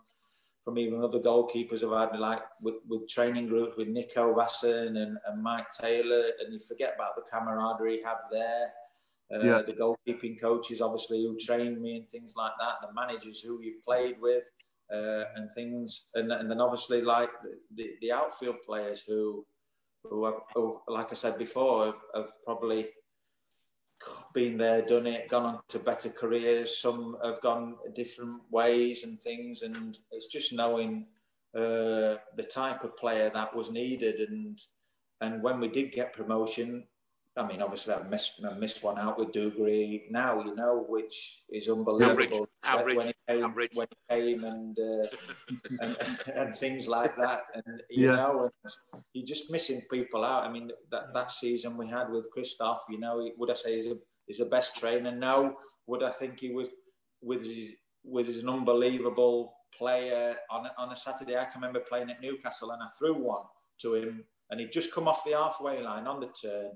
[0.65, 5.17] from even other goalkeepers I've had, like with, with training groups with Nico Vaesen and,
[5.27, 8.73] and Maik Taylor, and you forget about the camaraderie you have there.
[9.33, 9.61] Uh, Yeah.
[9.61, 12.75] The goalkeeping coaches, obviously, who trained me and things like that.
[12.81, 14.43] The managers who you've played with
[14.91, 19.45] uh, and things, and, and then obviously like the, the, the outfield players who,
[20.03, 22.87] who have, who, like I said before, have, have probably
[24.33, 26.77] been there, done it, gone on to better careers.
[26.77, 31.07] Some have gone different ways and things, and it's just knowing
[31.55, 34.19] uh, the type of player that was needed.
[34.19, 34.61] And
[35.21, 36.83] and when we did get promotion,
[37.37, 41.43] I mean, obviously I've missed, I missed one out with Dugarry now, you know, which
[41.49, 42.47] is unbelievable.
[42.63, 45.07] Average, when when he came and, uh,
[45.81, 45.97] and
[46.35, 48.15] and things like that, and you Yeah.
[48.17, 48.73] know, and
[49.13, 50.43] you're just missing people out.
[50.43, 53.87] I mean, that, that season we had with Christophe, you know, would I say he's
[53.87, 53.97] a,
[54.27, 55.11] he's the best trainer?
[55.11, 55.57] No.
[55.87, 56.67] Would I think he was
[57.21, 57.71] with his
[58.03, 61.37] with his an unbelievable player on a, on a Saturday?
[61.37, 63.45] I can remember playing at Newcastle and I threw one
[63.81, 66.71] to him, and he'd just come off the halfway line on the turn,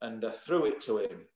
[0.00, 1.26] and I threw it to him,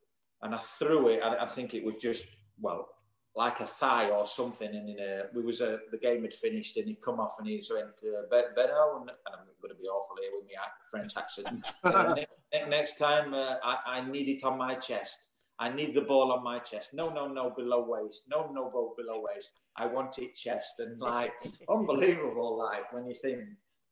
[0.42, 1.20] and I threw it.
[1.22, 2.24] I, I think it was just
[2.60, 2.88] well.
[3.36, 6.78] Like a thigh or something, and in a, we was a, the game had finished,
[6.78, 9.80] and he come off and he went uh, Ben- Benno, and, and I'm going to
[9.80, 11.64] be awful here with my French accent.
[11.84, 12.36] Uh, next,
[12.68, 15.28] next time, uh, I, I need it on my chest.
[15.58, 16.92] I need the ball on my chest.
[16.92, 18.24] No, no, no, below waist.
[18.28, 19.52] No, no, ball below waist.
[19.76, 20.80] I want it chest.
[20.80, 21.32] And like,
[21.68, 23.40] unbelievable, like when you think,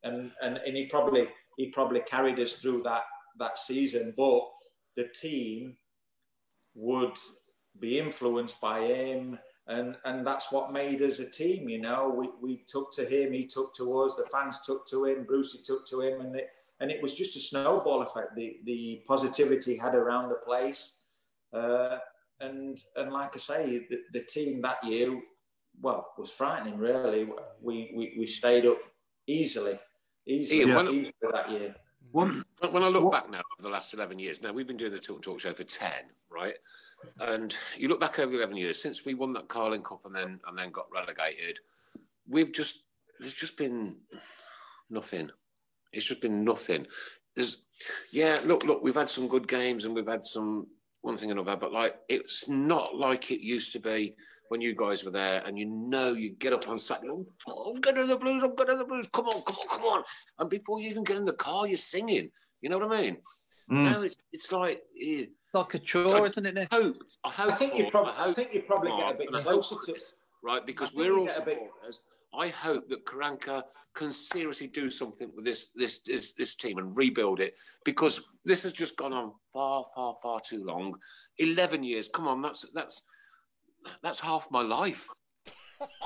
[0.03, 3.05] and and and he probably he probably carried us through that
[3.39, 4.43] that season, but
[4.97, 5.77] the team
[6.75, 7.17] would
[7.81, 9.39] be influenced by him.
[9.67, 12.11] And, and that's what made us a team, you know.
[12.15, 15.61] We, we took to him, he took to us, the fans took to him, Brucey
[15.65, 16.49] took to him, and it,
[16.81, 18.35] and it was just a snowball effect.
[18.37, 20.97] The the positivity he had around the place,
[21.55, 21.97] uh,
[22.41, 25.19] and and like I say, the, the team that year,
[25.81, 26.77] well, was frightening.
[26.77, 27.27] Really,
[27.63, 28.79] we we, we stayed up
[29.27, 29.79] easily,
[30.27, 30.77] easily, Yeah.
[30.77, 31.75] when- easily that year.
[32.13, 34.67] One, When when I look What- back now over the last 11 years, now we've
[34.67, 35.91] been doing the Talk Talk show for 10,
[36.29, 36.55] right?
[37.21, 40.15] And you look back over the 11 years since we won that Carling Cup and
[40.15, 41.59] then and then got relegated,
[42.29, 42.81] we've just,
[43.21, 43.97] there's just been
[44.91, 45.31] nothing.
[45.93, 46.87] It's just been nothing.
[47.37, 47.59] There's,
[48.11, 50.67] yeah, look, look, we've had some good games and we've had some
[51.05, 54.15] one thing and another, but like it's not like it used to be
[54.49, 57.11] when you guys were there and you know you get up on Saturday,
[57.49, 59.69] oh, I'm going to the Blues, I'm going to the Blues, come on, come on,
[59.69, 60.03] come on.
[60.39, 62.31] And before you even get in the car, you're singing.
[62.63, 63.17] You know what I mean?
[63.71, 63.91] Mm.
[63.91, 66.69] Now it's, it's like, eh, Like a chore, isn't it, Nick?
[66.73, 69.15] I hope, I hope, I think you probably, I I think you probably for get
[69.15, 69.93] a bit and I hope closer to.
[69.93, 70.67] Chris, right?
[70.67, 72.01] Because we're all get a bit- supporters.
[72.37, 73.63] I hope that Karanka
[73.95, 78.65] can seriously do something with this, this this this team and rebuild it because this
[78.65, 80.97] has just gone on far, far, far too long.
[81.39, 82.09] Eleven years.
[82.13, 83.03] Come on, that's that's
[84.03, 85.07] that's half my life.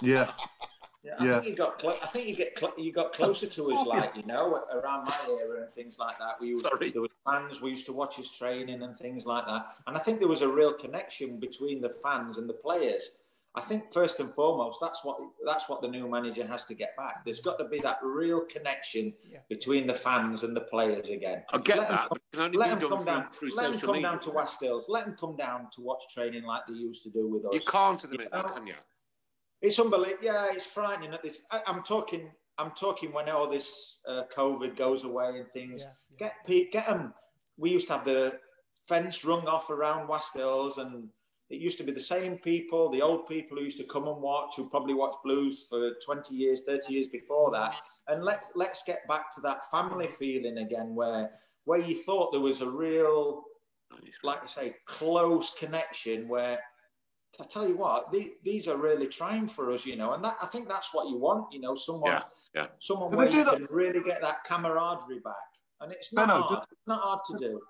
[0.02, 0.30] yeah,
[1.04, 1.40] Yeah, I Yeah.
[1.40, 1.80] think you got.
[1.80, 2.58] Cl- I think you get.
[2.58, 6.18] Cl- you got closer to us, like you know, around my era and things like
[6.18, 6.40] that.
[6.40, 6.90] We used, Sorry.
[6.90, 7.60] there were fans.
[7.60, 9.76] We used to watch his training and things like that.
[9.86, 13.10] And I think there was a real connection between the fans and the players.
[13.54, 16.96] I think first and foremost, that's what that's what the new manager has to get
[16.96, 17.24] back.
[17.24, 19.38] There's got to be that real connection Yeah.
[19.48, 21.44] between the fans and the players again.
[21.50, 23.06] I get Let 'em that, come- but it can only Let them done come through,
[23.06, 23.30] down.
[23.32, 24.10] through Let them social come media.
[24.10, 24.88] down to Wast Hills.
[24.88, 27.54] Let them come down to watch training like they used to do with us.
[27.54, 28.54] You can't at the minute, You though, know?
[28.54, 28.74] can you?
[29.60, 30.18] It's unbelievable.
[30.22, 31.38] Yeah, it's frightening at this.
[31.50, 32.30] I, I'm talking.
[32.58, 35.84] I'm talking when all this uh, COVID goes away and things.
[35.84, 36.30] Yeah, yeah.
[36.46, 37.14] Get get them.
[37.56, 38.38] We used to have the
[38.86, 41.08] fence rung off around Wast Hills, and
[41.50, 44.20] it used to be the same people, the old people who used to come and
[44.20, 47.74] watch, who probably watched blues for 20 years, 30 years before that.
[48.08, 51.30] And let's let's get back to that family feeling again, where
[51.64, 53.44] where you thought there was a real,
[54.22, 56.28] like I say, close connection.
[56.28, 56.58] Where
[57.40, 60.36] I tell you what, the, these are really trying for us, you know, and that
[60.42, 62.22] I think that's what you want, you know, someone, Yeah,
[62.54, 62.66] yeah.
[62.78, 65.34] someone where you do can really get that camaraderie back,
[65.80, 66.68] and it's not Benno, hard.
[66.72, 67.60] It's not hard to do.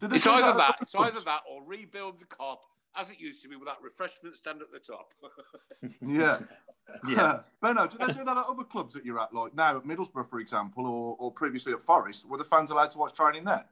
[0.00, 2.58] Did It's either at that, it's either that, or rebuild the Kop
[2.96, 5.14] as it used to be with that refreshment stand at the top.
[6.00, 6.38] Yeah.
[7.08, 7.40] Yeah.
[7.62, 10.28] Benno, do they do that at other clubs that you're at, like now at Middlesbrough,
[10.28, 12.28] for example, or, or previously at Forest?
[12.28, 13.64] Were the fans allowed to watch training there?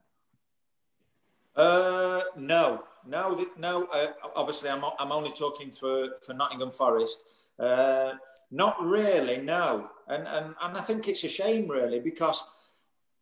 [1.57, 3.85] Uh, no, no, no.
[3.87, 7.25] Uh, obviously, I'm, I'm only talking for, for Nottingham Forest.
[7.59, 8.13] Uh,
[8.51, 9.91] not really, no.
[10.09, 12.43] And, and and I think it's a shame, really, because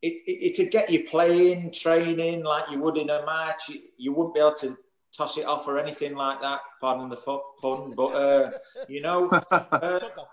[0.00, 3.68] it, it it'd get you playing, training like you would in a match.
[3.68, 4.78] You, you wouldn't be able to
[5.16, 6.60] toss it off or anything like that.
[6.80, 8.50] Pardon the pun, but uh,
[8.88, 10.28] you know, uh, Cut that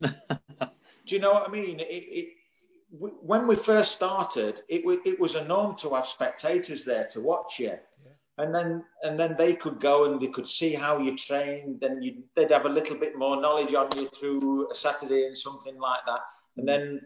[0.00, 0.70] bit.
[1.06, 1.80] do you know what I mean?
[1.80, 2.28] It, it,
[2.98, 7.06] w- when we first started, it, wa- it was a norm to have spectators there
[7.12, 7.78] to watch you.
[8.36, 11.78] And then, and then they could go and they could see how you trained.
[11.80, 15.38] Then you, they'd have a little bit more knowledge on you through a Saturday and
[15.38, 16.20] something like that.
[16.56, 17.00] And then,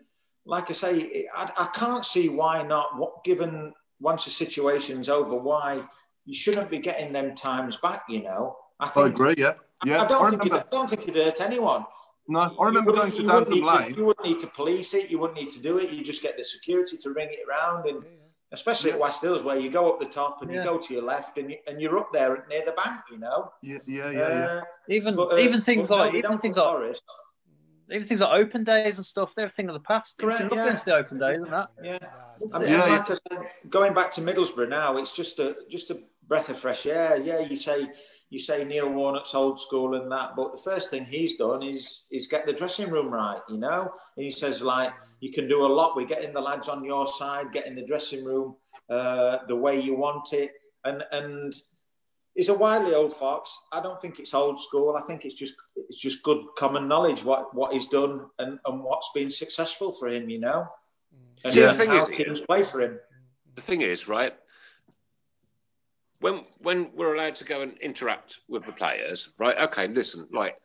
[0.47, 2.99] like I say, I, I can't see why not.
[2.99, 5.83] What given once the situation's over, why
[6.25, 8.05] you shouldn't be getting them times back.
[8.09, 9.55] You know, I I agree, yeah.
[9.85, 10.53] Yeah, I I, don't think it.
[10.53, 11.85] I don't think it hurt anyone.
[12.31, 13.95] No, I remember going to you wouldn't Danton to- Lane.
[13.97, 15.11] You wouldn't need to police it.
[15.11, 15.91] You wouldn't need to do it.
[15.91, 18.05] You just get the security to ring it around, and
[18.53, 21.03] especially at Wast Hills, where you go up the top and you go to your
[21.03, 23.01] left, and, you, and you're up there near the bank.
[23.11, 23.51] You know.
[23.63, 24.19] Yeah, yeah, yeah.
[24.19, 24.45] yeah.
[24.45, 27.03] Uh, Even but, uh, even things but no, like even things for like Forest.
[27.91, 29.35] even things like open days and stuff.
[29.35, 30.19] They're a thing of the past.
[30.19, 30.53] Correct, Correct.
[30.55, 30.71] Look yeah.
[30.71, 31.69] into the open days and that.
[31.83, 31.99] Yeah.
[32.41, 35.99] Loved I mean, Yeah, like going back to Middlesbrough now, it's just a just a
[36.27, 37.17] breath of fresh air.
[37.17, 37.89] Yeah, you say
[38.31, 42.05] you say Neil Warnock's old school and that, but the first thing he's done is
[42.11, 43.91] is get the dressing room right, you know.
[44.17, 47.07] And he says like you can do a lot with getting the lads on your
[47.07, 48.57] side, getting the dressing room
[48.91, 50.53] uh, the way you want it,
[50.85, 51.53] and and.
[52.35, 53.51] He's a wily old fox.
[53.73, 54.95] I don't think it's old school.
[54.97, 58.85] I think it's just it's just good common knowledge what what he's done and, and
[58.85, 60.65] what's been successful for him, you know.
[61.43, 63.01] And, See, the and thing how is, teams play for him.
[63.57, 64.37] the thing is, right?
[66.21, 69.57] When when we're allowed to go and interact with the players, right?
[69.59, 70.61] Okay, listen, like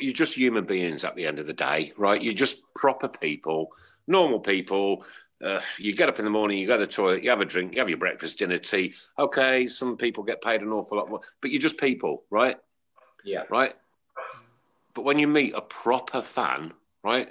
[0.00, 2.22] you're just human beings at the end of the day, right?
[2.22, 3.70] You're just proper people,
[4.06, 5.04] normal people.
[5.44, 7.44] Uh, you get up in the morning, you go to the toilet, you have a
[7.44, 8.94] drink, you have your breakfast, dinner, tea.
[9.18, 12.56] Okay, some people get paid an awful lot more, but you're just people, right?
[13.24, 13.42] Yeah.
[13.50, 13.74] right?
[14.94, 17.28] But when you meet a proper fan, right,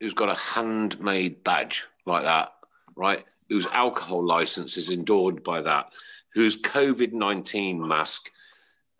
[0.00, 2.52] who's got a handmade badge like that,
[2.96, 5.92] right, whose alcohol license is endorsed by that,
[6.34, 8.30] whose COVID 19 mask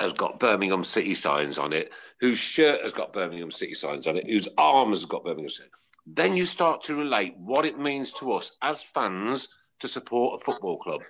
[0.01, 1.91] has got Birmingham City signs on it,
[2.21, 5.71] whose shirt has got Birmingham City signs on it, whose arm has got Birmingham City.
[6.07, 9.49] Then you start to relate what it means to us as fans
[9.81, 11.03] to support a football club.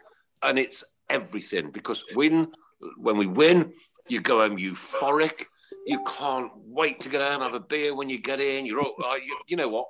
[0.43, 2.49] And it's everything because win,
[2.97, 3.73] when we win,
[4.09, 5.47] you go home euphoric.
[5.87, 8.67] You can't wait to get home, and have a beer when you get in.
[8.67, 9.87] You're, all, uh, you, you know what?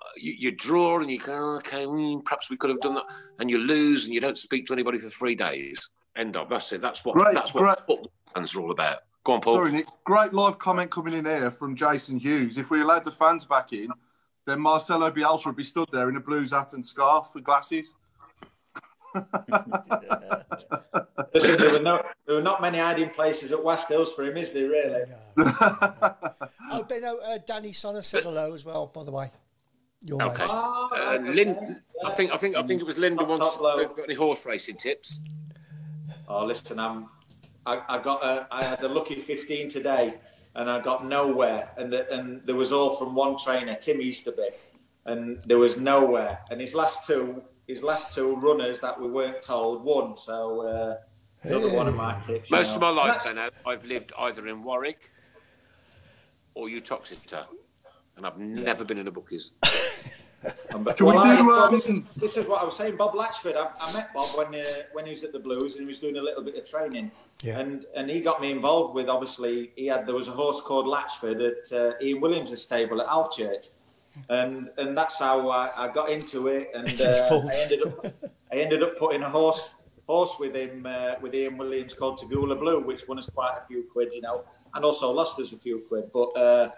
[0.00, 3.04] Uh, You, you draw and you go, okay, mm, perhaps we could have done that.
[3.38, 5.90] And you lose and you don't speak to anybody for three days.
[6.16, 6.48] End of.
[6.48, 6.80] That's it.
[6.80, 7.14] That's what.
[7.14, 7.78] Great, that's what great.
[7.86, 8.98] football fans are all about.
[9.24, 9.54] Go on, Paul.
[9.54, 9.86] Sorry, Nick.
[10.04, 12.56] Great live comment coming in here from Jason Hughes.
[12.58, 13.88] If we allowed the fans back in,
[14.46, 17.92] then Marcelo Bielsa would be stood there in a blues hat and scarf with glasses.
[21.34, 24.36] Listen, there were no, there were not many hiding places at Wast Hills for him,
[24.36, 24.68] is there?
[24.68, 25.04] Really?
[26.72, 29.28] Oh, Benno, uh, Danny Sonner said hello as well, by the way.
[30.02, 30.38] Your Okay.
[30.44, 30.50] mate.
[30.52, 33.46] Oh, Uh, Lynn, I think I think I think it was Linda Top- wants.
[33.48, 33.84] top low.
[33.86, 35.20] Got any horse racing tips?
[36.28, 37.08] Oh, listen, I'm,
[37.66, 40.14] I, I got, a, I had a lucky 15 today,
[40.54, 44.48] and I got nowhere, and the, and there was all from one trainer, Tim Easterby,
[45.06, 49.42] and there was nowhere, and his last two, his last two runners that we weren't
[49.42, 50.96] told won, so uh,
[51.42, 52.48] another one of my tips.
[52.50, 52.74] Most know.
[52.76, 55.10] of my life, And then, I've lived either in Warwick
[56.54, 57.44] or Uttoxeter,
[58.20, 59.52] and I've never been in the bookies.
[60.70, 62.74] And, but, Shall we well, I- do, well, this, is, this is what I was
[62.74, 62.96] saying.
[62.96, 63.56] Bob Latchford.
[63.56, 64.64] I, I met Bob when uh,
[64.94, 67.10] when he was at the Blues and he was doing a little bit of training.
[67.42, 67.58] Yeah.
[67.58, 69.10] And and he got me involved with.
[69.10, 73.08] Obviously, he had there was a horse called Latchford at uh, Ian Williams' stable at
[73.08, 73.68] Alvechurch,
[74.30, 76.70] and and that's how I, I got into it.
[76.74, 77.50] And It's his uh, fault.
[77.54, 78.06] I ended up
[78.50, 79.74] I ended up putting a horse
[80.06, 83.66] horse with him uh, with Ian Williams called Tagula Blue, which won us quite a
[83.66, 84.42] few quid, you know,
[84.74, 86.10] and also lost us a few quid.
[86.14, 86.70] But uh,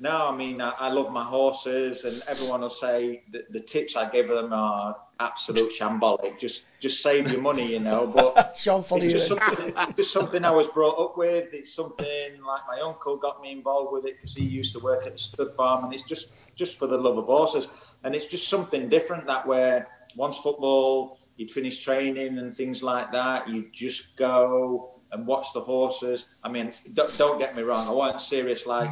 [0.00, 3.96] no, I mean, I, I love my horses, and everyone will say that the tips
[3.96, 6.38] I give them are absolute shambolic.
[6.38, 8.12] Just, just save your money, you know.
[8.14, 11.52] But Sean it's just something, just something I was brought up with.
[11.52, 15.04] It's something like my uncle got me involved with it because he used to work
[15.04, 17.66] at the stud farm, and it's just, just for the love of horses.
[18.04, 23.10] And it's just something different that where once football, you'd finish training and things like
[23.10, 26.26] that, you just go and watch the horses.
[26.44, 28.90] I mean, don't, don't get me wrong, I wasn't serious like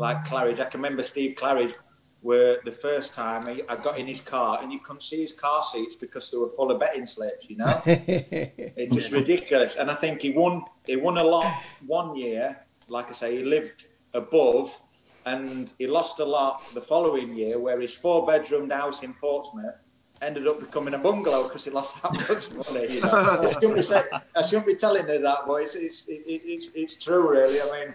[0.00, 0.60] like Claridge.
[0.60, 1.74] I can remember Steve Claridge
[2.22, 5.32] where the first time I, I got in his car and you couldn't see his
[5.32, 7.72] car seats because they were full of betting slips, you know?
[7.86, 9.76] it's just ridiculous.
[9.76, 11.50] And I think he won he won a lot
[11.86, 12.58] one year.
[12.88, 14.78] Like I say, he lived above
[15.24, 19.80] and he lost a lot the following year where his four bedroomed house in Portsmouth
[20.22, 22.94] ended up becoming a bungalow because he lost that much money.
[22.94, 26.22] You know, I shouldn't be, I shouldn't be telling her that, but it's it's, it,
[26.26, 27.58] it, it's it's true, really.
[27.60, 27.94] I mean,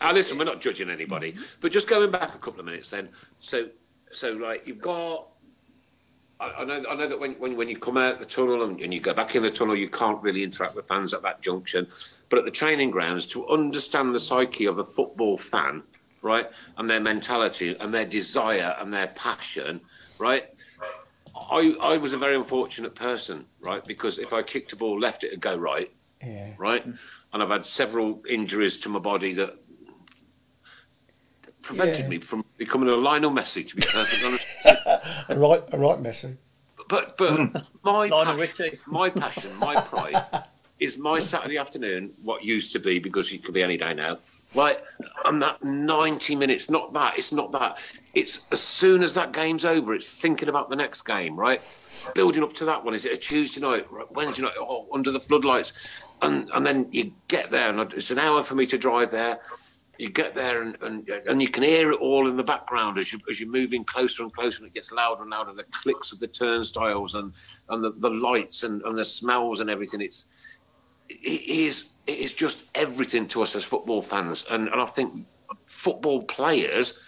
[0.00, 3.08] Ah, listen, we're not judging anybody, but just going back a couple of minutes then.
[3.40, 3.68] So,
[4.10, 5.26] so like you've got.
[6.38, 8.80] I, I know, I know that when, when, when you come out the tunnel and,
[8.80, 11.42] and you go back in the tunnel, you can't really interact with fans at that
[11.42, 11.86] junction.
[12.30, 15.82] But at the training grounds, to understand the psyche of a football fan,
[16.22, 16.48] right,
[16.78, 19.82] and their mentality and their desire and their passion,
[20.18, 20.48] right.
[21.50, 25.24] I, I was a very unfortunate person, right, because if I kicked a ball left,
[25.24, 25.90] it'd go right
[26.24, 26.52] yeah.
[26.58, 26.84] right?
[27.32, 29.56] And I've had several injuries to my body that
[31.62, 32.08] prevented Yeah.
[32.08, 34.46] me from becoming a Lionel Messi, to be perfectly honest.
[35.28, 36.36] A right, a right Messi.
[36.88, 37.56] But but hmm.
[37.84, 40.44] my Lionel passion, my passion, my pride
[40.80, 44.18] is my Saturday afternoon, what used to be because it could be any day now.
[44.54, 44.82] Like
[45.24, 47.78] and that ninety minutes, not that, it's not that.
[48.14, 51.62] It's as soon as that game's over, it's thinking about the next game, right?
[52.14, 52.94] Building up to that one.
[52.94, 55.72] Is it a Tuesday night, right, Wednesday night, oh, under the floodlights?
[56.22, 59.40] And and then you get there, and it's an hour for me to drive there.
[60.00, 63.12] You get there and, and and you can hear it all in the background as
[63.12, 65.52] you as you're moving closer and closer, and it gets louder and louder.
[65.52, 67.34] The clicks of the turnstiles and
[67.68, 70.00] and the, the lights and, and the smells and everything.
[70.00, 70.30] It's
[71.10, 75.26] it is it is just everything to us as football fans, and and I think
[75.66, 76.98] football players,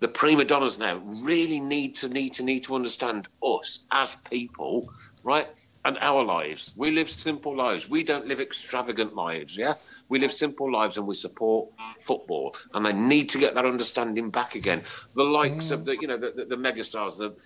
[0.00, 4.92] the prima donnas now, really need to need to need to understand us as people,
[5.22, 5.46] right?
[5.84, 6.72] And our lives.
[6.76, 7.88] We live simple lives.
[7.88, 9.56] We don't live extravagant lives.
[9.56, 9.74] Yeah,
[10.08, 11.70] we live simple lives, and we support
[12.00, 12.54] football.
[12.72, 14.82] And they need to get that understanding back again.
[15.16, 17.36] The likes of the you know the the, the megastars, the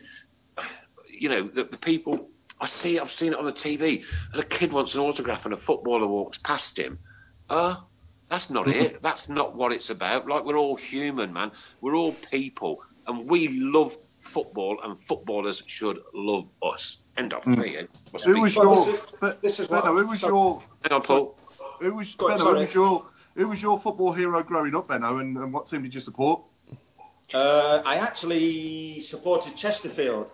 [1.08, 2.28] you know the, the people
[2.60, 5.54] I see I've seen it on the TV and a kid wants an autograph and
[5.54, 6.98] a footballer walks past him.
[7.50, 7.76] Uh
[8.28, 9.00] that's not it.
[9.02, 10.26] That's not what it's about.
[10.26, 11.52] Like we're all human, man.
[11.80, 16.98] We're all people and we love football and footballers should love us.
[17.16, 17.44] End of.
[17.44, 18.18] There you go.
[18.24, 18.76] Who was your?
[18.76, 20.62] this is- Be- this is Benno, who was your?
[20.82, 21.38] Hang on, Paul.
[21.80, 22.50] Who was Go on, Benno?
[22.52, 23.06] Who was your?
[23.36, 25.18] Who was your football hero growing up, Benno?
[25.18, 26.42] And, and what team did you support?
[27.34, 30.32] uh, I actually supported Chesterfield.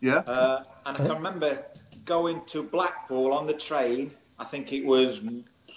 [0.00, 0.18] Yeah.
[0.18, 1.64] Uh, and I can remember
[2.04, 4.10] going to Blackpool on the train.
[4.38, 5.22] I think it was,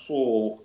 [0.10, 0.60] oh,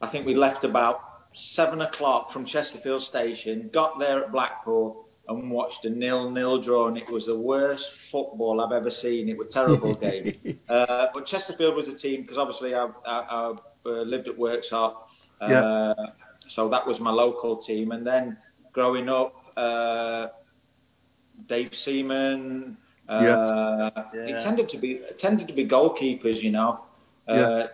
[0.00, 5.50] I think we left about seven o'clock from Chesterfield Station, got there at Blackpool and
[5.50, 9.28] watched a nil-nil draw, and it was the worst football I've ever seen.
[9.28, 10.32] It was a terrible game.
[10.68, 13.54] Uh, but Chesterfield was a team because obviously I, I, I
[13.86, 14.92] uh, lived at Worksop,
[15.40, 15.94] uh, Yeah.
[16.46, 17.92] so that was my local team.
[17.92, 18.36] And then
[18.72, 20.28] growing up, uh,
[21.46, 22.76] Dave Seaman.
[23.08, 23.22] Uh,
[24.12, 24.26] Yeah.
[24.30, 26.80] It tended to be tended to be goalkeepers, you know.
[27.28, 27.66] Uh, Yeah.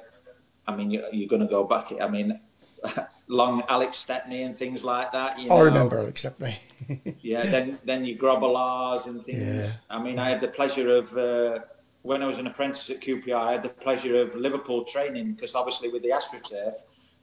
[0.68, 1.92] I mean, you, you're going to go back.
[2.00, 2.38] I mean,
[3.28, 5.38] long Alex Stepney and things like that.
[5.38, 6.58] You I remember, except me.
[7.20, 9.78] Yeah, then then you Grobbelars and things.
[9.90, 11.60] I mean, I had the pleasure of uh,
[12.02, 13.34] when I was an apprentice at QPR.
[13.34, 16.74] I had the pleasure of Liverpool training because obviously with the AstroTurf,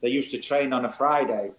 [0.02, 1.52] they used to train on a Friday,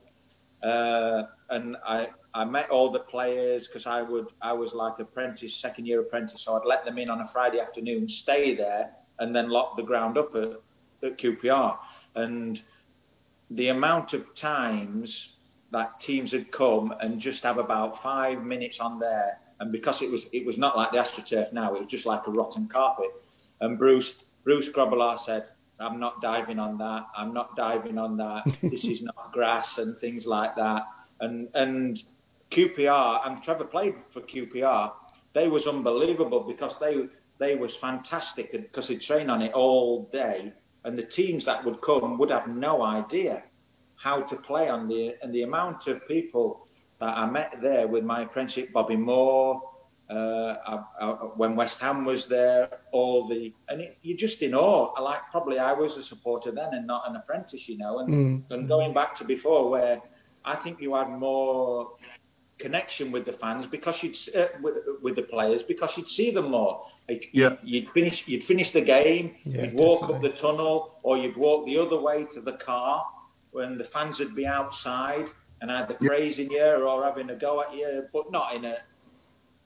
[0.62, 5.56] uh, and I I met all the players because I would I was like apprentice,
[5.56, 9.36] second year apprentice, so I'd let them in on a Friday afternoon, stay there, and
[9.36, 10.52] then lock the ground up at,
[11.02, 11.78] at QPR,
[12.16, 12.62] and
[13.52, 15.38] the amount of times
[15.72, 20.10] that teams had come and just have about five minutes on there, and because it
[20.10, 23.12] was it was not like the AstroTurf now, it was just like a rotten carpet.
[23.62, 25.48] And Bruce Bruce Grobbelaar said,
[25.80, 27.08] "I'm not diving on that.
[27.16, 28.46] I'm not diving on that.
[28.62, 30.88] this is not grass and things like that."
[31.20, 32.02] And and
[32.52, 34.92] QPR and Trevor played for QPR.
[35.34, 40.54] They was unbelievable because they they was fantastic because they trained on it all day,
[40.86, 43.44] and the teams that would come would have no idea
[43.96, 46.68] how to play on the and the amount of people
[47.00, 49.62] that I met there with my apprenticeship, Bobby Moore,
[50.10, 54.54] uh, I, I, when West Ham was there, all the and it, you're just in
[54.54, 54.94] awe.
[55.02, 58.00] Like probably I was a supporter then and not an apprentice, you know.
[58.00, 58.44] And Mm.
[58.52, 60.02] and going back to before, where
[60.46, 61.96] I think you had more
[62.58, 66.52] connection with the fans because you'd uh, with, with the players because you'd see them
[66.52, 66.84] more.
[67.10, 67.50] Like Yeah.
[67.62, 71.36] you'd, you'd finish you'd finish the game, Yeah, you'd walk up the tunnel, or you'd
[71.38, 73.06] walk the other way to the car
[73.52, 75.28] when the fans would be outside
[75.62, 76.08] and either Yeah.
[76.08, 78.78] praising you or having a go at you, but not in a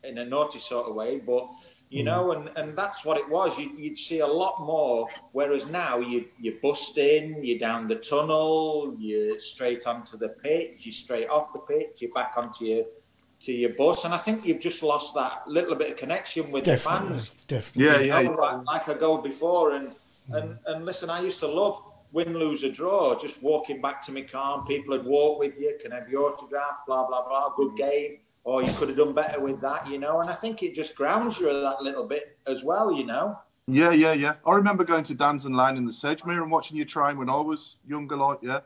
[0.04, 1.48] in a naughty sort of way, but
[1.90, 2.38] you know, mm.
[2.38, 3.58] and, and that's what it was.
[3.58, 5.08] You, you'd see a lot more.
[5.32, 10.86] Whereas now you you bust in, you're down the tunnel, you're straight onto the pitch,
[10.86, 12.86] you're straight off the pitch, you're back onto your
[13.42, 16.66] to your bus, and I think you've just lost that little bit of connection with
[16.66, 17.36] Definitely, the fans.
[17.48, 17.86] definitely.
[17.86, 19.96] Yeah, You yeah, like, like I go before, and
[20.32, 20.60] and mm.
[20.68, 21.82] and listen, I used to love
[22.12, 23.18] win, lose, or draw.
[23.20, 26.34] Just walking back to my car, and people would walk with you, can have your
[26.34, 27.54] autograph, blah blah blah.
[27.56, 27.78] Good mm.
[27.78, 30.22] game, or you could have done better with that, you know.
[30.22, 33.38] And I think it just grounds you that little bit as well, you know.
[33.68, 34.36] Yeah, yeah, yeah.
[34.48, 37.36] I remember going to Damson Lane in the Sedgemere and watching you train when I
[37.36, 38.62] was younger, like, yeah.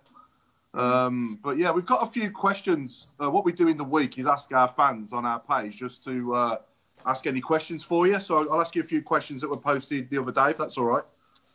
[0.73, 3.13] Um, but yeah, we've got a few questions.
[3.21, 6.03] Uh, what we do in the week is ask our fans on our page just
[6.05, 6.57] to uh,
[7.05, 8.19] ask any questions for you.
[8.19, 10.77] So I'll ask you a few questions that were posted the other day, if that's
[10.77, 11.03] all right.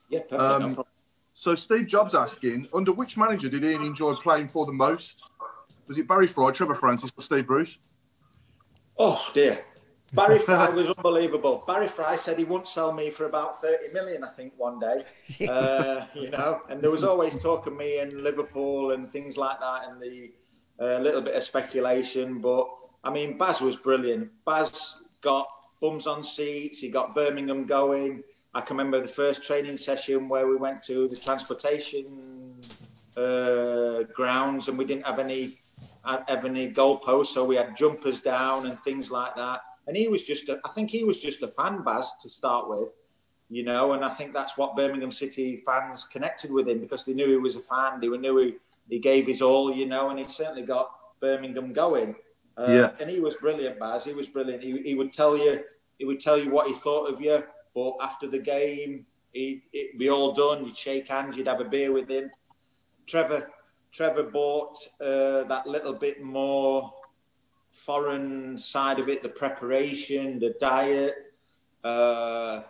[0.09, 0.41] Yeah, perfect.
[0.41, 0.87] Um, problem.
[1.35, 5.23] So Steve Jobs asking, under which manager did Ian enjoy playing for the most?
[5.87, 7.79] Was it Barry Fry, Trevor Francis, or Steve Bruce?
[8.99, 9.65] Oh dear.
[10.13, 11.63] Barry Fry was unbelievable.
[11.67, 15.05] Barry Fry said he wouldn't sell me for about 30 million, I think, one day.
[15.49, 19.61] Uh, you know, and there was always talk of me in Liverpool and things like
[19.61, 20.33] that, and the
[20.81, 22.41] uh, little bit of speculation.
[22.41, 22.67] But
[23.05, 24.31] I mean, Baz was brilliant.
[24.45, 25.49] Baz got
[25.81, 28.23] bums on seats, he got Birmingham going.
[28.55, 32.55] I can remember the first training session where we went to the transportation
[33.17, 35.59] uh, grounds and we didn't have any
[36.05, 39.61] have any goalpost, so we had jumpers down and things like that.
[39.87, 42.69] And he was just, a, I think he was just a fan baz to start
[42.69, 42.89] with,
[43.49, 43.93] you know.
[43.93, 47.37] And I think that's what Birmingham City fans connected with him because they knew he
[47.37, 48.01] was a fan.
[48.01, 48.55] They knew he,
[48.89, 50.91] he gave his all, you know, and he certainly got
[51.21, 52.15] Birmingham going.
[52.57, 52.91] Uh, Yeah.
[53.01, 54.05] And he was brilliant, Baz.
[54.05, 54.63] He was brilliant.
[54.63, 55.63] He, he would tell you,
[55.99, 57.43] he would tell you what he thought of you,
[57.75, 60.65] but after the game, he, it'd be all done.
[60.65, 61.37] You'd shake hands.
[61.37, 62.31] You'd have a beer with him.
[63.07, 63.51] Trevor
[63.93, 66.93] Trevor bought uh, that little bit more
[67.73, 71.15] foreign side of it, the preparation, the diet,
[71.85, 72.63] uh,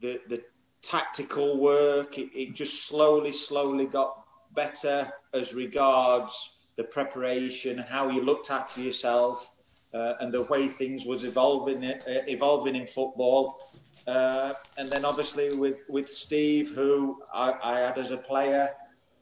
[0.00, 0.42] the the
[0.82, 2.18] tactical work.
[2.18, 8.80] It, it just slowly, slowly got better as regards the preparation, how you looked after
[8.80, 9.52] yourself,
[9.92, 13.70] uh, and the way things was evolving uh, evolving in football.
[14.06, 18.70] Uh, and then obviously with with Steve, who I, I had as a player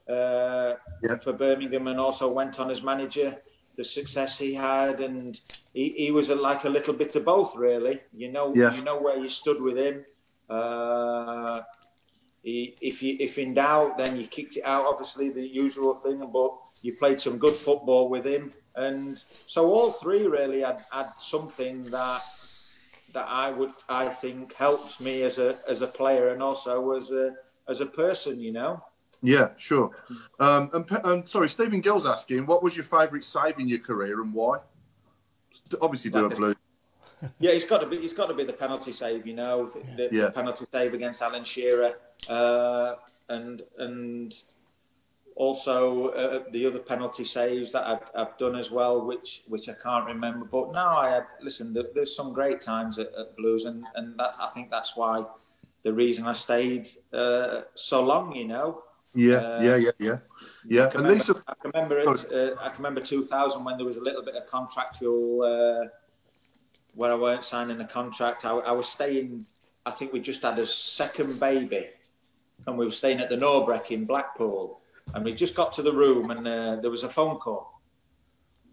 [0.08, 1.16] uh, Yeah.
[1.18, 3.36] for Birmingham, and also went on as manager.
[3.76, 5.38] The success he had, and
[5.72, 8.00] he, he was a, like a little bit of both, really.
[8.12, 8.74] You know, Yeah.
[8.74, 10.04] you know where you stood with him.
[10.50, 11.60] Uh,
[12.42, 14.86] he, if you if in doubt, then you kicked it out.
[14.86, 16.52] Obviously, the usual thing, but
[16.82, 21.82] you played some good football with him, and so all three really had, had something
[21.90, 22.22] that
[23.12, 27.10] that I would I think helps me as a as a player and also as
[27.10, 27.34] a
[27.68, 28.40] as a person.
[28.40, 28.82] You know.
[29.22, 29.90] Yeah, sure.
[30.38, 34.22] Um, and, um, sorry, Stephen Gill's asking, what was your favourite save in your career
[34.22, 34.58] and why?
[35.80, 36.54] Obviously, do a blue.
[37.40, 37.96] Yeah, it's got to be.
[37.96, 39.26] It's got to be the penalty save.
[39.26, 40.24] You know, the, the, Yeah.
[40.26, 41.94] the penalty save against Alan Shearer,
[42.28, 42.94] uh,
[43.28, 44.32] and and
[45.34, 49.72] also uh, the other penalty saves that I've, I've done as well, which which I
[49.82, 50.44] can't remember.
[50.44, 51.72] But no, I had listen.
[51.72, 55.24] There, there's some great times at, at Blues, and and that I think that's why
[55.82, 58.32] the reason I stayed uh, so long.
[58.32, 58.84] You know,
[59.18, 60.18] Yeah, Uh, yeah, yeah, yeah.
[60.64, 62.06] Yeah, I can and remember, Lisa, I can remember it.
[62.08, 65.88] Uh, I can remember 2000 when there was a little bit of contractual uh,
[66.94, 68.44] where I weren't signing a contract.
[68.44, 69.44] I, I was staying.
[69.84, 71.88] I think we just had a second baby,
[72.66, 74.82] and we were staying at the Norbreck in Blackpool.
[75.14, 77.80] And we just got to the room, and uh, there was a phone call.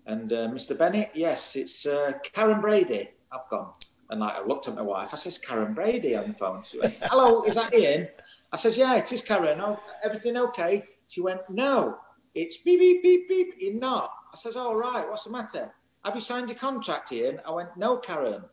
[0.06, 0.78] And uh, Mr.
[0.78, 3.10] Bennett, yes, it's uh, Karren Brady.
[3.32, 3.72] I've gone.
[4.12, 5.10] And like, I looked at my wife.
[5.14, 6.62] I says, Karren Brady on the phone.
[6.64, 8.08] She went, Hello, is that Ian?
[8.52, 9.60] I says, Yeah, it is Karren.
[9.60, 10.84] Oh, everything okay?
[11.08, 11.98] She went, No,
[12.34, 13.54] it's beep, beep, beep, beep.
[13.60, 14.12] You're not.
[14.34, 15.74] I says, All right, what's the matter?
[16.04, 17.40] Have you signed your contract, Ian?
[17.46, 18.44] I went, No, Karren.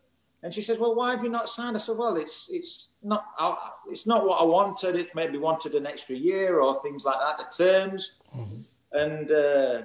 [0.41, 3.23] And she says, "Well, why have you not signed?" I said, "Well, it's it's not
[3.89, 4.97] it's not what I wanted.
[4.97, 7.37] It maybe wanted an extra year or things like that.
[7.37, 8.15] The terms,
[8.91, 9.83] and uh,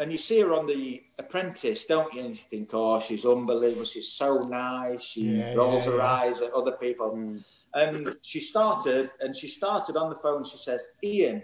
[0.00, 2.22] and you see her on the Apprentice, don't you?
[2.22, 3.84] And you think, "Oh, she's unbelievable.
[3.84, 5.04] She's so nice.
[5.04, 6.12] She Yeah, rolls yeah, her yeah.
[6.12, 7.36] eyes at other people."
[7.74, 10.44] And she started, and she started on the phone.
[10.44, 11.42] She says, "Ian,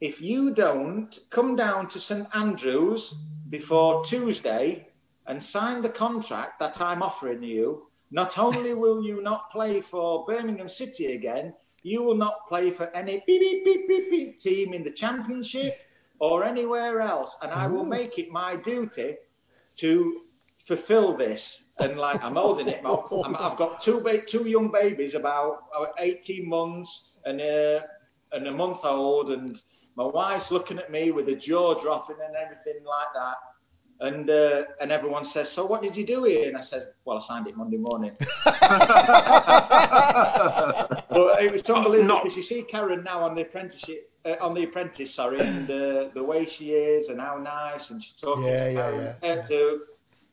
[0.00, 3.14] if you don't come down to St Andrews
[3.48, 4.88] before Tuesday
[5.28, 10.26] and sign the contract that I'm offering you, not only will you not play for
[10.26, 14.74] Birmingham City again, you will not play for any beep, beep, beep, beep, beep team
[14.74, 15.72] in the Championship
[16.18, 17.36] or anywhere else.
[17.42, 19.16] And I will make it my duty
[19.76, 20.22] to
[20.66, 21.64] fulfill this.
[21.82, 25.64] And like I'm holding it, my- I'm, I've got two ba- two young babies, about
[25.78, 27.84] uh, 18 months and a,
[28.32, 29.60] and a month old, and
[29.96, 33.36] my wife's looking at me with a jaw dropping and everything like that.
[34.00, 37.18] And uh, and everyone says, "So what did you do here?" And I said, "Well,
[37.18, 38.16] I signed it Monday morning."
[40.18, 44.54] but it was unbelievable not- because you see Karren now on the apprenticeship, uh, on
[44.54, 48.44] the apprentice, sorry, and uh, the way she is and how nice, and she's talking
[48.44, 49.28] Yeah, to, yeah, Karren, yeah.
[49.30, 49.76] uh, to uh,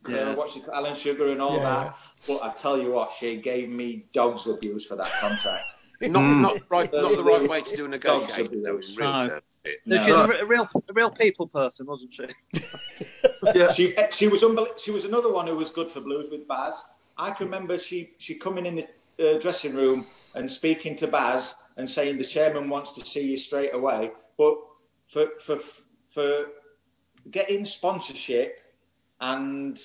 [0.07, 0.35] Yeah.
[0.35, 1.97] what she, Alan Sugar and all Yeah, that.
[2.27, 5.63] But I tell you what, she gave me dogs abuse for that contract.
[6.01, 6.39] Not, Mm.
[6.39, 8.63] not right, not the right way to do a negotiation.
[8.63, 9.27] Though, in real No.
[9.27, 9.43] terms.
[9.85, 10.05] No, No.
[10.05, 12.23] She's a, a real, a real people person, wasn't she?
[13.53, 13.73] yeah.
[13.73, 16.81] she she was unbel- she was another one who was good for blues with Baz.
[17.17, 18.75] I can remember she she coming in
[19.17, 20.05] the uh, dressing room
[20.35, 24.11] and speaking to Baz and saying the chairman wants to see you straight away.
[24.37, 24.55] But
[25.07, 25.57] for for
[26.05, 26.45] for
[27.29, 28.61] getting sponsorship
[29.21, 29.79] and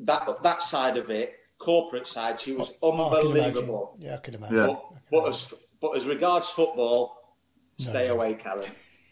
[0.00, 3.96] that that side of it, corporate side, she was Oh, I unbelievable.
[3.98, 4.56] Yeah, I can imagine.
[4.56, 4.64] Yeah.
[4.64, 5.32] I But, can but imagine.
[5.34, 7.34] as but as regards football,
[7.78, 8.14] stay No.
[8.14, 8.70] away, Karren.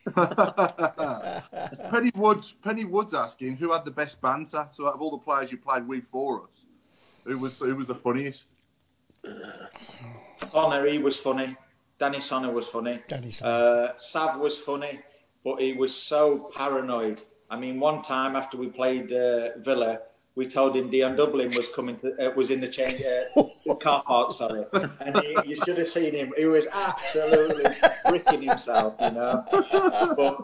[1.90, 2.54] Penny Woods.
[2.62, 4.68] Penny Woods asking who had the best banter.
[4.72, 6.66] So out of all the players you played with for us,
[7.24, 8.48] who was who was the funniest?
[10.52, 11.56] Sonner, he was funny.
[11.98, 13.00] Danny Sonner was funny.
[13.08, 13.88] Danny Sonner.
[13.88, 15.00] Uh, Sav was funny,
[15.44, 17.22] but he was so paranoid.
[17.50, 20.00] I mean, one time after we played uh, Villa,
[20.34, 23.74] we told him Dion Dublin was coming to, uh, was in the change uh, the
[23.74, 24.64] car park, sorry,
[25.00, 26.32] and he, you should have seen him.
[26.36, 27.64] He was absolutely
[28.06, 29.44] freaking himself, you know.
[30.16, 30.38] But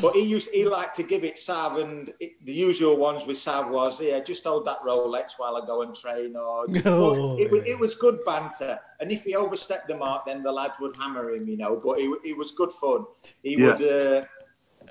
[0.00, 3.36] but he used he liked to give it Sav, and it, the usual ones with
[3.36, 7.50] Sav was, yeah, just hold that Rolex while I go and train, or Oh, it,
[7.50, 8.78] was, it was good banter.
[9.00, 11.76] And if he overstepped the mark, then the lads would hammer him, you know.
[11.84, 13.04] But it, it was good fun.
[13.42, 13.76] He Yeah.
[13.76, 14.24] would uh,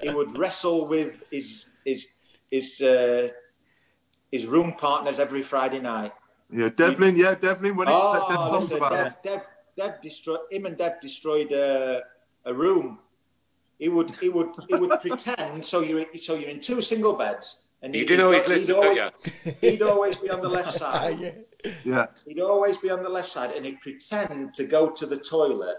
[0.01, 2.09] he would wrestle with his his
[2.51, 3.29] his uh,
[4.31, 6.13] his room partners every Friday night.
[6.51, 7.15] Yeah, Devlin.
[7.17, 7.75] Yeah, Devlin.
[7.75, 9.13] When it Oh, Dev talks about Dev, it.
[9.23, 9.41] Dev,
[9.77, 12.01] Dev destroyed him and Dev destroyed a,
[12.45, 12.99] a room.
[13.79, 17.57] He would he would he would pretend so you so you're in two single beds.
[17.81, 19.51] And You he'd- do know he's listening, don't you?
[19.61, 21.19] He'd always be on the left side.
[21.19, 21.31] yeah.
[21.85, 25.17] Yeah, He'd always be on the left side, and he'd pretend to go to the
[25.17, 25.77] toilet,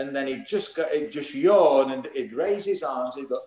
[0.00, 3.40] and then he'd just go, he'd just yawn, and he'd raise his arms, he'd go,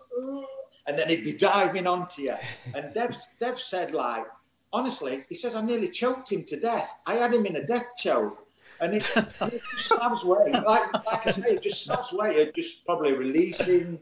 [0.88, 2.36] and then he'd be diving onto you.
[2.76, 4.26] And Dev, Dev said, like,
[4.72, 6.90] honestly, he says, I nearly choked him to death.
[7.06, 8.38] I had him in a death choke.
[8.80, 12.86] And it, it just Sav's way, like, like I say, just Sav's way of just
[12.86, 14.00] probably releasing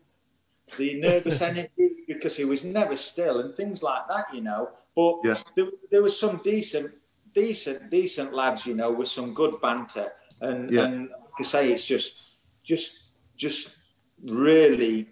[0.77, 4.69] the nervous energy because he was never still and things like that, you know.
[4.95, 5.37] But Yeah.
[5.55, 6.91] there, there was some decent,
[7.35, 10.11] decent, decent lads, you know, with some good banter.
[10.39, 10.85] And, Yeah.
[10.85, 12.15] and like I say, it's just,
[12.63, 12.99] just,
[13.37, 13.75] just
[14.23, 15.07] really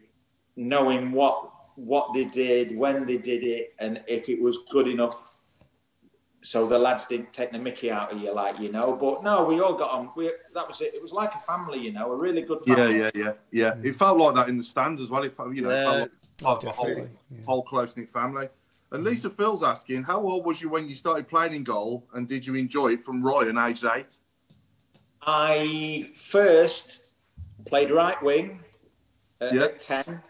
[0.56, 1.46] knowing what
[1.76, 5.36] what they did, when they did it, and if it was good enough.
[6.42, 8.94] So the lads didn't take the Mickey out of you, like you know.
[8.94, 10.10] But no, we all got on.
[10.16, 10.94] We that was it.
[10.94, 12.98] It was like a family, you know, a really good yeah, family.
[13.00, 13.74] yeah, yeah, yeah.
[13.82, 13.90] Yeah.
[13.90, 15.24] It felt like that in the stands as well.
[15.24, 16.02] It felt, you know, it felt Yeah.
[16.02, 16.12] like
[16.42, 17.12] Oh, part of the whole, definitely.
[17.32, 17.44] Yeah.
[17.46, 18.48] whole close knit family.
[18.92, 22.28] And Lisa Phil's asking, how old was you when you started playing in goal, and
[22.28, 24.20] did you enjoy it from Ryan, aged eight?
[25.22, 27.00] I first
[27.66, 28.64] played right wing
[29.42, 29.64] at, Yeah.
[29.64, 30.22] at 10,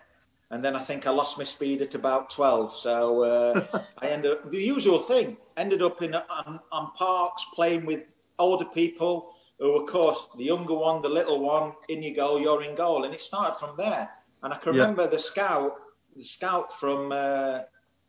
[0.51, 2.75] and then I think I lost my speed at about 12.
[2.75, 7.85] So uh, I ended up, the usual thing, ended up in on, on parks playing
[7.85, 8.01] with
[8.39, 12.63] older people who, of course, the younger one, the little one, in your goal, you're
[12.63, 13.03] in goal.
[13.03, 14.09] And it started from there.
[14.41, 14.81] And I can Yeah.
[14.81, 15.73] remember the scout,
[16.15, 17.59] the scout from uh,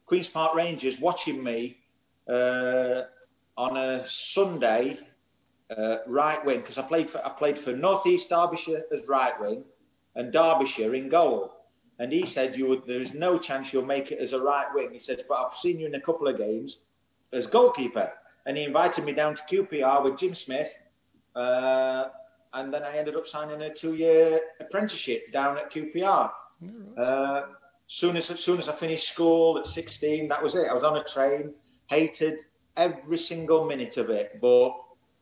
[0.07, 1.77] Queen's Park Rangers watching me
[2.29, 3.03] uh,
[3.57, 4.99] on a Sunday
[5.77, 9.65] uh, right wing because I played for I played for Northeast Derbyshire as right wing
[10.17, 11.57] and Derbyshire in goal.
[11.99, 14.91] And he said you would there's no chance you'll make it as a right wing.
[14.93, 16.81] He said, but I've seen you in a couple of games
[17.33, 18.13] as goalkeeper.
[18.47, 20.73] And he invited me down to QPR with Jim Smith.
[21.37, 22.07] Uh,
[22.55, 26.31] and then I ended up signing a two-year apprenticeship down at QPR.
[26.97, 27.43] Uh,
[27.87, 30.67] soon as, as soon as I finished school at 16, that was it.
[30.69, 31.55] I was on a train,
[31.89, 32.41] hated
[32.77, 34.39] every single minute of it.
[34.41, 34.77] But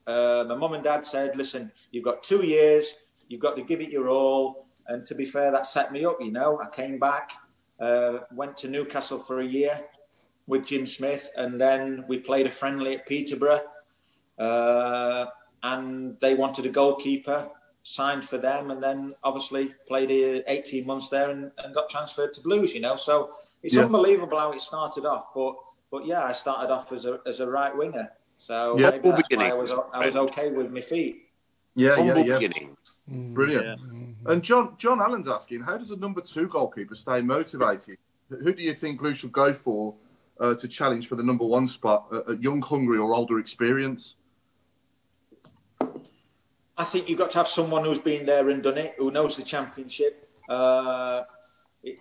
[0.09, 2.95] uh, my mum and dad said, listen, you've got two years,
[3.29, 4.67] you've got to give it your all.
[4.87, 6.59] And to be fair, that set me up, you know.
[6.61, 7.33] I came back,
[7.79, 9.81] uh, went to Newcastle for a year
[10.47, 13.61] with Jim Smith, and then we played a friendly at Peterborough.
[14.39, 15.27] Uh,
[15.63, 17.49] and they wanted a goalkeeper,
[17.83, 22.33] signed for them, and then obviously played uh, 18 months there and, and got transferred
[22.35, 22.97] to Blues, you know.
[22.97, 23.33] So
[23.63, 23.85] it's Yeah.
[23.85, 25.35] unbelievable how it started off.
[25.35, 25.55] But
[25.91, 28.11] but yeah, I started off as a, as a right winger.
[28.39, 31.25] So Yeah, maybe all that's why I was, I was okay with my feet.
[31.75, 32.39] Yeah, yeah, Humble yeah.
[32.39, 32.79] beginnings.
[33.11, 33.35] Mm.
[33.35, 33.81] Brilliant.
[34.27, 37.99] And John John Allen's asking, how does a number two goalkeeper stay motivated?
[38.31, 39.95] Who do you think Blue should go for
[40.41, 44.17] uh, to challenge for the number one spot at, at young, hungry, or older experience?
[46.77, 49.37] I think you've got to have someone who's been there and done it, who knows
[49.37, 50.29] the championship.
[50.49, 51.23] Uh,
[51.83, 51.99] it,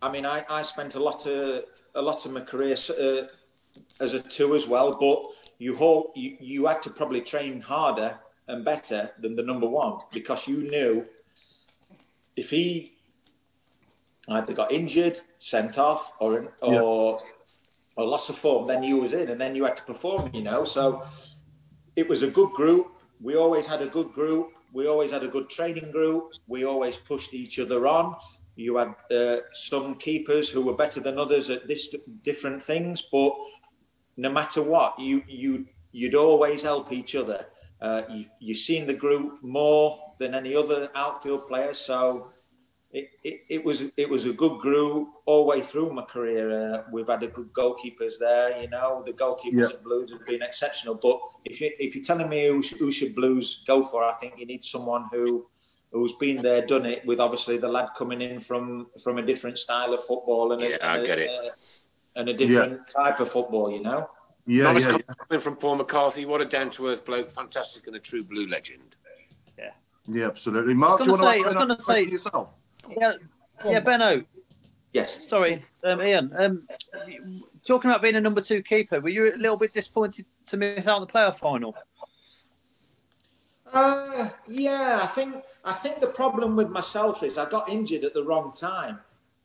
[0.00, 1.64] I mean, I, I spent a lot of
[1.94, 3.22] a lot of my career uh,
[4.00, 5.33] as a two as well, but
[5.64, 8.10] you hope you, you had to probably train harder
[8.48, 10.92] and better than the number one because you knew
[12.42, 12.66] if he
[14.28, 16.30] either got injured, sent off, or
[16.60, 17.96] or Yeah.
[17.96, 20.22] or lost of form, then you was in, and then you had to perform.
[20.38, 20.84] You know, so
[22.00, 22.86] it was a good group.
[23.28, 24.46] We always had a good group.
[24.78, 26.22] We always had a good training group.
[26.54, 28.06] We always pushed each other on.
[28.56, 29.38] You had uh,
[29.70, 31.82] some keepers who were better than others at this
[32.30, 33.32] different things, but
[34.16, 37.46] no matter what, you you you'd always help each other.
[37.80, 42.30] Uh, you you seen the group more than any other outfield player, so
[42.92, 46.74] it, it, it was it was a good group all the way through my career.
[46.74, 49.02] Uh, we've had a good goalkeepers there, you know.
[49.04, 49.66] The goalkeepers Yeah.
[49.76, 50.94] at Blues have been exceptional.
[50.94, 54.14] But if you if you're telling me who, sh- who should Blues go for, I
[54.14, 55.46] think you need someone who
[55.90, 57.04] who's been there, done it.
[57.04, 60.76] With obviously the lad coming in from from a different style of football and Yeah,
[60.80, 61.30] a, I and a- get it.
[61.30, 61.50] uh,
[62.16, 64.08] and a different type of football, you know.
[64.46, 65.14] Yeah, Nice yeah, comment yeah.
[65.28, 66.26] coming from Paul McCarthy.
[66.26, 67.30] What a down to earth bloke.
[67.32, 68.96] Fantastic and a true blue legend.
[69.58, 69.70] Yeah,
[70.06, 70.74] Yeah, absolutely.
[70.74, 72.48] Mark, I do was you want gonna to say- I was gonna say- yourself?
[73.00, 73.12] Yeah,
[73.64, 74.24] yeah, Benno.
[74.92, 75.26] Yes.
[75.28, 76.30] Sorry, um, Ian.
[76.36, 76.68] Um,
[77.66, 80.86] talking about being a number two keeper, were you a little bit disappointed to miss
[80.86, 81.74] out on the playoff final?
[83.72, 85.34] Uh, yeah, I think
[85.64, 89.00] I think the problem with myself is I got injured at the wrong time,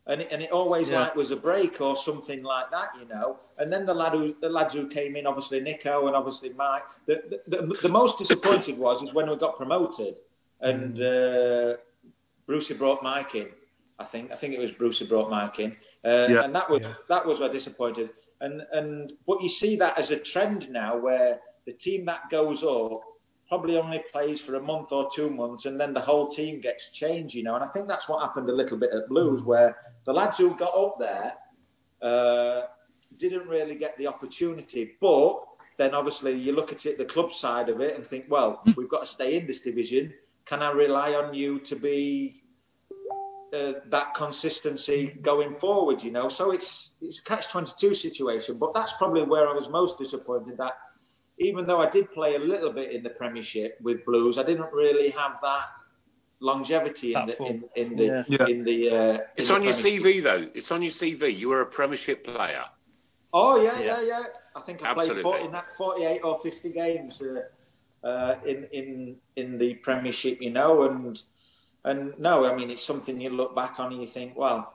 [0.09, 1.01] and it, and it always Yeah.
[1.01, 3.27] like was a break or something like that, you know.
[3.59, 6.83] And then the lad who the lads who came in, obviously Nico and obviously Mike.
[7.05, 10.15] The the, the, the most disappointed was is when we got promoted,
[10.61, 11.77] and uh,
[12.47, 13.49] Brucey brought Mike in.
[13.99, 15.71] I think I think it was Brucey brought Mike in,
[16.03, 16.43] uh, Yeah.
[16.43, 16.93] and that was Yeah.
[17.07, 18.09] that was what disappointed.
[18.41, 22.63] And and but you see that as a trend now, where the team that goes
[22.63, 23.01] up
[23.49, 26.89] probably only plays for a month or two months, and then the whole team gets
[26.89, 27.55] changed, you know.
[27.55, 30.55] And I think that's what happened a little bit at Blues, where the lads who
[30.55, 31.33] got up there
[32.01, 32.67] uh,
[33.17, 34.91] didn't really get the opportunity.
[35.01, 35.43] But
[35.77, 38.89] then obviously you look at it, the club side of it, and think, well, we've
[38.89, 40.13] got to stay in this division.
[40.45, 42.43] Can I rely on you to be
[43.53, 46.03] uh, that consistency going forward?
[46.03, 48.59] You know, so it's it's a catch twenty two situation.
[48.59, 50.73] But that's probably where I was most disappointed that
[51.39, 54.71] even though I did play a little bit in the Premiership with Blues, I didn't
[54.73, 55.65] really have that
[56.41, 58.23] longevity in the in, in the Yeah.
[58.27, 58.47] Yeah.
[58.47, 58.89] in the.
[58.89, 60.47] Uh, It's in on your CV though.
[60.53, 61.35] It's on your CV.
[61.35, 62.65] You were a Premiership player.
[63.33, 64.01] Oh yeah, Yeah.
[64.01, 64.23] yeah, yeah.
[64.55, 65.23] I think I Absolutely.
[65.23, 70.49] played 40, na- 48 or 50 games uh, uh, in in in the Premiership, you
[70.51, 71.21] know, and
[71.85, 74.73] and no, I mean it's something you look back on and you think, well,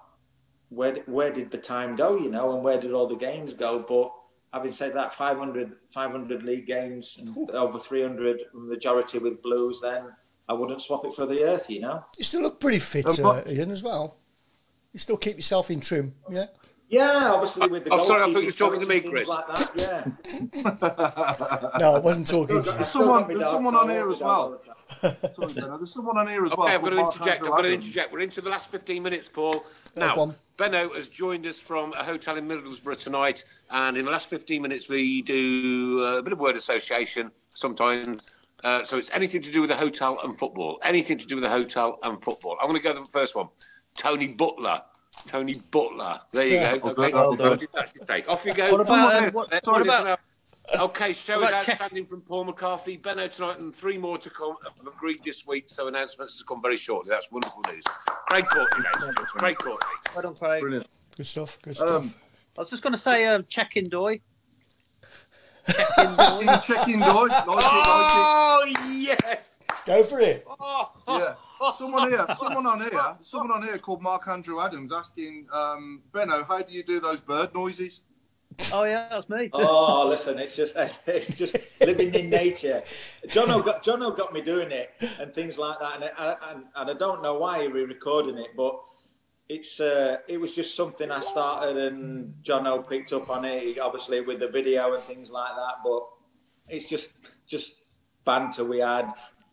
[0.70, 3.81] where where did the time go, you know, and where did all the games go?
[3.81, 4.12] But
[4.55, 10.05] having said that, 500, 500 league games and over 300 majority with Blues, then
[10.48, 12.05] I wouldn't swap it for the earth, you know.
[12.16, 14.16] You still look pretty fit, Uh, uh, Ian, as well.
[14.93, 16.47] You still keep yourself in trim, yeah?
[16.89, 17.93] Yeah, obviously with the.
[17.93, 19.26] I'm sorry, I thought you were talking to me, Chris.
[19.26, 19.72] Like that,
[20.55, 21.78] yeah.
[21.81, 22.85] No, I wasn't talking to you.
[22.85, 24.31] still someone- there's someone on here as well.
[24.31, 25.35] all the time.
[25.35, 26.66] Sorry, There's someone on here as well.
[26.66, 27.26] Okay, I've got to interject.
[27.26, 28.12] I've Andrew got to interject.
[28.12, 29.64] We're into the last 15 minutes, Paul.
[29.95, 30.35] Go Now, on.
[30.57, 34.62] Benno has joined us from a hotel in Middlesbrough tonight, and in the last 15
[34.62, 38.23] minutes, we do uh, a bit of word association sometimes.
[38.62, 40.79] Uh, so it's anything to do with the hotel and football.
[40.83, 42.57] Anything to do with the hotel and football.
[42.61, 43.49] I'm going to go to the first one.
[43.99, 44.81] Tony Butler.
[45.27, 46.21] Tony Butler.
[46.33, 46.79] There you Yeah.
[46.79, 46.89] go.
[46.91, 47.37] Okay, Okay, that'll
[47.75, 48.29] that's your take.
[48.29, 48.71] Off you go.
[48.73, 50.21] What about, um, what- let's what about- up.
[50.78, 54.57] Okay, show is outstanding from Paul McCarthy, Benno tonight, and three more to come.
[54.66, 57.11] I've agreed this week, so announcements has come very shortly.
[57.11, 57.85] That's wonderful news.
[58.28, 59.24] Great Courtney, ladies and gentlemen.
[59.27, 59.86] Craig Courtney.
[60.15, 60.61] Well done, Craig.
[60.61, 60.86] Brilliant.
[61.16, 61.89] Good stuff, good stuff.
[61.89, 62.15] Um,
[62.57, 64.12] I was just going to say, um, check in Doy.
[65.69, 67.27] you can check in, Doy.
[67.27, 69.59] Like it, like Oh yes!
[69.86, 70.47] Go for it.
[70.59, 71.19] Oh, it.
[71.20, 71.35] Yeah.
[71.78, 76.45] Someone here, someone on here, someone on here called Mark Andrew Adams asking, um, Benno,
[76.45, 78.03] how do you do those bird noises?
[78.72, 79.51] Oh yeah, that's me.
[79.55, 80.74] Oh, listen, it's just
[81.06, 82.82] it's just living in nature.
[83.28, 84.90] Jono got Jono got me doing it
[85.20, 88.51] and things like that, and I, and, and I don't know why we're recording it,
[88.56, 88.78] but
[89.48, 94.20] it's uh, it was just something I started and Jono picked up on it, obviously
[94.20, 95.74] with the video and things like that.
[95.85, 96.02] But
[96.68, 97.10] it's just
[97.47, 97.74] just
[98.24, 99.06] banter we had.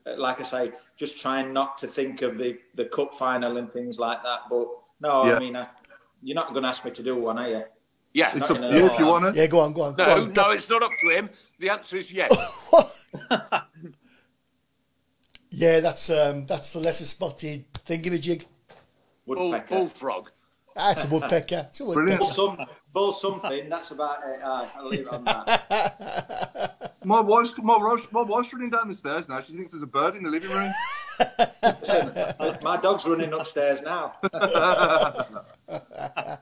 [0.05, 3.71] Uh, Like I say, just trying not to think of the the cup final and
[3.71, 4.41] things like that.
[4.49, 4.67] But
[5.01, 5.35] no, Yeah.
[5.35, 5.67] I mean, I,
[6.23, 7.63] you're not going to ask me to do one, are you?
[8.13, 8.35] Yeah.
[8.35, 9.39] It's up to a- you if you want to.
[9.39, 9.95] Yeah, go on, go on.
[9.95, 10.33] go No, on.
[10.33, 11.29] no, it's not up to him.
[11.59, 12.31] The answer is yes.
[15.53, 18.45] Yeah, that's um, that's the lesser spotted thingamajig.
[19.27, 19.67] Bull, Woodpecker.
[19.75, 20.29] bullfrog.
[20.75, 21.65] That's a woodpecker.
[21.69, 22.19] It's a Brilliant.
[22.21, 22.57] Bull, woodpecker.
[22.57, 23.67] some, bull something.
[23.69, 24.41] That's about it.
[24.41, 26.95] Uh, I'll leave it on that.
[27.03, 29.41] My wife's my wife's, my wife's running down the stairs now.
[29.41, 30.71] She thinks there's a bird in the living room.
[32.63, 34.13] My dog's running upstairs now.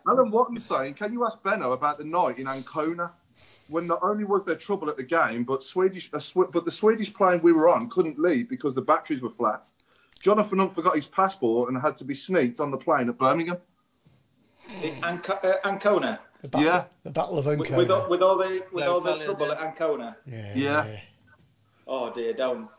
[0.07, 3.11] Alan Watton's saying, can you ask Benno about the night in Ancona?
[3.67, 6.71] When not only was there trouble at the game, but Swedish, uh, Swe- but the
[6.71, 9.69] Swedish plane we were on couldn't leave because the batteries were flat.
[10.19, 13.57] Jonathan Hunt forgot his passport and had to be sneaked on the plane at Birmingham.
[15.03, 16.19] Anco- uh, Ancona.
[16.41, 16.83] The battle, Yeah.
[17.03, 18.09] The Battle of With, with, all, Ancona.
[18.09, 19.53] with all the with No, all the trouble yeah.
[19.53, 20.17] at Ancona.
[20.25, 20.53] Yeah.
[20.55, 20.99] Yeah.
[21.87, 22.69] Oh dear, don't.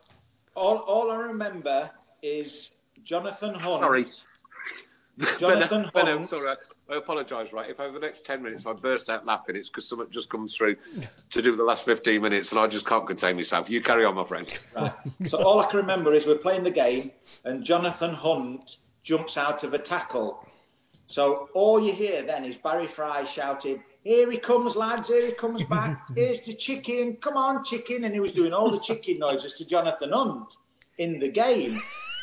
[0.55, 1.91] All, all I remember
[2.23, 2.71] is
[3.05, 3.79] Jonathan Hunt.
[3.79, 4.07] Sorry.
[5.39, 6.29] Jonathan Hunt.
[6.29, 6.57] sorry,
[6.91, 7.71] I apologise, right?
[7.71, 10.57] If over the next 10 minutes I burst out laughing, it's because something just comes
[10.57, 10.77] through
[11.31, 13.71] to do the last 15 minutes and I just can't contain myself.
[13.71, 14.59] You carry on, my friend.
[14.75, 14.93] Right.
[15.27, 17.13] So all I can remember is we're playing the game,
[17.45, 20.47] and Jonathan Hunt jumps out of a tackle.
[21.07, 25.09] So all you hear then is Barry Fry shouting, "Here he comes, lads!
[25.09, 26.09] Here he comes back!
[26.15, 27.17] Here's the chicken!
[27.17, 30.57] Come on, chicken!" And he was doing all the chicken noises to Jonathan Hunt
[30.99, 31.77] in the game.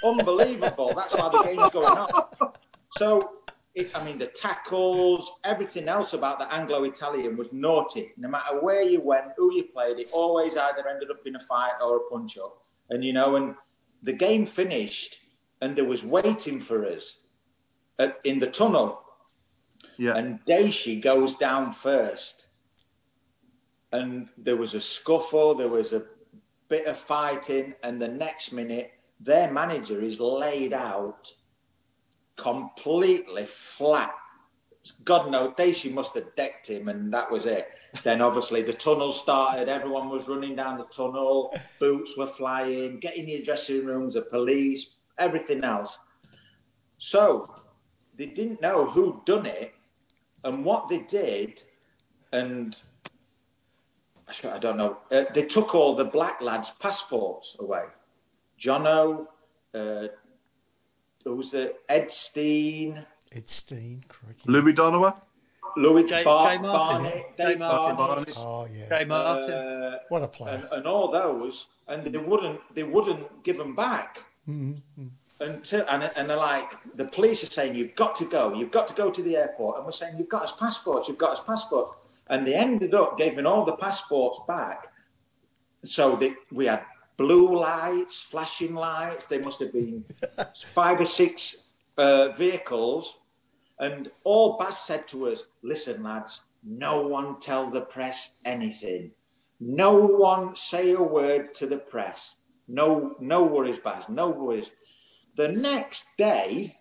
[0.03, 0.93] Unbelievable!
[0.95, 2.53] That's why the game's going on.
[2.91, 3.33] So.
[3.75, 8.11] It, I mean, the tackles, everything else about the Anglo-Italian was naughty.
[8.17, 11.39] No matter where you went, who you played, it always either ended up in a
[11.39, 12.63] fight or a punch-up.
[12.89, 13.53] And you know, and
[14.01, 15.19] the game finished,
[15.61, 17.27] and there was waiting for us
[17.99, 19.03] at, in the tunnel,
[19.97, 20.15] Yeah.
[20.15, 22.47] and Daishi goes down first,
[23.91, 26.05] and there was a scuffle, there was a
[26.69, 31.31] bit of fighting, and the next minute, their manager is laid out
[32.35, 34.13] completely flat.
[35.03, 37.67] God knows, Daishi must have decked him, and that was it.
[38.03, 39.67] Then obviously the tunnel started.
[39.67, 41.53] Everyone was running down the tunnel.
[41.79, 42.99] Boots were flying.
[42.99, 45.97] Getting the dressing rooms, the police, everything else.
[46.99, 47.53] So
[48.17, 49.73] they didn't know who'd done it
[50.47, 51.61] and what they did,
[52.31, 52.79] and
[54.53, 54.97] I don't know.
[55.11, 57.85] Uh, they took all the black lads' passports away.
[58.59, 59.27] Jono,
[59.73, 60.07] uh,
[61.23, 64.03] who was the Ed Steen, It's Steen.
[64.07, 64.43] Crikey.
[64.47, 65.21] Louis Donowa.
[65.75, 67.03] Louis Jay- Bar- Jay Martin.
[67.03, 67.95] Barnett, Jay Dave Martin.
[67.97, 68.89] Barnett, Oh, yeah.
[68.89, 69.51] Jay Martin.
[69.53, 70.55] uh, What a player.
[70.55, 74.81] and, and all those, and they wouldn't they wouldn't give them back Mhm.
[75.39, 78.87] Until and, and they're like the police are saying you've got to go, you've got
[78.87, 81.39] to go to the airport, and we're saying you've got his passports, you've got his
[81.41, 81.97] passport,
[82.27, 84.87] and they ended up giving all the passports back.
[85.85, 86.83] So they, we had
[87.17, 89.25] blue lights, flashing lights.
[89.25, 90.03] There must have been
[90.73, 93.19] five or six uh, vehicles,
[93.79, 99.11] and all Baz said to us, "Listen, lads, no one tell the press anything.
[99.59, 102.35] No one say a word to the press.
[102.67, 104.09] No, no worries, Baz.
[104.09, 104.71] No worries."
[105.37, 106.75] The next day,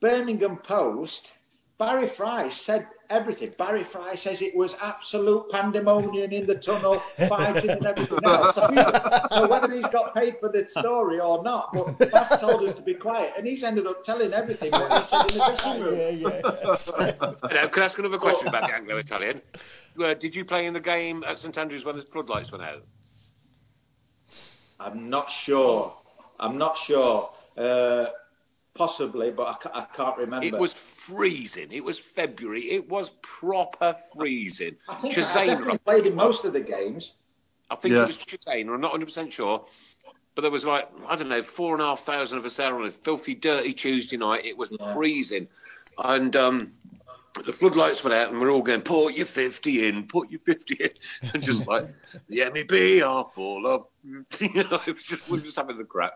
[0.00, 1.34] Birmingham Post,
[1.78, 3.54] Barry Fry said everything.
[3.58, 8.56] Barry Fry says it was absolute pandemonium in the tunnel, fighting and everything else.
[8.56, 12.64] So, he's- so whether he's got paid for the story or not, but Baz told
[12.64, 15.44] us to be quiet, and he's ended up telling everything what he said in the
[15.44, 15.96] dressing room.
[15.96, 17.54] yeah, yeah.
[17.54, 19.42] Now, can I ask another question about the Anglo-Italian?
[20.02, 22.84] Uh, did you play in the game at St Andrews when the floodlights went out?
[24.80, 25.94] I'm not sure.
[26.38, 27.30] I'm not sure.
[27.60, 28.06] Uh,
[28.74, 30.46] possibly, but I, ca- I can't remember.
[30.46, 31.70] It was freezing.
[31.72, 32.70] It was February.
[32.70, 34.76] It was proper freezing.
[34.88, 37.14] I think I definitely played in most of the games.
[37.68, 38.02] I think Yeah.
[38.02, 38.72] it was Cesena.
[38.74, 39.64] I'm not 100 percent sure,
[40.34, 42.74] but there was like I don't know four and a half thousand of us there
[42.74, 44.44] on a filthy, dirty Tuesday night.
[44.44, 44.94] It was Yeah.
[44.94, 45.46] freezing,
[45.98, 46.72] and um,
[47.46, 50.74] the floodlights went out, and we're all going, "Put your 50 in, put your 50
[50.74, 50.90] in,"
[51.34, 51.88] and just like
[52.28, 55.84] the MEP are full of, you know, it was just we were just having the
[55.84, 56.14] crap.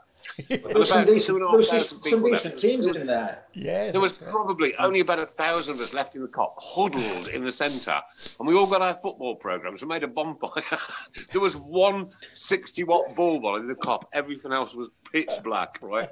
[0.49, 3.45] There were some decent, two and a there was thousand some decent teams in there.
[3.53, 4.31] Yeah, There was right.
[4.31, 8.01] probably only about a thousand of us left in the Kop, huddled in the centre,
[8.39, 10.63] and we all got our football programmes and made a bonfire.
[11.33, 15.79] there was one 60 watt ball ball in the Kop, everything else was pitch black,
[15.83, 16.09] right?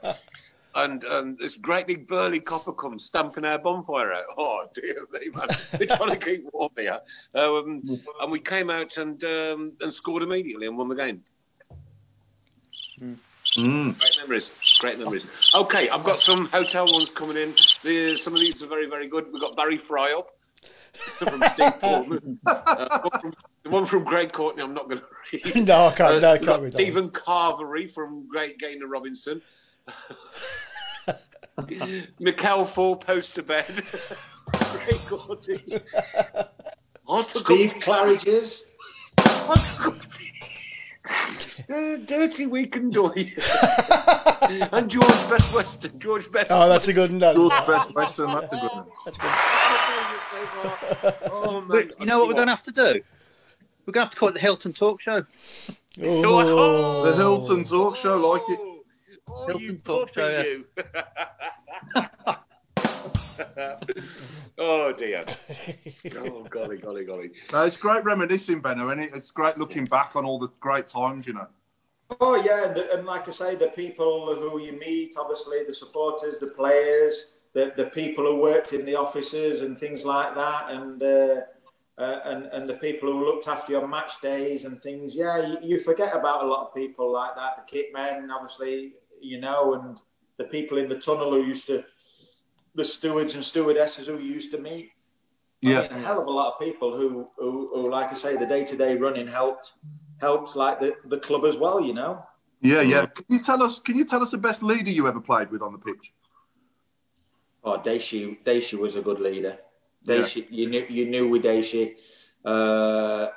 [0.75, 4.25] And um, this great big burly copper comes stamping our bonfire out.
[4.39, 5.47] Oh dear me, man!
[5.79, 7.01] We're trying to keep warm here.
[7.35, 7.83] Um,
[8.21, 11.23] and we came out and um, and scored immediately and won the game.
[13.01, 13.99] Mm.
[13.99, 14.79] Great memories.
[14.81, 15.51] Great memories.
[15.55, 17.51] Okay, I've got some hotel ones coming in.
[17.83, 19.27] The, some of these are very, very good.
[19.33, 20.31] We've got Barry Fry up
[20.95, 22.39] from Steve Portman.
[22.47, 25.67] Uh, from, the one from Greg Courtney, I'm not going to read.
[25.69, 26.23] No, I can't.
[26.23, 29.41] no, I can't read Stephen Carvery from Great Gainer Robinson.
[32.19, 33.85] Mikel Four Poster Bed.
[34.53, 35.81] Greg Courtney.
[37.07, 38.65] Otter Steve Cup- Claridge's.
[41.69, 43.09] Uh, dirty weekend doy.
[44.73, 45.99] and George Best Western.
[45.99, 46.49] George Best.
[46.51, 47.19] Oh, that's a good one.
[47.21, 47.37] That.
[47.37, 48.87] George Best Western, that's a good one.
[49.05, 49.31] That's good.
[51.33, 51.93] oh, man.
[51.99, 53.01] You know what we're going to have to do?
[53.85, 55.25] We're going to have to call it the Hilton Talk Show.
[56.03, 57.05] Oh.
[57.05, 58.72] The Hilton Talk Show, like it.
[59.35, 60.43] Oh, Hilton you Talk puppy, Show, yeah.
[60.45, 60.65] you.
[64.59, 65.25] oh dear.
[66.17, 67.31] Oh golly, golly, golly.
[67.53, 71.27] No, it's great reminiscing, Benno, and it's great looking back on all the great times,
[71.27, 71.47] you know.
[72.21, 76.39] Oh yeah, and, and like I say, the people who you meet, obviously the supporters,
[76.39, 81.03] the players, the, the people who worked in the offices and things like that, and
[81.03, 81.41] uh,
[81.99, 85.15] uh, and and the people who looked after your match days and things.
[85.15, 87.57] Yeah, you, you forget about a lot of people like that.
[87.57, 90.01] The kit men, obviously, you know, and
[90.37, 91.85] the people in the tunnel who used to,
[92.75, 94.91] the stewards and stewardesses who used to meet.
[95.65, 95.83] I Yeah.
[95.83, 98.47] mean, a hell of a lot of people who, who, who like I say, the
[98.47, 99.73] day to day running helped
[100.21, 101.81] helped like the, the club as well.
[101.81, 102.25] You know.
[102.61, 103.07] Yeah, yeah.
[103.07, 103.81] Can you tell us?
[103.81, 106.13] Can you tell us the best leader you ever played with on the pitch?
[107.65, 109.59] Oh, Daishi, Daishi was a good leader.
[110.05, 110.27] Yeah.
[110.51, 111.95] You knew you knew with Daishi
[112.45, 113.29] uh,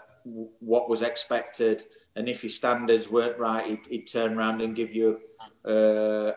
[0.60, 1.84] what was expected,
[2.16, 5.20] and if your standards weren't right, he'd, he'd turn around and give you
[5.66, 6.32] uh,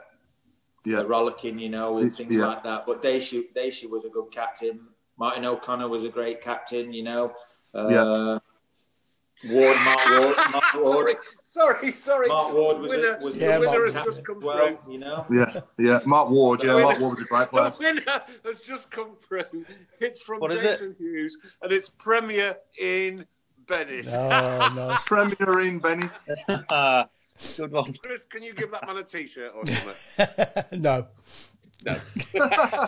[0.84, 1.00] Yeah.
[1.00, 2.46] a rollicking, you know, and It's- things yeah.
[2.46, 2.86] like that.
[2.86, 4.80] But Daishi, Daishi was a good captain.
[5.18, 7.32] Martin O'Connor was a great captain, you know.
[7.74, 8.38] Uh, Yeah.
[9.48, 12.26] Ward, Mark Ward, Mark Ward, sorry, sorry, sorry.
[12.28, 13.18] Mark Ward was, Winner.
[13.20, 14.92] a, was Yeah, a the winner Mark has captain just come as well, through.
[14.92, 15.26] you know.
[15.30, 16.00] Yeah, yeah.
[16.04, 16.64] Mark Ward.
[16.64, 17.70] Yeah, Mark Ward was a great player.
[17.78, 19.64] The winner has just come through.
[20.00, 20.70] It's from What is it?
[20.72, 23.26] Jason Hughes, and it's Premier in
[23.68, 24.06] Bennett.
[24.08, 25.04] Oh, nice.
[25.04, 26.08] Premier in Benny.
[26.70, 27.08] Ah,
[27.56, 27.94] Good one.
[28.02, 30.64] Chris, can you give that man a T-shirt or something?
[30.80, 31.06] no.
[31.84, 32.00] No.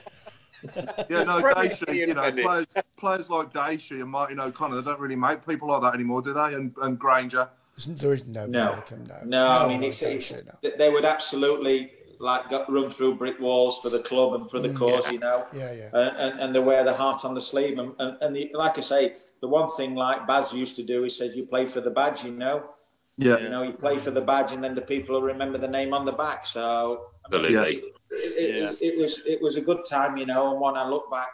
[1.08, 2.66] Yeah, no, Premier Daishi, you know, players,
[2.98, 6.34] players like Daishi and Martin O'Connor, they don't really make people like that anymore, do
[6.34, 6.52] they?
[6.54, 7.48] And, and Grainger.
[7.86, 8.44] There is no.
[8.44, 8.72] No.
[8.72, 9.16] like him, no.
[9.24, 10.70] No, I mean, it's, don't it's, no.
[10.76, 14.68] they would absolutely like go- run through brick walls for the club and for the
[14.74, 15.88] cause, you know, Yeah, yeah.
[15.94, 17.78] and, and, and they wear the heart on the sleeve.
[17.78, 21.04] And, and, and the, like I say, the one thing like Baz used to do
[21.04, 22.70] is said you play for the badge, you know,
[23.16, 25.68] Yeah, you know, you play for the badge, and then the people will remember the
[25.68, 26.46] name on the back.
[26.46, 27.76] So Absolutely.
[27.76, 31.10] it, it, it was it was a good time, you know, and when I look
[31.10, 31.30] back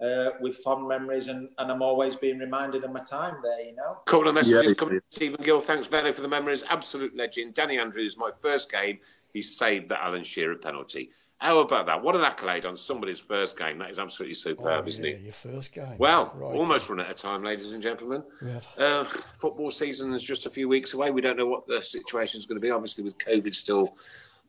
[0.00, 3.74] uh, with fond memories, and, and I'm always being reminded of my time there, you
[3.74, 3.98] know.
[4.06, 4.94] Couple of messages Yeah, coming.
[4.94, 5.00] yeah.
[5.10, 6.64] Stephen Gill, thanks, Benno, for the memories.
[6.68, 7.54] Absolute legend.
[7.54, 8.98] Danny Andrews, my first game,
[9.32, 11.10] he saved the Alan Shearer penalty.
[11.40, 12.02] How about that?
[12.02, 13.78] What an accolade on somebody's first game.
[13.78, 15.20] That is absolutely superb, Oh, isn't yeah, it?
[15.20, 15.96] Your first game.
[15.96, 16.54] Well, Right.
[16.54, 18.22] almost run out of time, ladies and gentlemen.
[18.42, 18.68] Have.
[18.76, 19.04] Uh,
[19.38, 21.10] football season is just a few weeks away.
[21.10, 22.70] We don't know what the situation is going to be.
[22.70, 23.96] Obviously, with COVID still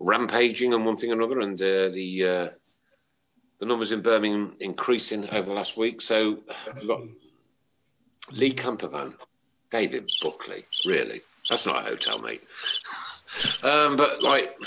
[0.01, 2.49] rampaging and one thing or another, and uh, the uh,
[3.59, 6.01] the numbers in Birmingham increasing over the last week.
[6.01, 6.39] So
[6.75, 7.03] we've got
[8.33, 9.13] Lee Campervan,
[9.69, 10.63] David Buckley.
[10.85, 12.43] Really, that's not a hotel, mate.
[13.63, 14.57] Um, but like,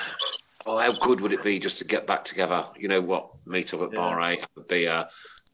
[0.66, 2.66] oh, how good would it be just to get back together?
[2.76, 3.30] You know what?
[3.46, 5.06] Meet up at Bar A, have a beer,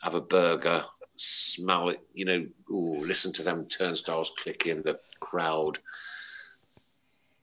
[0.02, 0.84] have a burger,
[1.16, 2.00] smell it.
[2.14, 5.78] You know, ooh, listen to them turnstiles clicking, the crowd.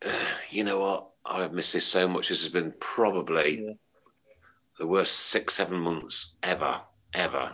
[0.05, 0.11] Uh,
[0.49, 1.07] you know what?
[1.25, 2.29] I've missed this so much.
[2.29, 3.73] This has been probably Yeah.
[4.79, 6.79] the worst six, seven months ever,
[7.13, 7.51] ever.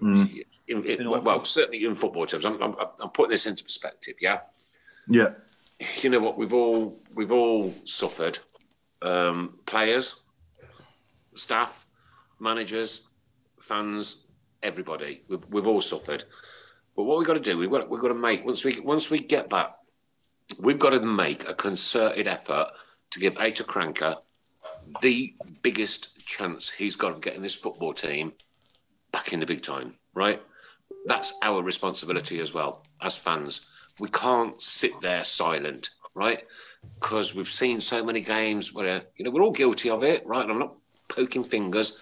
[0.00, 0.44] Mm.
[0.68, 2.44] In, in- Been well, certainly in football terms.
[2.44, 4.14] I'm, I'm, I'm putting this into perspective.
[4.20, 4.40] Yeah
[5.08, 5.30] yeah,
[6.00, 8.38] you know what we've all we've all suffered
[9.02, 10.16] um, players
[11.34, 11.86] staff
[12.38, 13.02] managers
[13.60, 14.24] fans
[14.62, 16.24] everybody we've, we've all suffered
[16.94, 19.10] but what we've got to do we've got we've got to make once we once
[19.10, 19.74] we get back
[20.58, 22.68] we've got to make a concerted effort
[23.10, 24.16] to give Aitor Karanka
[25.00, 28.32] the biggest chance he's got of getting this football team
[29.12, 30.42] back in the big time right
[31.04, 33.62] that's our responsibility as well as fans.
[33.98, 36.44] We can't sit there silent, right?
[36.94, 40.42] Because we've seen so many games where you know we're all guilty of it, right?
[40.42, 40.74] And I'm not
[41.08, 41.96] poking fingers,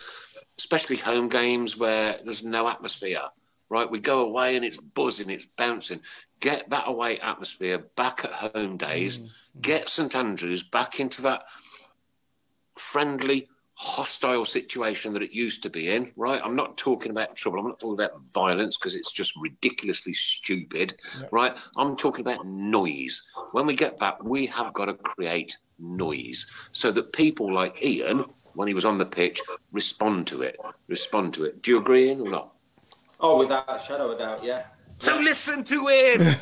[0.58, 3.22] especially home games where there's no atmosphere,
[3.68, 3.90] right?
[3.90, 6.00] We go away and it's buzzing, it's bouncing.
[6.40, 9.18] Get that away atmosphere back at home days.
[9.18, 9.60] Mm-hmm.
[9.60, 11.42] Get St Andrews back into that
[12.76, 13.48] friendly,
[13.82, 16.38] hostile situation that it used to be in, right?
[16.44, 17.60] I'm not talking about trouble.
[17.60, 21.00] I'm not talking about violence because it's just ridiculously stupid,
[21.30, 21.54] right?
[21.78, 23.22] I'm talking about noise.
[23.52, 28.26] When we get back, we have got to create noise so that people like Ian,
[28.52, 29.40] when he was on the pitch,
[29.72, 30.60] respond to it.
[30.86, 31.62] Respond to it.
[31.62, 32.52] Do you agree, Ian, or not?
[33.18, 34.64] Oh, without a shadow of doubt, yeah.
[34.98, 36.36] So listen to him.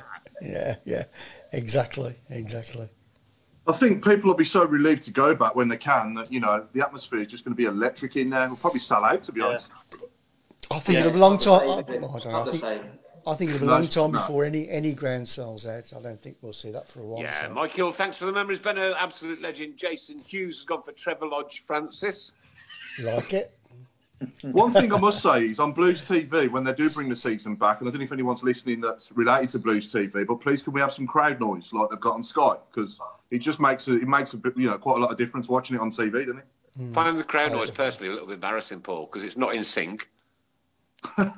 [0.42, 1.04] Yeah, yeah.
[1.52, 2.88] Exactly, exactly.
[3.70, 6.40] I think people will be so relieved to go back when they can that you
[6.40, 8.46] know the atmosphere is just going to be electric in there.
[8.48, 9.46] We'll probably sell out, to be Yeah.
[9.46, 9.68] honest.
[10.72, 11.66] I think Yeah, a long time.
[11.66, 12.40] the I, I, don't know.
[12.40, 12.64] I think,
[13.26, 14.18] I think, it'll be a long time no.
[14.18, 15.92] before any any ground sells out.
[15.96, 17.22] I don't think we'll see that for a while.
[17.22, 17.52] Yeah, so.
[17.52, 18.58] Mike Hill, thanks for the memories.
[18.60, 19.76] Benno, absolute legend.
[19.76, 22.32] Jason Hughes has gone for Trevor Lodge Francis.
[22.98, 23.56] like it.
[24.42, 27.54] One thing I must say is on Blues TV when they do bring the season
[27.54, 30.60] back, and I don't know if anyone's listening that's related to Blues TV, but please
[30.60, 33.00] can we have some crowd noise like they've got on Sky because
[33.30, 35.48] it just makes a, it makes a bit, you know quite a lot of difference
[35.48, 36.46] watching it on TV, doesn't it?
[36.94, 40.08] Finding the crowd noise personally a little bit embarrassing, Paul, because it's not in sync.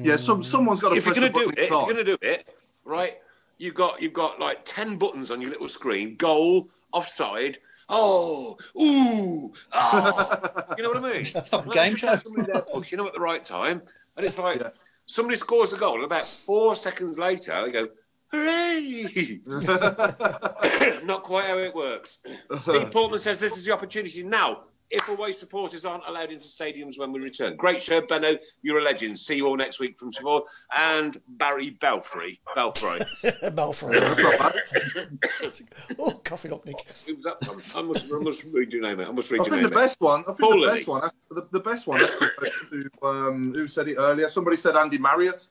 [0.00, 2.04] Yeah, some someone's got to if you're going to do it, if you're going to
[2.04, 2.54] do it,
[2.84, 3.18] right?
[3.58, 7.58] You've got you've got like ten buttons on your little screen: goal, offside.
[7.88, 10.74] Oh, ooh, ah.
[10.76, 11.20] you know what I mean?
[11.22, 12.14] It's like a game show.
[12.16, 13.82] somebody there push, you know, at the right time,
[14.16, 14.70] and it's like Yeah.
[15.06, 17.88] somebody scores a goal, and about four seconds later, they go,
[18.32, 19.40] "Hooray!"
[21.04, 22.18] Not quite how it works.
[22.60, 24.64] Steve Portman says this is the opportunity now.
[24.90, 27.56] If away supporters aren't allowed into stadiums when we return.
[27.56, 28.36] Great show, Benno.
[28.62, 29.18] You're a legend.
[29.18, 30.40] See you all next week from Savoy.
[30.74, 32.40] And Barry Belfry.
[32.54, 32.98] Belfry.
[33.52, 33.98] Belfry.
[35.98, 36.76] oh, coughing up, Nick.
[37.06, 37.36] Who was that?
[37.76, 39.00] I must, I must read your name.
[39.00, 39.08] out.
[39.08, 39.70] I must read I your think name.
[39.70, 39.82] the out.
[39.82, 40.20] best one.
[40.20, 40.76] I think Paul the Lilly.
[40.78, 41.10] best one.
[41.32, 42.00] The, the best one.
[42.02, 44.30] actually goes to, um, who said it earlier?
[44.30, 45.48] Somebody said Andy Marriott.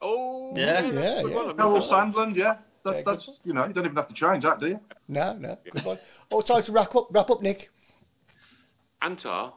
[0.00, 0.84] Oh, Yeah.
[0.84, 1.36] Yeah, good yeah.
[1.36, 1.44] one.
[1.44, 2.12] I missed Harold that one.
[2.12, 2.36] Sandland.
[2.36, 4.80] Yeah, that, Yeah, that's you know you don't even have to change that, do you?
[5.08, 5.58] No, no.
[5.70, 5.98] Good one.
[6.30, 7.08] Oh, time to wrap up.
[7.10, 7.70] Wrap up, Nick.
[9.02, 9.52] Antar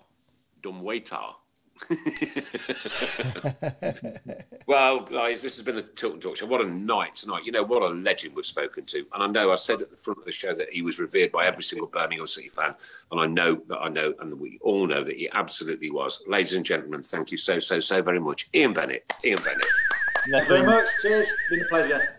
[0.62, 1.34] Dumwaiter.
[4.68, 6.46] well, guys, this has been the Tilton Talk Show.
[6.46, 7.46] What a night tonight.
[7.46, 9.06] You know, what a legend we've spoken to.
[9.14, 11.32] And I know I said at the front of the show that he was revered
[11.32, 12.76] by every single Birmingham City fan.
[13.12, 16.24] And I know that I know, and we all know that he absolutely was.
[16.28, 18.50] Ladies and gentlemen, thank you so, so, so very much.
[18.54, 19.12] Ian Bennett.
[19.24, 19.66] Ian Bennett.
[20.32, 20.88] Thank you very much.
[21.02, 21.28] Cheers.
[21.50, 22.18] Been a pleasure.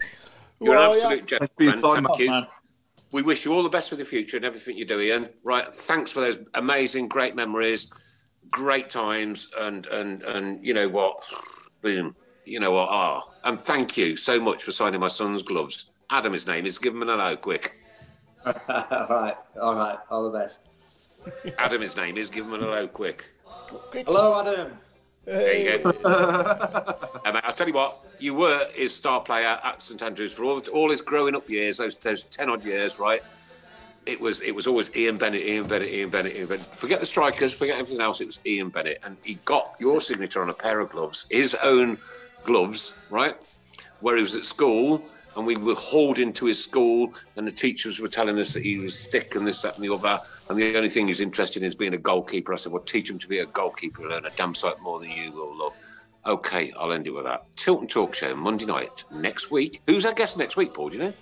[0.60, 1.94] You're Well, an absolute Thank you for your gentleman.
[1.94, 2.30] time, Thank you.
[2.30, 2.46] man.
[3.12, 5.28] we wish you all the best for the future and everything you do, Ian.
[5.44, 7.86] Right, thanks for those amazing, great memories,
[8.50, 11.22] great times, and and and you know what,
[11.82, 12.14] boom,
[12.44, 15.90] you know what, ah, and thank you so much for signing my son's gloves.
[16.10, 16.78] Adam, his name is.
[16.78, 17.76] Give him an hello, quick.
[18.46, 19.36] all right.
[19.60, 19.98] All right.
[20.10, 20.60] All the best.
[21.58, 22.30] Adam, his name is.
[22.30, 23.26] Give him an hello, quick.
[23.90, 24.06] Quick.
[24.06, 24.72] Hello, Adam.
[25.28, 25.90] There you go.
[25.90, 30.60] Um, I'll tell you what, you were his star player at St Andrews for all
[30.72, 33.22] all his growing up years, those those ten odd years, right?
[34.06, 36.64] It was it was always Ian Bennett, Ian Bennett, Ian Bennett, Ian Bennett.
[36.76, 38.22] Forget the strikers, forget everything else.
[38.22, 41.54] It was Ian Bennett, and he got your signature on a pair of gloves, his
[41.62, 41.98] own
[42.44, 43.36] gloves, right?
[44.00, 45.02] Where he was at school,
[45.36, 48.78] and we were hauled into his school, and the teachers were telling us that he
[48.78, 50.20] was sick and this, that, and the other.
[50.48, 52.52] And the only thing he's interested in is being a goalkeeper.
[52.52, 54.02] I said, well, teach him to be a goalkeeper.
[54.02, 55.72] He'll learn a damn sight more than you will, love.
[56.26, 57.44] Okay, I'll end it with that.
[57.56, 59.80] Tilton Talk Show, Monday night, next week.
[59.86, 60.90] Who's our guest next week, Paul?
[60.90, 61.12] Do you know?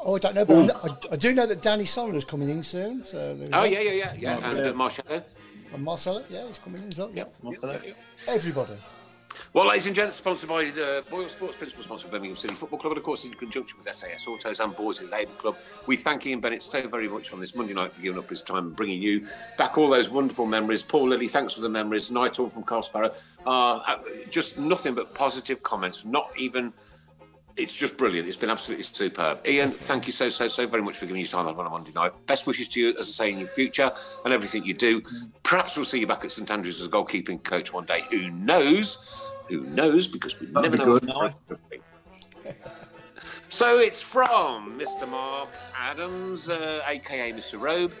[0.00, 3.04] Oh, I don't know, but I, I do know that Danny Solomon's coming in soon.
[3.04, 4.50] So Oh, yeah, yeah, yeah, yeah.
[4.50, 5.04] And uh, Marshall.
[5.08, 7.10] And Marcelo, yeah, he's coming in as well.
[7.12, 7.24] Yeah.
[7.42, 7.80] Marcelo.
[8.26, 8.74] Everybody.
[9.54, 12.80] Well, ladies and gents, sponsored by the Boyle Sports Principal sponsored by Birmingham City Football
[12.80, 15.56] Club, and of course in conjunction with SAS Autos and Borsley Labour Club.
[15.86, 18.42] We thank Ian Bennett so very much on this Monday night for giving up his
[18.42, 19.26] time and bringing you
[19.56, 20.82] back all those wonderful memories.
[20.82, 22.10] Paul Lilly, thanks for the memories.
[22.10, 23.14] Night all from Carl Sparrow.
[23.46, 23.96] Uh,
[24.30, 26.04] just nothing but positive comments.
[26.04, 26.70] Not even.
[27.56, 28.28] It's just brilliant.
[28.28, 29.44] It's been absolutely superb.
[29.44, 31.90] Ian, thank you so, so, so very much for giving you time on a Monday
[31.92, 32.12] night.
[32.26, 33.90] Best wishes to you, as I say, in your future
[34.24, 35.02] and everything you do.
[35.42, 38.04] Perhaps we'll see you back at St Andrews as a goalkeeping coach one day.
[38.10, 38.98] Who knows?
[39.48, 40.06] Who knows?
[40.06, 40.98] Because we That'd never be know.
[40.98, 41.06] good.
[41.06, 42.54] Nice.
[43.50, 45.08] So it's from Mr.
[45.08, 47.58] Mark Adams, uh, aka Mr.
[47.58, 47.92] Robe.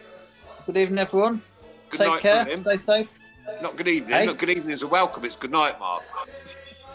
[0.66, 1.40] Good evening, everyone.
[1.88, 2.42] Good Take night care.
[2.44, 2.58] from him.
[2.58, 3.14] Stay safe.
[3.62, 4.12] Not good evening.
[4.14, 4.26] Hey.
[4.26, 5.24] Not good evening is a welcome.
[5.24, 6.02] It's good night, Mark.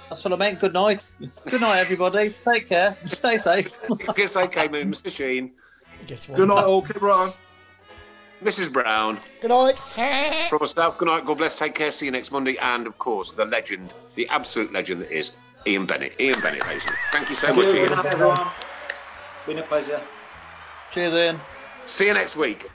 [0.07, 0.59] That's what I meant.
[0.59, 1.11] Good night.
[1.47, 2.35] Good night, everybody.
[2.45, 2.95] Take care.
[3.05, 3.79] Stay safe.
[4.15, 5.09] Kiss, okay, moon, Mr.
[5.11, 5.51] Sheen,
[5.99, 6.37] He gets one.
[6.37, 6.83] Good night, all.
[6.83, 7.33] Keep right on.
[8.43, 8.71] Mrs.
[8.71, 9.19] Brown.
[9.41, 9.79] Good night.
[10.49, 11.25] From myself, good night.
[11.25, 11.55] God bless.
[11.57, 11.91] Take care.
[11.91, 12.57] See you next Monday.
[12.57, 15.31] And of course, the legend, the absolute legend that is
[15.65, 16.13] Ian Bennett.
[16.19, 16.83] Ian Bennett, ladies.
[17.11, 17.87] Thank you so Thank much, you.
[17.87, 18.47] Good night, everyone.
[19.45, 20.01] Been a pleasure.
[20.91, 21.41] Cheers, Ian.
[21.87, 22.69] See you next week.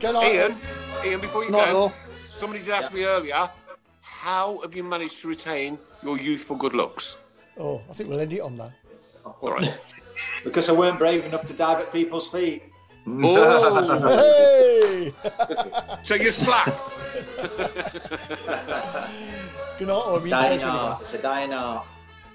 [0.00, 0.34] Good night.
[0.34, 0.56] Ian,
[1.04, 1.92] Ian, before you Good night, go, all.
[2.30, 3.48] somebody did ask me earlier,
[4.00, 7.16] how have you managed to retain your youthful good looks?
[7.58, 8.72] Oh, I think we'll end it on that.
[9.24, 9.78] All right.
[10.44, 12.62] Because I weren't brave enough to dive at people's feet.
[13.06, 15.12] Oh, Hey!
[16.02, 16.72] so you're slack.
[19.78, 20.02] Good night.
[20.06, 21.02] Or we Dying close with art.
[21.02, 21.86] It's a dying art.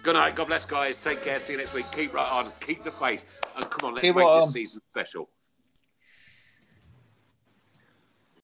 [0.03, 0.35] Good night.
[0.35, 1.01] God bless, guys.
[1.01, 1.39] Take care.
[1.39, 1.85] See you next week.
[1.91, 2.51] Keep right on.
[2.59, 3.25] Keep the faith.
[3.55, 5.29] And come on, let's Keep make right this season special.